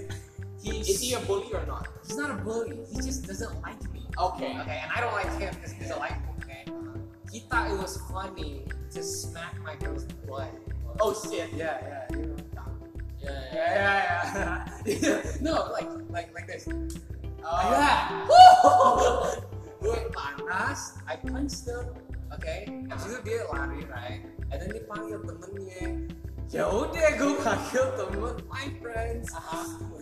He's, 0.62 0.86
Is 0.92 1.00
he 1.00 1.16
a 1.16 1.22
bully 1.24 1.48
or 1.56 1.64
not? 1.66 1.88
he's 2.06 2.20
not 2.20 2.30
a 2.36 2.38
bully. 2.44 2.84
He 2.92 3.00
just 3.02 3.24
doesn't 3.26 3.56
like 3.64 3.80
me. 3.96 4.04
Okay. 4.20 4.52
Okay, 4.62 4.78
and 4.84 4.90
I 4.94 5.00
don't 5.02 5.16
like 5.16 5.32
him 5.40 5.56
because 5.58 5.72
he 5.74 5.80
doesn't 5.88 5.98
like 6.04 6.20
me. 6.22 6.28
He 7.32 7.46
thought 7.46 7.70
it 7.70 7.78
was 7.78 8.02
funny 8.10 8.66
to 8.92 9.04
smack 9.04 9.56
my 9.64 9.76
girl's 9.78 10.06
butt. 10.26 10.50
Oh 11.00 11.14
shit. 11.14 11.54
Yeah, 11.54 11.78
yeah, 11.82 12.18
you 12.18 12.34
know. 12.34 12.38
Ya, 13.20 13.30
ya. 13.30 13.38
Yeah, 13.54 13.98
yeah, 14.34 14.66
yeah. 14.86 15.22
no, 15.42 15.70
like, 15.72 15.90
like, 16.10 16.34
like 16.34 16.48
this. 16.48 16.68
Oh. 17.44 17.70
Yeah. 17.70 18.26
Gue 19.80 20.12
panas, 20.12 21.00
I 21.08 21.16
punched 21.16 21.64
him, 21.64 21.96
okay. 22.36 22.68
Habis 22.92 23.16
itu 23.16 23.18
dia 23.24 23.48
lari, 23.48 23.88
right? 23.88 24.28
And 24.52 24.60
then 24.60 24.76
dia 24.76 24.84
panggil 24.92 25.24
temennya. 25.24 26.04
Ya 26.52 26.68
udah, 26.68 27.08
gue 27.16 27.34
panggil 27.40 27.86
temen, 27.96 28.36
my 28.52 28.68
friends. 28.84 29.32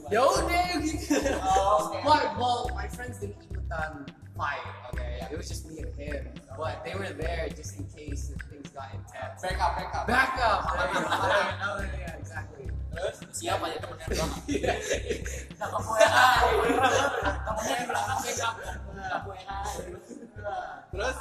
Ya 0.09 0.25
udah 0.25 0.81
gitu. 0.81 1.13
Oh, 1.45 1.93
okay. 1.93 2.01
But 2.09 2.25
well, 2.41 2.73
my 2.73 2.89
friends 2.89 3.21
didn't 3.21 3.37
ikutan 3.37 4.09
fight, 4.37 4.61
okay. 4.93 5.25
It 5.31 5.35
was 5.37 5.49
just 5.49 5.65
me 5.67 5.81
and 5.83 5.91
him. 5.97 6.29
But 6.55 6.85
they 6.85 6.93
were 6.95 7.09
there 7.11 7.49
just 7.51 7.75
in 7.77 7.85
case 7.91 8.31
if 8.31 8.39
things 8.47 8.69
got 8.71 8.93
intense. 8.93 9.41
Back 9.41 9.59
up, 9.59 9.73
back 9.75 9.91
up. 9.93 10.05
Back 10.07 10.33
up. 10.39 10.61
Oh, 11.67 11.81
yeah, 11.99 12.15
exactly. 12.15 12.69
Terus 12.93 13.17
siapa 13.35 13.65
ya 13.69 13.77
temennya 13.77 14.07
doang 14.09 14.31
Tangkap 15.59 15.81
WA. 15.85 16.01
Temennya 17.45 17.75
di 17.77 17.85
belakang 17.91 18.19
pegang. 18.25 18.55
Tangkap 18.95 19.21
WA. 19.27 19.59
terus 20.93 21.17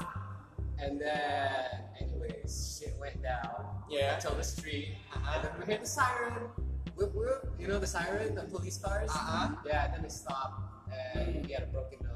And 0.77 1.01
then, 1.01 1.89
anyways, 1.97 2.53
shit 2.77 2.93
went 3.01 3.17
down 3.25 3.64
Yeah. 3.89 4.21
until 4.21 4.37
the 4.37 4.45
street, 4.45 4.93
Uh-huh. 5.09 5.25
and 5.25 5.41
then 5.41 5.53
we 5.57 5.64
heard 5.64 5.81
the 5.81 5.89
siren. 5.89 6.53
Whoop, 6.97 7.17
you 7.57 7.64
know 7.69 7.81
the 7.81 7.89
siren, 7.89 8.37
the 8.37 8.45
police 8.49 8.77
cars. 8.77 9.09
Uh-huh. 9.09 9.57
Yeah, 9.64 9.89
then 9.93 10.05
they 10.05 10.12
stopped, 10.12 10.61
and 10.93 11.45
he 11.45 11.53
had 11.57 11.64
a 11.64 11.71
broken 11.73 12.01
nose. 12.05 12.16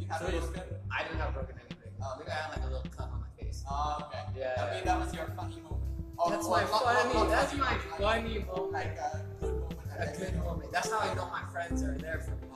You 0.00 0.08
And 0.08 0.16
have 0.16 0.24
so 0.24 0.50
broken. 0.50 0.64
I 0.88 0.98
didn't 1.04 1.20
have 1.20 1.34
broken 1.34 1.56
anything. 1.60 1.92
Oh, 2.00 2.08
I 2.08 2.16
think 2.16 2.28
I 2.28 2.34
had 2.34 2.48
like 2.56 2.64
a 2.64 2.70
little 2.72 2.90
cut 2.96 3.08
on 3.12 3.20
my 3.20 3.30
face. 3.36 3.60
Oh, 3.68 4.08
okay. 4.08 4.24
Yeah. 4.34 4.56
Tapi 4.56 4.76
that 4.88 4.96
was 4.96 5.10
your 5.12 5.28
funny 5.36 5.60
moment. 5.60 5.92
Oh, 6.16 6.28
that's 6.32 6.48
my 6.48 6.64
funny. 6.64 7.28
that's 7.28 7.54
my 7.56 7.76
funny 8.00 8.36
moment. 8.48 8.72
Like 8.72 8.96
a 8.96 9.20
good 9.40 9.56
moment. 9.60 10.00
A 10.00 10.06
good 10.16 10.34
moment. 10.40 10.68
That's 10.72 10.90
how 10.90 11.00
I 11.00 11.12
know 11.14 11.28
my 11.28 11.44
friends 11.52 11.84
are 11.84 11.96
there 12.00 12.20
for 12.24 12.32
me. 12.40 12.50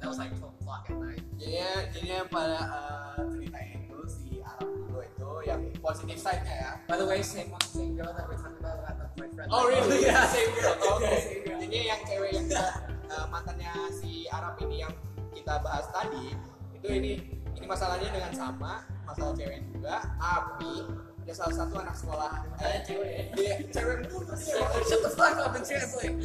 And 0.00 0.08
that 0.08 0.08
was 0.08 0.18
like 0.18 0.32
12 0.38 0.54
o'clock 0.60 0.86
at 0.88 0.96
night. 0.96 1.22
Jadi, 1.36 1.60
jadi 1.92 2.06
yang 2.08 2.28
pada 2.32 2.58
uh, 2.72 3.20
ceritain 3.28 3.84
dulu 3.84 4.04
si 4.08 4.40
Arab 4.40 4.68
dulu 4.72 4.98
itu 5.04 5.28
yang 5.44 5.60
positive 5.84 6.16
side-nya 6.16 6.54
ya. 6.56 6.70
By 6.88 6.96
the 6.96 7.04
way, 7.04 7.20
same 7.20 7.52
same 7.68 8.00
girl 8.00 8.08
that 8.16 8.24
we're 8.24 8.40
talking 8.40 8.56
about, 8.64 8.80
that 8.88 9.12
my 9.20 9.28
friend. 9.36 9.48
Oh 9.52 9.68
really? 9.68 10.08
Yeah. 10.08 10.24
same 10.34 10.48
girl. 10.56 10.74
Girl. 10.80 11.60
Jadi 11.60 11.78
yang 11.84 12.00
cewek 12.08 12.30
yang 12.32 12.48
uh, 13.12 13.26
mantannya 13.28 13.72
si 13.92 14.24
Arab 14.32 14.56
ini 14.64 14.88
yang 14.88 14.92
kita 15.36 15.60
bahas 15.60 15.84
tadi 15.92 16.32
itu 16.80 16.88
ini 16.96 17.12
ini 17.60 17.66
masalahnya 17.68 18.08
dengan 18.08 18.32
sama 18.32 18.80
masalah 19.04 19.36
cewek 19.36 19.60
juga, 19.68 20.00
tapi 20.16 20.88
dia 21.28 21.34
salah 21.36 21.52
satu 21.52 21.74
anak 21.76 21.92
sekolah 21.92 22.32
eh, 22.64 22.80
cewek 22.88 23.10
ya? 23.12 23.24
dia 23.36 23.52
cewek 23.68 24.08
mulu 24.08 24.32
dia. 24.32 24.64
Shut 24.88 25.00
the 25.04 25.12
fuck 25.12 25.36
up 25.36 25.52
and 25.52 25.64
translate. 25.66 26.16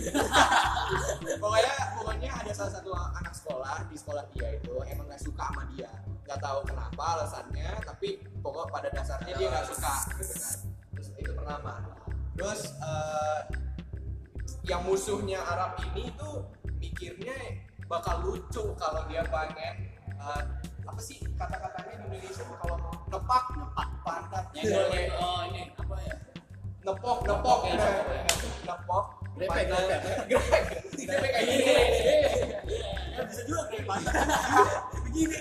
pokoknya 1.43 1.75
pokoknya 1.99 2.29
ada 2.31 2.51
salah 2.55 2.71
satu 2.79 2.89
anak 2.95 3.33
sekolah 3.35 3.75
di 3.91 3.95
sekolah 3.99 4.23
dia 4.31 4.47
itu 4.55 4.73
emang 4.87 5.05
nggak 5.11 5.21
suka 5.21 5.43
sama 5.51 5.63
dia 5.75 5.91
nggak 6.25 6.39
tahu 6.41 6.59
kenapa 6.65 7.03
alasannya 7.19 7.69
tapi 7.85 8.23
pokok 8.39 8.71
pada 8.71 8.87
dasarnya 8.89 9.33
dia 9.35 9.47
nggak 9.51 9.67
suka 9.69 9.93
gitu 10.17 10.33
kan 10.39 10.57
terus 10.95 11.07
itu 11.19 11.31
pertama 11.35 11.73
terus 12.33 12.61
eh, 12.79 13.39
yang 14.65 14.81
musuhnya 14.87 15.37
Arab 15.43 15.77
ini 15.91 16.09
tuh 16.17 16.49
mikirnya 16.81 17.35
bakal 17.85 18.25
lucu 18.25 18.73
kalau 18.79 19.05
dia 19.05 19.21
pengen 19.29 19.94
eh, 20.19 20.41
apa 20.85 21.01
sih 21.01 21.17
kata-katanya 21.35 21.91
di 21.91 21.93
Indonesia 21.99 22.43
tuh 22.45 22.57
kalau 22.61 22.77
nepak 23.11 23.43
nepak 23.57 23.87
pantat 24.05 24.45
yang 24.55 24.65
boleh 24.71 25.05
oh 25.19 25.41
ini 25.49 25.63
apa 25.75 25.95
ya 26.03 26.15
nepok 26.85 27.17
nepok 27.25 27.59
ya, 27.67 27.73
nepok 27.73 28.05
ya. 28.15 28.23
nepok 28.69 29.05
Grepek, 29.35 29.67
grepek. 29.67 29.99
Grepek. 30.31 30.63
Grepek 30.95 31.31
kayak 31.35 31.43
gini 31.43 31.75
Ya 33.15 33.21
bisa 33.27 33.41
juga 33.43 33.67
pantat. 33.83 34.15
Begini. 35.03 35.35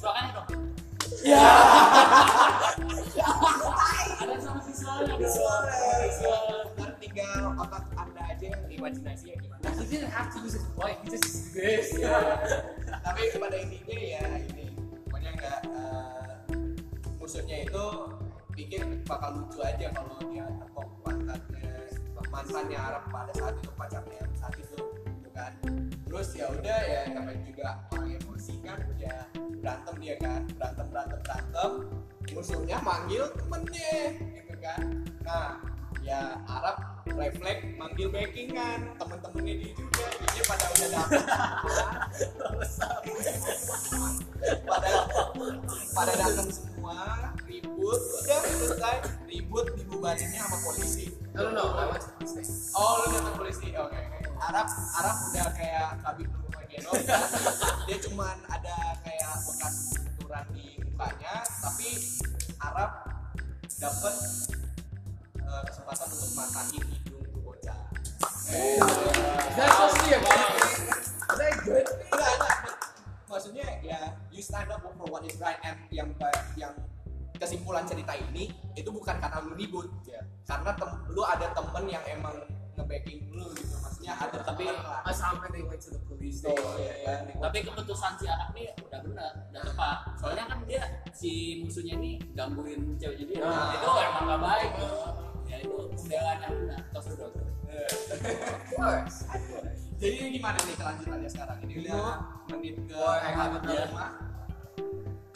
suaranya 0.00 0.30
dong 0.32 0.48
Ada 4.16 4.36
sama 4.40 4.60
siswanya. 4.64 5.12
Ntar 5.20 6.59
tinggal 7.20 7.52
otak 7.60 7.84
anda 7.96 8.22
aja 8.24 8.44
yang 8.56 8.62
imajinasi 8.72 9.24
yang 9.36 9.40
gimana 9.44 9.68
He 9.80 9.84
didn't 9.88 10.12
have 10.12 10.28
to 10.32 10.38
use 10.44 10.54
his 10.56 10.66
butt. 10.72 10.96
He 11.04 11.10
just 11.12 11.52
this. 11.52 11.92
tapi 13.04 13.20
pada 13.36 13.56
intinya 13.60 13.96
ya 13.96 14.24
ini 14.48 14.72
pokoknya 15.08 15.30
nggak 15.36 15.60
eh, 15.68 16.34
musuhnya 17.20 17.56
itu 17.68 17.84
pikir 18.56 18.82
bakal 19.08 19.40
lucu 19.40 19.58
aja 19.64 19.86
kalau 19.92 20.16
dia 20.28 20.44
tepok 20.60 20.88
pantatnya 21.04 21.70
mantannya 22.30 22.78
Arab 22.78 23.04
pada 23.10 23.32
saat 23.34 23.54
itu 23.58 23.70
pacarnya 23.74 24.22
saat 24.38 24.54
itu 24.60 24.78
gitu 25.18 25.30
kan 25.34 25.52
terus 26.06 26.28
ya 26.36 26.46
udah 26.52 26.78
ya 26.86 27.00
namanya 27.10 27.42
juga 27.42 27.66
orang 27.90 28.20
emosi 28.20 28.54
kan 28.62 28.78
ya 29.00 29.26
berantem 29.60 29.94
dia 29.98 30.14
kan 30.22 30.40
berantem 30.54 30.86
berantem 30.92 31.18
berantem 31.26 31.70
musuhnya 32.30 32.78
manggil 32.84 33.24
temennya 33.34 33.96
gitu 34.14 34.54
kan 34.62 34.80
nah 35.26 35.58
ya 36.10 36.34
Arab 36.50 36.76
refleks 37.06 37.62
manggil 37.78 38.10
backing 38.10 38.50
kan 38.50 38.82
temen-temennya 38.98 39.54
dia 39.62 39.70
juga. 39.78 40.06
Dia 40.10 40.42
pada 40.42 40.66
udah 40.66 40.88
dapet. 40.90 41.22
Pada 44.40 44.90
pada 45.92 46.12
datang 46.16 46.48
semua 46.48 47.28
ribut 47.44 48.00
udah 48.00 48.40
selesai 48.40 48.96
ribut 49.28 49.68
dibubarinnya 49.76 50.40
sama 50.48 50.58
polisi. 50.64 51.12
No, 51.36 51.52
no, 51.52 51.76
no. 51.76 51.92
Oh 52.72 53.04
lu 53.04 53.06
datang 53.14 53.36
polisi 53.36 53.68
oke 53.76 53.92
oke. 53.92 54.18
Arab 54.40 54.66
Arab 54.96 55.16
udah 55.28 55.46
kayak 55.52 56.00
kabin 56.00 56.26
Nurmagedon 56.32 56.94
dia 57.84 57.96
cuman 58.08 58.36
ada 58.48 58.76
kayak 59.04 59.32
bekas 59.44 59.74
benturan 60.00 60.46
di 60.56 60.66
mukanya 60.80 61.34
tapi 61.60 61.88
Arab 62.64 62.90
dapat 63.76 64.14
eh, 65.50 65.62
kesempatan 65.66 66.06
untuk 66.08 66.30
matahin 66.32 66.84
hidung 66.86 67.24
tuh 67.26 67.42
bocah. 67.42 67.78
Eh, 68.50 68.78
Is 68.78 69.54
that 69.54 69.68
supposed 69.68 69.94
to 69.94 70.02
be 70.02 70.10
a 70.14 70.20
good? 70.20 71.86
Enggak 72.10 72.30
enggak. 72.34 72.56
Maksudnya 73.26 73.66
ya 73.80 74.00
you 74.28 74.42
stand 74.42 74.70
up 74.70 74.82
for 74.82 75.06
what 75.06 75.22
is 75.22 75.38
right 75.38 75.58
and 75.62 75.78
yang 75.88 76.10
yang 76.58 76.74
kesimpulan 77.36 77.86
cerita 77.86 78.10
ini 78.12 78.50
itu 78.74 78.90
bukan 78.90 79.16
karena 79.16 79.38
lu 79.40 79.54
ribut. 79.54 79.86
Yeah. 80.04 80.24
karena 80.42 80.74
tem, 80.74 80.90
lu 81.08 81.22
ada 81.22 81.46
temen 81.54 81.84
yang 81.86 82.02
emang 82.10 82.34
nge-backing 82.74 83.30
lu 83.30 83.46
gitu. 83.54 83.70
Maksudnya 83.78 84.18
ada 84.18 84.42
Tapi- 84.42 84.66
lah. 84.66 84.98
Pas 85.06 85.14
sampai 85.14 85.46
they 85.48 85.62
went 85.62 85.78
to 85.78 85.94
the 85.94 86.02
police 86.04 86.42
Oh, 86.42 86.50
station. 86.50 86.74
iya, 86.82 86.92
iya. 87.22 87.38
tapi 87.38 87.62
keputusan 87.62 88.18
si 88.18 88.26
anak 88.26 88.50
nih 88.50 88.66
udah 88.82 89.00
benar 89.00 89.30
udah 89.46 89.62
tepat. 89.62 89.96
Soalnya 90.18 90.44
kan 90.50 90.58
dia 90.66 90.82
si 91.14 91.30
musuhnya 91.62 91.94
ini 91.96 92.18
gangguin 92.34 92.98
ceweknya 92.98 93.24
dia. 93.24 93.38
Nah. 93.46 93.78
itu 93.78 93.88
emang 93.94 94.24
gak 94.26 94.40
baik. 94.42 94.70
tuh 94.74 94.98
ya 95.50 95.56
itu 95.58 95.74
pembelaan 95.90 96.38
yang 96.40 96.54
benar 96.56 96.80
Of 96.90 97.06
course. 98.74 99.16
jadi 99.96 100.14
ini 100.16 100.28
gimana 100.36 100.58
nih 100.60 100.74
kelanjutannya 100.74 101.28
sekarang 101.28 101.58
ini 101.64 101.74
udah 101.82 102.02
menit 102.48 102.76
ke 102.86 102.94
Oh, 102.94 103.14
empat 103.16 103.62
lima. 103.64 104.06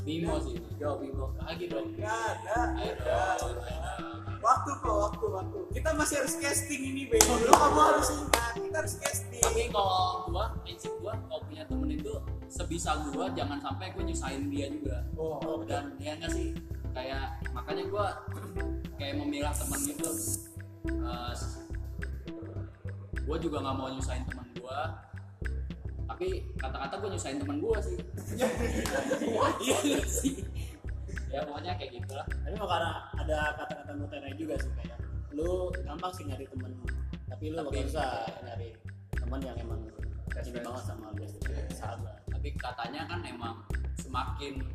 Bimo 0.04 0.36
sih 0.38 0.60
Go, 0.76 1.00
Bimo. 1.00 1.32
lagi 1.40 1.64
dong 1.64 1.96
Gak 1.96 2.12
ada. 2.44 2.76
Waktu 4.38 4.70
kok, 4.76 4.92
waktu, 5.08 5.26
waktu. 5.32 5.58
Kita 5.72 5.96
masih 5.96 6.20
harus 6.20 6.36
casting 6.36 6.82
ini, 6.84 7.08
Bego. 7.08 7.32
Lu 7.40 7.48
kamu 7.48 7.80
harus 7.80 8.12
ingat, 8.12 8.52
kita 8.52 8.76
harus 8.76 8.94
casting. 9.00 9.40
tapi 9.40 9.72
kalau 9.72 10.28
gua 10.28 10.52
prinsip 10.60 10.92
gua 11.00 11.16
kalau 11.16 11.40
punya 11.48 11.64
temen 11.64 11.88
itu 11.90 12.12
sebisa 12.46 12.90
gua 13.08 13.32
jangan 13.32 13.56
sampai 13.56 13.88
gua 13.96 14.04
nyusahin 14.04 14.52
dia 14.52 14.68
juga 14.68 15.00
Oh, 15.16 15.64
dan 15.64 15.96
ya 15.96 16.12
enggak 16.12 16.36
sih 16.36 16.52
kayak 16.94 17.42
makanya 17.50 17.84
gua 17.90 18.06
kayak 18.96 19.14
memilah 19.18 19.52
teman 19.52 19.80
gitu. 19.82 20.10
Eh, 20.88 21.34
gua 23.26 23.36
juga 23.42 23.56
nggak 23.60 23.76
mau 23.76 23.88
nyusahin 23.90 24.24
teman 24.30 24.46
gua. 24.62 24.78
Tapi 26.04 26.46
kata-kata 26.56 26.94
gua 27.02 27.10
nyusahin 27.10 27.38
teman 27.42 27.58
gua 27.58 27.78
sih. 27.82 27.98
Iya 28.38 29.76
nggak 29.82 30.06
sih 30.08 30.34
ya 31.34 31.42
pokoknya 31.42 31.74
kayak 31.74 31.90
gitulah. 31.98 32.26
Tapi 32.30 32.54
emang 32.54 32.70
karena 32.70 32.90
ada 33.18 33.38
kata-kata 33.58 33.92
mutiara 33.98 34.30
juga 34.38 34.54
sih 34.54 34.70
kayak 34.78 34.98
lu 35.34 35.66
gampang 35.82 36.12
sih 36.14 36.24
nyari 36.30 36.46
temen 36.46 36.70
tapi 37.26 37.50
lu 37.50 37.58
Tapi- 37.58 37.66
bakal 37.74 37.84
susah 37.90 38.10
nyari 38.46 38.68
temen 39.18 39.40
yang 39.42 39.58
emang 39.58 39.82
Best 40.34 40.50
banget 40.50 40.82
sama 40.82 41.14
best 41.14 41.38
friend, 41.46 41.70
sahabat. 41.70 42.18
Tapi 42.26 42.58
katanya 42.58 43.06
kan 43.06 43.22
emang 43.22 43.54
semakin 43.94 44.66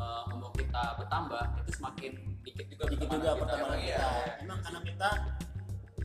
eh, 0.00 0.32
umur 0.32 0.50
kita 0.56 0.82
bertambah 0.96 1.44
itu 1.60 1.70
semakin 1.76 2.12
dikit 2.40 2.66
juga 2.72 2.84
dikit 2.88 3.08
juga 3.12 3.30
pertemanan 3.36 3.76
kita. 3.76 3.84
iya, 3.84 3.96
kita. 4.00 4.08
Iya. 4.08 4.32
emang 4.44 4.58
karena 4.64 4.80
kita 4.82 5.10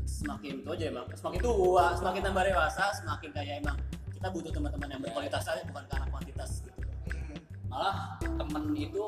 semakin 0.05 0.53
itu 0.61 0.69
aja 0.75 0.85
emang. 0.91 1.05
Semakin 1.15 1.39
tua 1.41 1.85
semakin 1.97 2.21
tambah 2.21 2.43
dewasa 2.43 2.83
semakin 2.99 3.29
kayak 3.31 3.55
emang 3.63 3.77
kita 4.11 4.27
butuh 4.31 4.51
teman-teman 4.51 4.87
yang 4.91 5.01
berkualitas 5.01 5.43
aja 5.47 5.63
bukan 5.69 5.83
karena 5.87 6.05
kuantitas 6.11 6.51
gitu. 6.65 6.79
Malah 7.71 7.95
temen 8.21 8.63
itu 8.75 9.03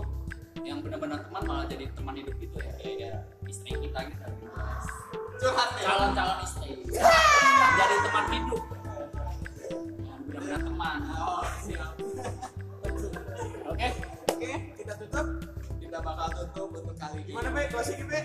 yang 0.65 0.83
benar-benar 0.83 1.23
teman 1.23 1.41
malah 1.47 1.65
jadi 1.69 1.85
teman 1.95 2.13
hidup 2.19 2.35
gitu 2.43 2.57
ya 2.59 2.71
kayak 2.81 3.15
istri 3.47 3.71
kita 3.71 3.99
gitu. 4.11 4.23
Curhat 5.37 5.69
ya 5.79 5.85
calon-calon 5.85 6.39
istri. 6.43 6.71
Jadi 7.77 7.95
teman 8.03 8.25
hidup. 8.33 8.63
Yang 10.03 10.19
benar-benar 10.27 10.61
teman. 10.65 10.97
Oh 11.13 11.45
siap. 11.61 11.91
Oke 13.67 14.16
oke 14.37 14.53
kita 14.77 14.93
tutup. 15.01 15.27
Kita 15.81 15.97
bakal 16.03 16.27
tutup 16.35 16.69
untuk 16.77 16.95
kali 16.99 17.25
ini. 17.25 17.33
Gimana 17.33 17.49
be? 17.49 17.61
Closing 17.73 18.05
be? 18.05 18.19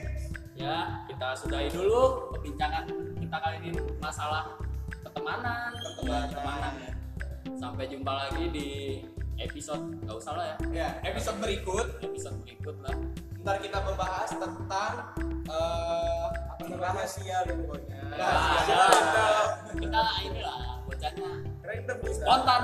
Ya 0.52 1.00
kita 1.08 1.28
sudahi 1.40 1.72
dulu 1.72 2.28
perbincangan 2.36 2.84
kita 3.16 3.36
kali 3.40 3.56
ini. 3.64 3.80
Masalah 3.96 4.60
pertemanan 5.00 5.72
pertemanan 6.04 6.72
ya. 6.84 6.92
Sampai 7.56 7.88
jumpa 7.88 8.12
lagi 8.12 8.44
di 8.52 8.68
episode 9.40 10.04
nggak 10.04 10.16
usah 10.20 10.32
lah 10.36 10.46
ya. 10.52 10.56
Ya 10.68 10.88
episode 11.08 11.40
berikut. 11.40 11.86
Episode 12.04 12.36
berikut 12.44 12.76
lah. 12.84 12.92
Ntar 13.40 13.56
kita 13.64 13.78
membahas 13.80 14.30
tentang 14.36 14.94
eh 15.48 16.26
apa 16.28 16.62
namanya? 16.68 16.92
Rahasia 16.92 17.36
lu 17.48 17.52
pokoknya. 17.64 18.00
Rahasia. 18.20 18.84
Kita 19.80 20.02
inilah 20.28 20.60
bocahnya. 20.84 21.30
Random 21.62 21.96
bisa. 22.04 22.20
Spontan 22.26 22.62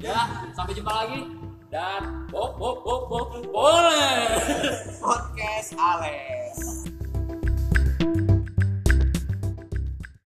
ya 0.00 0.20
sampai 0.56 0.72
jumpa 0.76 0.92
lagi. 0.92 1.20
Dan 1.74 2.30
bop 2.30 2.54
bop 2.54 2.86
bop 2.86 3.02
bop 3.10 3.28
boleh. 3.50 4.30
Podcast 5.02 5.74
Ale 5.74 6.16